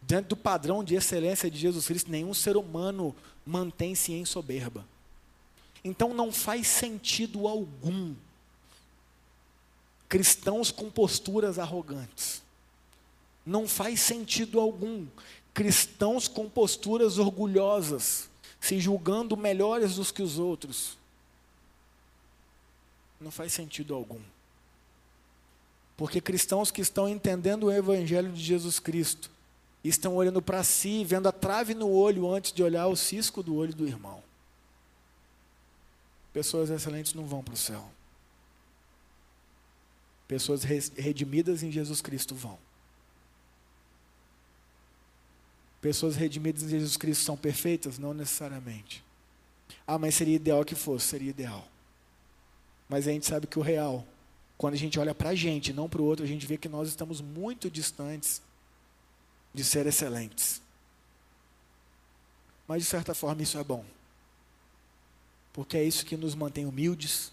Diante 0.00 0.28
do 0.28 0.36
padrão 0.36 0.84
de 0.84 0.94
excelência 0.94 1.50
de 1.50 1.58
Jesus 1.58 1.86
Cristo, 1.86 2.10
nenhum 2.10 2.32
ser 2.32 2.56
humano 2.56 3.14
mantém-se 3.44 4.12
em 4.12 4.24
soberba. 4.24 4.86
Então 5.82 6.14
não 6.14 6.32
faz 6.32 6.66
sentido 6.66 7.46
algum 7.46 8.14
cristãos 10.08 10.70
com 10.70 10.90
posturas 10.90 11.58
arrogantes. 11.58 12.42
Não 13.44 13.68
faz 13.68 14.00
sentido 14.00 14.60
algum. 14.60 15.06
Cristãos 15.52 16.26
com 16.26 16.48
posturas 16.48 17.18
orgulhosas, 17.18 18.28
se 18.60 18.80
julgando 18.80 19.36
melhores 19.36 19.96
dos 19.96 20.10
que 20.10 20.22
os 20.22 20.38
outros. 20.38 20.96
Não 23.20 23.30
faz 23.30 23.52
sentido 23.52 23.94
algum. 23.94 24.20
Porque 25.96 26.20
cristãos 26.20 26.70
que 26.70 26.80
estão 26.80 27.08
entendendo 27.08 27.64
o 27.64 27.72
Evangelho 27.72 28.32
de 28.32 28.42
Jesus 28.42 28.80
Cristo, 28.80 29.30
estão 29.84 30.16
olhando 30.16 30.40
para 30.40 30.64
si, 30.64 31.04
vendo 31.04 31.28
a 31.28 31.32
trave 31.32 31.74
no 31.74 31.90
olho 31.90 32.30
antes 32.30 32.52
de 32.52 32.62
olhar 32.62 32.86
o 32.86 32.96
cisco 32.96 33.42
do 33.42 33.54
olho 33.54 33.74
do 33.74 33.86
irmão. 33.86 34.22
Pessoas 36.32 36.70
excelentes 36.70 37.14
não 37.14 37.26
vão 37.26 37.44
para 37.44 37.54
o 37.54 37.56
céu. 37.56 37.88
Pessoas 40.34 40.64
redimidas 40.64 41.62
em 41.62 41.70
Jesus 41.70 42.00
Cristo 42.00 42.34
vão. 42.34 42.58
Pessoas 45.80 46.16
redimidas 46.16 46.64
em 46.64 46.70
Jesus 46.70 46.96
Cristo 46.96 47.22
são 47.22 47.36
perfeitas? 47.36 48.00
Não 48.00 48.12
necessariamente. 48.12 49.04
Ah, 49.86 49.96
mas 49.96 50.16
seria 50.16 50.34
ideal 50.34 50.64
que 50.64 50.74
fosse, 50.74 51.06
seria 51.06 51.30
ideal. 51.30 51.64
Mas 52.88 53.06
a 53.06 53.12
gente 53.12 53.24
sabe 53.26 53.46
que 53.46 53.60
o 53.60 53.62
real, 53.62 54.04
quando 54.58 54.74
a 54.74 54.76
gente 54.76 54.98
olha 54.98 55.14
para 55.14 55.28
a 55.28 55.34
gente, 55.36 55.72
não 55.72 55.88
para 55.88 56.02
o 56.02 56.04
outro, 56.04 56.24
a 56.24 56.28
gente 56.28 56.48
vê 56.48 56.56
que 56.56 56.68
nós 56.68 56.88
estamos 56.88 57.20
muito 57.20 57.70
distantes 57.70 58.42
de 59.54 59.62
ser 59.62 59.86
excelentes. 59.86 60.60
Mas 62.66 62.82
de 62.82 62.88
certa 62.88 63.14
forma 63.14 63.40
isso 63.40 63.56
é 63.56 63.62
bom. 63.62 63.84
Porque 65.52 65.76
é 65.76 65.84
isso 65.84 66.04
que 66.04 66.16
nos 66.16 66.34
mantém 66.34 66.66
humildes. 66.66 67.30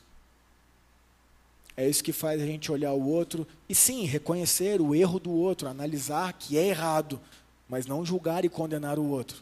É 1.82 1.90
isso 1.90 2.04
que 2.04 2.14
faz 2.14 2.40
a 2.40 2.46
gente 2.46 2.72
olhar 2.72 2.94
o 2.94 3.08
outro 3.08 3.48
e 3.68 3.74
sim, 3.74 4.06
reconhecer 4.06 4.80
o 4.80 4.94
erro 4.94 5.20
do 5.20 5.32
outro, 5.32 5.68
analisar 5.68 6.32
que 6.34 6.56
é 6.56 6.68
errado, 6.68 7.20
mas 7.68 7.88
não 7.88 8.06
julgar 8.06 8.46
e 8.46 8.50
condenar 8.50 9.00
o 9.00 9.10
outro. 9.10 9.42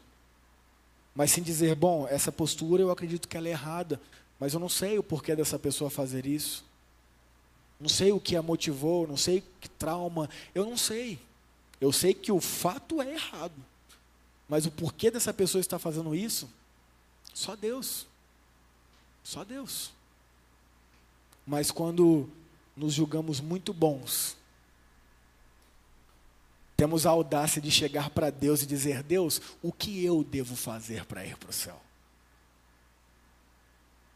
Mas 1.14 1.32
sim 1.32 1.42
dizer, 1.42 1.76
bom, 1.76 2.08
essa 2.08 2.32
postura 2.32 2.82
eu 2.82 2.92
acredito 2.92 3.28
que 3.28 3.36
ela 3.36 3.50
é 3.50 3.52
errada, 3.52 4.00
mas 4.40 4.54
eu 4.54 4.60
não 4.60 4.70
sei 4.70 4.98
o 4.98 5.04
porquê 5.04 5.36
dessa 5.36 5.60
pessoa 5.60 5.90
fazer 5.90 6.26
isso. 6.26 6.64
Não 7.78 7.90
sei 7.90 8.14
o 8.14 8.22
que 8.22 8.38
a 8.38 8.42
motivou, 8.42 9.06
não 9.06 9.18
sei 9.18 9.44
que 9.60 9.68
trauma, 9.68 10.30
eu 10.56 10.64
não 10.64 10.78
sei. 10.78 11.20
Eu 11.82 11.92
sei 11.92 12.14
que 12.14 12.32
o 12.32 12.40
fato 12.40 13.02
é 13.02 13.16
errado. 13.16 13.66
Mas 14.48 14.66
o 14.66 14.72
porquê 14.72 15.12
dessa 15.12 15.34
pessoa 15.34 15.60
estar 15.60 15.78
fazendo 15.78 16.16
isso, 16.16 16.50
só 17.34 17.54
Deus. 17.54 18.08
Só 19.26 19.44
Deus. 19.44 19.92
Mas 21.50 21.72
quando 21.72 22.30
nos 22.78 22.94
julgamos 22.94 23.42
muito 23.42 23.74
bons, 23.74 24.38
temos 26.78 27.08
a 27.08 27.10
audácia 27.10 27.60
de 27.60 27.72
chegar 27.72 28.12
para 28.12 28.30
Deus 28.30 28.62
e 28.62 28.68
dizer: 28.68 29.02
Deus, 29.02 29.42
o 29.60 29.72
que 29.74 30.06
eu 30.06 30.24
devo 30.24 30.56
fazer 30.56 31.06
para 31.06 31.26
ir 31.26 31.36
para 31.38 31.50
o 31.50 31.54
céu? 31.54 31.82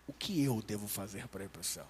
O 0.05 0.13
que 0.13 0.43
eu 0.43 0.61
devo 0.61 0.87
fazer 0.87 1.27
para 1.27 1.43
ir 1.43 1.49
para 1.49 1.61
o 1.61 1.63
céu? 1.63 1.87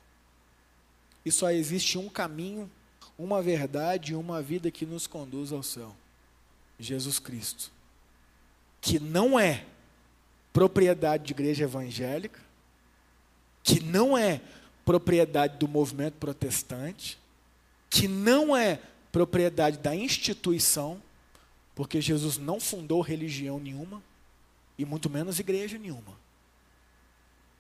E 1.26 1.32
só 1.32 1.52
existe 1.52 1.98
um 1.98 2.08
caminho, 2.08 2.72
uma 3.20 3.42
verdade 3.42 4.14
e 4.14 4.16
uma 4.16 4.42
vida 4.42 4.72
que 4.72 4.86
nos 4.86 5.08
conduz 5.08 5.52
ao 5.52 5.62
céu: 5.62 5.94
Jesus 6.80 7.20
Cristo. 7.20 7.70
Que 8.80 8.98
não 8.98 9.38
é 9.38 9.66
propriedade 10.54 11.26
de 11.26 11.34
igreja 11.34 11.66
evangélica, 11.66 12.40
que 13.62 13.82
não 13.82 14.18
é 14.18 14.42
propriedade 14.86 15.58
do 15.58 15.68
movimento 15.68 16.16
protestante, 16.16 17.18
que 17.90 18.08
não 18.08 18.56
é 18.56 18.82
propriedade 19.12 19.78
da 19.78 19.96
instituição, 19.96 21.02
porque 21.76 22.02
Jesus 22.02 22.38
não 22.38 22.60
fundou 22.60 23.02
religião 23.02 23.60
nenhuma, 23.60 24.02
e 24.78 24.86
muito 24.86 25.10
menos 25.10 25.40
igreja 25.40 25.78
nenhuma. 25.78 26.18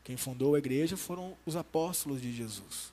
Quem 0.04 0.18
fundou 0.18 0.56
a 0.56 0.58
igreja 0.58 0.98
foram 0.98 1.38
os 1.46 1.56
apóstolos 1.56 2.22
de 2.22 2.34
Jesus. 2.34 2.92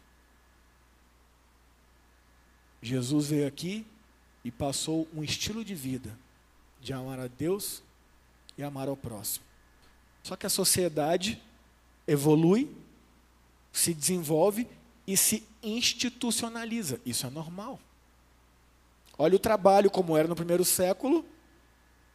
Jesus 2.83 3.26
veio 3.28 3.47
aqui 3.47 3.85
e 4.45 4.51
passou 4.51 5.09
um 5.14 5.22
estilo 5.22 5.64
de 5.64 5.74
vida 5.74 6.16
de 6.81 6.93
amar 6.93 7.20
a 7.20 7.26
Deus 7.26 7.83
e 8.57 8.62
amar 8.62 8.89
ao 8.89 8.97
próximo. 8.97 9.45
Só 10.22 10.37
que 10.37 10.47
a 10.47 10.51
sociedade 10.51 11.41
evolui, 12.07 12.70
se 13.73 13.95
desenvolve 13.95 14.66
e 15.07 15.16
se 15.16 15.47
institucionaliza. 15.62 17.01
Isso 17.05 17.27
é 17.27 17.31
normal. 17.31 17.79
Olha 19.18 19.37
o 19.37 19.41
trabalho 19.41 19.91
como 19.91 20.16
era 20.16 20.27
no 20.27 20.37
primeiro 20.37 20.64
século, 20.64 21.25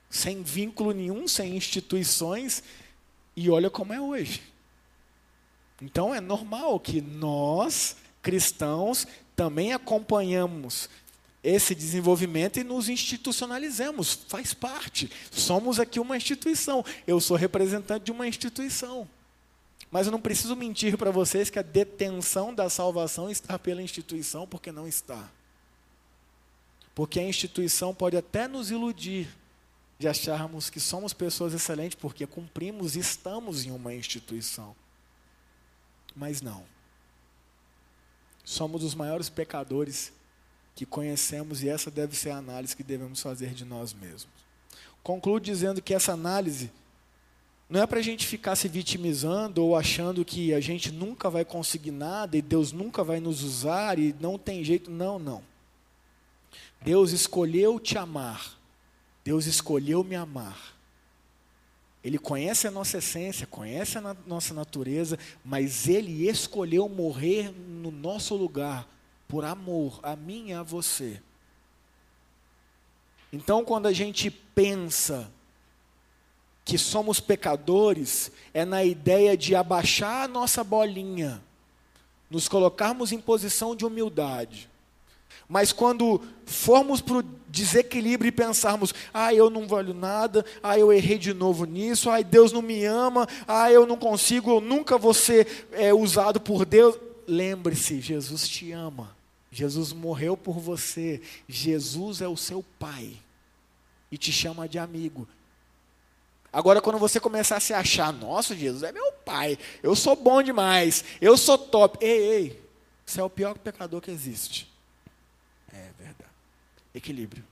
sem 0.09 0.41
vínculo 0.41 0.91
nenhum, 0.91 1.27
sem 1.27 1.55
instituições, 1.55 2.63
e 3.35 3.49
olha 3.49 3.69
como 3.69 3.93
é 3.93 4.01
hoje. 4.01 4.41
Então 5.81 6.15
é 6.15 6.21
normal 6.21 6.79
que 6.79 7.01
nós, 7.01 7.97
cristãos, 8.21 9.05
também 9.35 9.73
acompanhamos 9.73 10.89
esse 11.43 11.75
desenvolvimento 11.75 12.59
e 12.59 12.63
nos 12.63 12.89
institucionalizemos, 12.89 14.13
faz 14.27 14.53
parte. 14.53 15.11
Somos 15.29 15.79
aqui 15.79 15.99
uma 15.99 16.17
instituição. 16.17 16.83
Eu 17.05 17.21
sou 17.21 17.37
representante 17.37 18.05
de 18.05 18.11
uma 18.11 18.27
instituição. 18.27 19.07
Mas 19.91 20.07
eu 20.07 20.11
não 20.11 20.21
preciso 20.21 20.55
mentir 20.55 20.97
para 20.97 21.11
vocês 21.11 21.49
que 21.49 21.59
a 21.59 21.61
detenção 21.61 22.53
da 22.53 22.69
salvação 22.69 23.29
está 23.29 23.57
pela 23.57 23.81
instituição, 23.81 24.47
porque 24.47 24.71
não 24.71 24.87
está. 24.87 25.29
Porque 26.93 27.19
a 27.19 27.23
instituição 27.23 27.93
pode 27.93 28.17
até 28.17 28.47
nos 28.47 28.71
iludir 28.71 29.27
de 29.97 30.07
acharmos 30.07 30.69
que 30.69 30.79
somos 30.79 31.13
pessoas 31.13 31.53
excelentes 31.53 31.95
porque 31.95 32.27
cumprimos 32.27 32.95
e 32.95 32.99
estamos 32.99 33.65
em 33.65 33.71
uma 33.71 33.93
instituição. 33.93 34.75
Mas 36.15 36.41
não. 36.41 36.63
Somos 38.43 38.83
os 38.83 38.93
maiores 38.93 39.29
pecadores 39.29 40.11
que 40.75 40.85
conhecemos 40.85 41.63
e 41.63 41.69
essa 41.69 41.89
deve 41.89 42.15
ser 42.15 42.31
a 42.31 42.37
análise 42.37 42.75
que 42.75 42.83
devemos 42.83 43.21
fazer 43.21 43.53
de 43.53 43.63
nós 43.63 43.93
mesmos. 43.93 44.33
Concluo 45.01 45.39
dizendo 45.39 45.81
que 45.81 45.93
essa 45.93 46.13
análise 46.13 46.71
não 47.67 47.81
é 47.81 47.87
para 47.87 47.99
a 47.99 48.03
gente 48.03 48.27
ficar 48.27 48.55
se 48.55 48.67
vitimizando 48.67 49.63
ou 49.63 49.75
achando 49.75 50.23
que 50.23 50.53
a 50.53 50.59
gente 50.59 50.91
nunca 50.91 51.29
vai 51.29 51.43
conseguir 51.43 51.91
nada 51.91 52.37
e 52.37 52.41
Deus 52.41 52.71
nunca 52.71 53.03
vai 53.03 53.19
nos 53.19 53.41
usar 53.41 53.97
e 53.97 54.15
não 54.19 54.37
tem 54.37 54.63
jeito. 54.63 54.91
Não, 54.91 55.17
não. 55.17 55.43
Deus 56.81 57.11
escolheu 57.11 57.79
te 57.79 57.97
amar. 57.97 58.55
Deus 59.23 59.47
escolheu 59.47 60.03
me 60.03 60.15
amar. 60.15 60.75
Ele 62.03 62.19
conhece 62.19 62.67
a 62.67 62.71
nossa 62.71 62.99
essência, 62.99 63.47
conhece 63.47 63.97
a 63.97 64.15
nossa 64.27 64.53
natureza, 64.53 65.17
mas 65.43 65.87
Ele 65.87 66.29
escolheu 66.29 66.87
morrer 66.87 67.51
no 67.51 67.89
nosso 67.89 68.35
lugar, 68.35 68.87
por 69.27 69.43
amor 69.43 69.99
a 70.03 70.15
mim 70.15 70.49
e 70.49 70.53
a 70.53 70.61
você. 70.61 71.19
Então, 73.33 73.65
quando 73.65 73.87
a 73.87 73.91
gente 73.91 74.29
pensa 74.29 75.31
que 76.65 76.79
somos 76.79 77.19
pecadores 77.19 78.31
é 78.51 78.65
na 78.65 78.83
ideia 78.83 79.37
de 79.37 79.55
abaixar 79.55 80.23
a 80.23 80.27
nossa 80.27 80.63
bolinha, 80.63 81.39
nos 82.27 82.49
colocarmos 82.49 83.11
em 83.11 83.19
posição 83.21 83.75
de 83.75 83.85
humildade. 83.85 84.67
Mas 85.47 85.71
quando 85.71 86.19
formos 86.43 87.01
para 87.01 87.19
o 87.19 87.23
desequilíbrio 87.47 88.29
e 88.29 88.31
pensarmos, 88.31 88.95
ah, 89.13 89.31
eu 89.31 89.47
não 89.47 89.67
valho 89.67 89.93
nada, 89.93 90.43
ah, 90.63 90.77
eu 90.77 90.91
errei 90.91 91.19
de 91.19 91.35
novo 91.35 91.65
nisso, 91.65 92.09
ah, 92.09 92.19
Deus 92.23 92.51
não 92.51 92.63
me 92.63 92.83
ama, 92.83 93.27
ah, 93.47 93.71
eu 93.71 93.85
não 93.85 93.95
consigo, 93.95 94.49
eu 94.49 94.59
nunca 94.59 94.97
vou 94.97 95.13
ser 95.13 95.67
é, 95.71 95.93
usado 95.93 96.41
por 96.41 96.65
Deus. 96.65 96.97
Lembre-se, 97.27 98.01
Jesus 98.01 98.47
te 98.47 98.71
ama, 98.71 99.15
Jesus 99.51 99.93
morreu 99.93 100.35
por 100.35 100.59
você, 100.59 101.21
Jesus 101.47 102.21
é 102.21 102.27
o 102.27 102.35
seu 102.35 102.65
Pai 102.79 103.13
e 104.11 104.17
te 104.17 104.31
chama 104.31 104.67
de 104.67 104.79
amigo. 104.79 105.27
Agora, 106.55 106.79
quando 106.79 106.97
você 106.97 107.19
começar 107.19 107.57
a 107.57 107.59
se 107.59 107.73
achar, 107.73 108.13
nossa, 108.13 108.55
Jesus 108.55 108.81
é 108.81 108.89
meu 108.89 109.11
pai, 109.11 109.59
eu 109.83 109.93
sou 109.93 110.15
bom 110.15 110.41
demais, 110.41 111.03
eu 111.19 111.35
sou 111.35 111.57
top. 111.57 111.97
Ei, 111.99 112.17
ei, 112.17 112.63
você 113.05 113.19
é 113.19 113.23
o 113.25 113.29
pior 113.29 113.57
pecador 113.57 113.99
que 113.99 114.09
existe. 114.09 114.71
É 115.73 115.89
verdade. 115.99 116.31
Equilíbrio. 116.93 117.43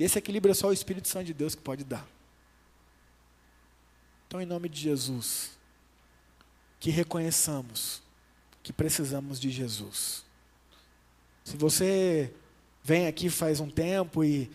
Esse 0.00 0.18
equilíbrio 0.18 0.50
é 0.50 0.54
só 0.54 0.66
o 0.66 0.72
Espírito 0.72 1.06
Santo 1.06 1.26
de 1.26 1.32
Deus 1.32 1.54
que 1.54 1.62
pode 1.62 1.84
dar. 1.84 2.04
Então, 4.26 4.42
em 4.42 4.46
nome 4.46 4.68
de 4.68 4.80
Jesus, 4.80 5.52
que 6.80 6.90
reconheçamos 6.90 8.02
que 8.64 8.72
precisamos 8.72 9.38
de 9.38 9.48
Jesus. 9.48 10.24
Se 11.44 11.56
você 11.56 12.34
vem 12.82 13.06
aqui 13.06 13.30
faz 13.30 13.60
um 13.60 13.70
tempo 13.70 14.24
e, 14.24 14.50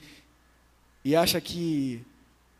e 1.01 1.16
acha 1.16 1.39
que 1.39 2.05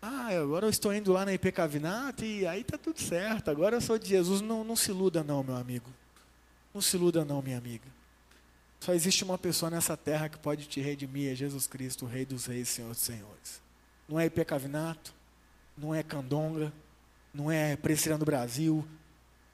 ah, 0.06 0.28
agora 0.42 0.66
eu 0.66 0.70
estou 0.70 0.94
indo 0.94 1.14
lá 1.14 1.24
na 1.24 1.34
IP 1.34 1.50
Cavinato 1.54 2.26
e 2.26 2.46
aí 2.46 2.60
está 2.60 2.78
tudo 2.78 3.00
certo. 3.00 3.50
Agora 3.50 3.78
eu 3.78 3.82
sou 3.82 3.98
de 3.98 4.10
Jesus. 4.10 4.42
Não, 4.42 4.62
não 4.62 4.76
se 4.76 4.92
iluda 4.92 5.24
não, 5.24 5.42
meu 5.42 5.56
amigo. 5.56 5.90
Não 6.74 6.82
se 6.82 6.98
iluda 6.98 7.24
não, 7.24 7.42
minha 7.42 7.58
amiga. 7.58 7.88
Só 8.82 8.94
existe 8.94 9.24
uma 9.24 9.38
pessoa 9.38 9.72
nessa 9.72 9.96
terra 9.96 10.28
que 10.28 10.38
pode 10.38 10.66
te 10.66 10.82
redimir, 10.82 11.32
é 11.32 11.36
Jesus 11.36 11.68
Cristo, 11.68 12.04
o 12.04 12.08
Rei 12.10 12.26
dos 12.26 12.48
Reis, 12.48 12.68
Senhor 12.68 12.90
dos 12.90 13.00
Senhores. 13.00 13.62
Não 14.10 14.20
é 14.20 14.26
IP 14.26 14.44
Cavinato, 14.44 15.14
não 15.78 15.96
é 15.96 16.04
Candonga, 16.04 16.74
não 17.34 17.50
é 17.50 17.78
Presbiteriano 17.78 18.20
do 18.20 18.26
Brasil. 18.26 18.86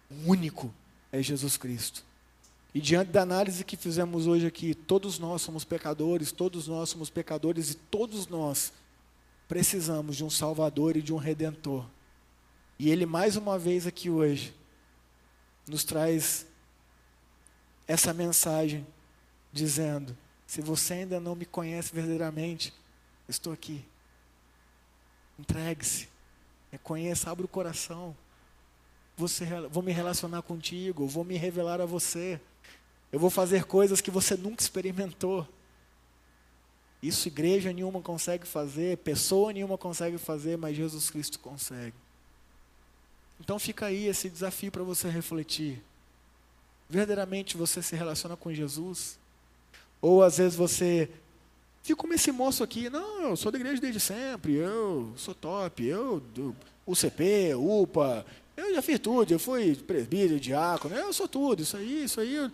O 0.10 0.32
único 0.32 0.74
é 1.12 1.22
Jesus 1.22 1.58
Cristo. 1.58 2.04
E 2.74 2.82
diante 2.82 3.12
da 3.12 3.22
análise 3.22 3.64
que 3.64 3.78
fizemos 3.78 4.26
hoje 4.26 4.47
aqui, 4.47 4.74
todos 4.74 5.20
nós 5.20 5.43
somos 5.43 5.64
pecadores, 5.64 6.32
todos 6.32 6.68
nós 6.68 6.89
somos 6.89 7.12
pecadores 7.12 7.70
e 7.70 7.76
todos 7.76 8.28
nós 8.28 8.74
precisamos 9.50 10.16
de 10.16 10.24
um 10.24 10.30
Salvador 10.30 10.95
e 10.95 11.02
de 11.02 11.12
um 11.12 11.18
Redentor. 11.18 11.84
E 12.78 12.89
Ele, 12.91 13.06
mais 13.06 13.36
uma 13.36 13.58
vez 13.58 13.88
aqui 13.88 14.08
hoje, 14.10 14.54
nos 15.68 15.84
traz 15.84 16.45
essa 17.88 18.14
mensagem, 18.14 18.86
dizendo: 19.52 20.16
se 20.45 20.62
você 20.62 20.93
ainda 20.93 21.20
não 21.20 21.36
me 21.36 21.45
conhece 21.45 21.93
verdadeiramente, 21.93 22.72
estou 23.28 23.52
aqui. 23.52 23.84
Entregue-se, 25.39 26.08
reconheça, 26.72 27.32
abra 27.32 27.45
o 27.45 27.50
coração. 27.50 28.16
Você, 29.18 29.45
vou 29.72 29.82
me 29.82 29.91
relacionar 29.91 30.43
contigo, 30.43 31.08
vou 31.08 31.24
me 31.24 31.38
revelar 31.38 31.82
a 31.82 31.86
você. 31.86 32.39
Eu 33.12 33.20
vou 33.20 33.32
fazer 33.32 33.66
coisas 33.66 34.00
que 34.00 34.12
você 34.12 34.38
nunca 34.38 34.62
experimentou. 34.62 35.47
Isso 37.02 37.28
igreja 37.28 37.72
nenhuma 37.72 38.02
consegue 38.02 38.45
fazer, 38.45 38.97
pessoa 38.97 39.54
nenhuma 39.54 39.78
consegue 39.78 40.18
fazer, 40.18 40.58
mas 40.58 40.76
Jesus 40.76 41.10
Cristo 41.10 41.39
consegue. 41.39 41.95
Então 43.39 43.58
fica 43.58 43.86
aí 43.86 44.08
esse 44.08 44.30
desafio 44.30 44.72
para 44.72 44.84
você 44.84 45.10
refletir. 45.10 45.82
Verdadeiramente 46.89 47.56
você 47.56 47.82
se 47.82 47.95
relaciona 47.95 48.36
com 48.36 48.54
Jesus? 48.54 49.18
Ou 50.02 50.22
às 50.22 50.38
vezes 50.38 50.56
você 50.56 51.10
fica 51.84 51.95
como 51.95 52.14
esse 52.14 52.32
moço 52.32 52.64
aqui, 52.64 52.89
não, 52.89 53.30
eu 53.30 53.38
sou 53.38 53.52
da 53.52 53.58
igreja 53.58 53.82
desde 53.82 54.00
sempre, 54.00 54.56
eu 54.56 55.14
sou 55.16 55.34
top, 55.34 55.86
eu 55.86 56.20
do 56.20 56.56
UCP, 56.86 57.54
UPA, 57.56 58.26
eu 58.58 58.76
já 58.76 58.82
fiz 58.82 59.00
tudo, 59.00 59.32
eu 59.32 59.39
fui 59.39 59.76
presbítero, 59.76 60.39
diácono, 60.39 60.95
eu 60.95 61.14
sou 61.14 61.28
tudo, 61.28 61.62
isso 61.62 61.78
aí, 61.78 62.04
isso 62.04 62.20
aí. 62.20 62.52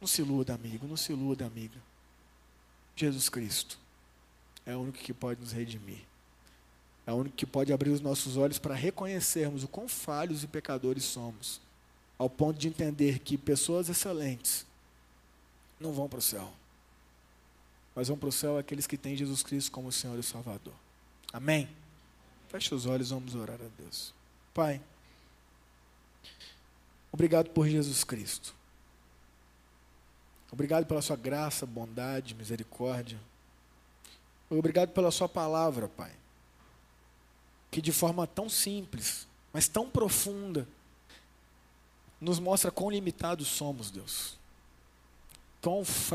Não 0.00 0.06
se 0.06 0.22
iluda, 0.22 0.54
amigo, 0.54 0.86
não 0.86 0.96
se 0.96 1.12
iluda, 1.12 1.44
amiga. 1.44 1.91
Jesus 2.96 3.28
Cristo 3.28 3.78
é 4.64 4.76
o 4.76 4.80
único 4.80 4.98
que 4.98 5.12
pode 5.12 5.40
nos 5.40 5.52
redimir. 5.52 6.00
É 7.06 7.12
o 7.12 7.16
único 7.16 7.36
que 7.36 7.46
pode 7.46 7.72
abrir 7.72 7.90
os 7.90 8.00
nossos 8.00 8.36
olhos 8.36 8.58
para 8.58 8.74
reconhecermos 8.74 9.64
o 9.64 9.68
quão 9.68 9.88
falhos 9.88 10.44
e 10.44 10.46
pecadores 10.46 11.04
somos, 11.04 11.60
ao 12.16 12.30
ponto 12.30 12.58
de 12.58 12.68
entender 12.68 13.18
que 13.18 13.36
pessoas 13.36 13.88
excelentes 13.88 14.64
não 15.80 15.92
vão 15.92 16.08
para 16.08 16.20
o 16.20 16.22
céu, 16.22 16.52
mas 17.94 18.06
vão 18.06 18.16
para 18.16 18.28
o 18.28 18.32
céu 18.32 18.56
aqueles 18.56 18.86
que 18.86 18.96
têm 18.96 19.16
Jesus 19.16 19.42
Cristo 19.42 19.72
como 19.72 19.90
Senhor 19.90 20.16
e 20.16 20.22
Salvador. 20.22 20.74
Amém? 21.32 21.68
Feche 22.48 22.72
os 22.74 22.86
olhos, 22.86 23.10
vamos 23.10 23.34
orar 23.34 23.60
a 23.60 23.82
Deus. 23.82 24.14
Pai, 24.54 24.80
obrigado 27.10 27.50
por 27.50 27.66
Jesus 27.66 28.04
Cristo. 28.04 28.54
Obrigado 30.52 30.84
pela 30.84 31.00
sua 31.00 31.16
graça, 31.16 31.64
bondade, 31.64 32.34
misericórdia. 32.34 33.18
Obrigado 34.50 34.90
pela 34.90 35.10
sua 35.10 35.26
palavra, 35.26 35.88
Pai. 35.88 36.12
Que 37.70 37.80
de 37.80 37.90
forma 37.90 38.26
tão 38.26 38.50
simples, 38.50 39.26
mas 39.50 39.66
tão 39.66 39.88
profunda, 39.88 40.68
nos 42.20 42.38
mostra 42.38 42.70
quão 42.70 42.90
limitados 42.90 43.48
somos, 43.48 43.90
Deus. 43.90 44.38
Quão 45.62 45.84
fracos 45.86 46.12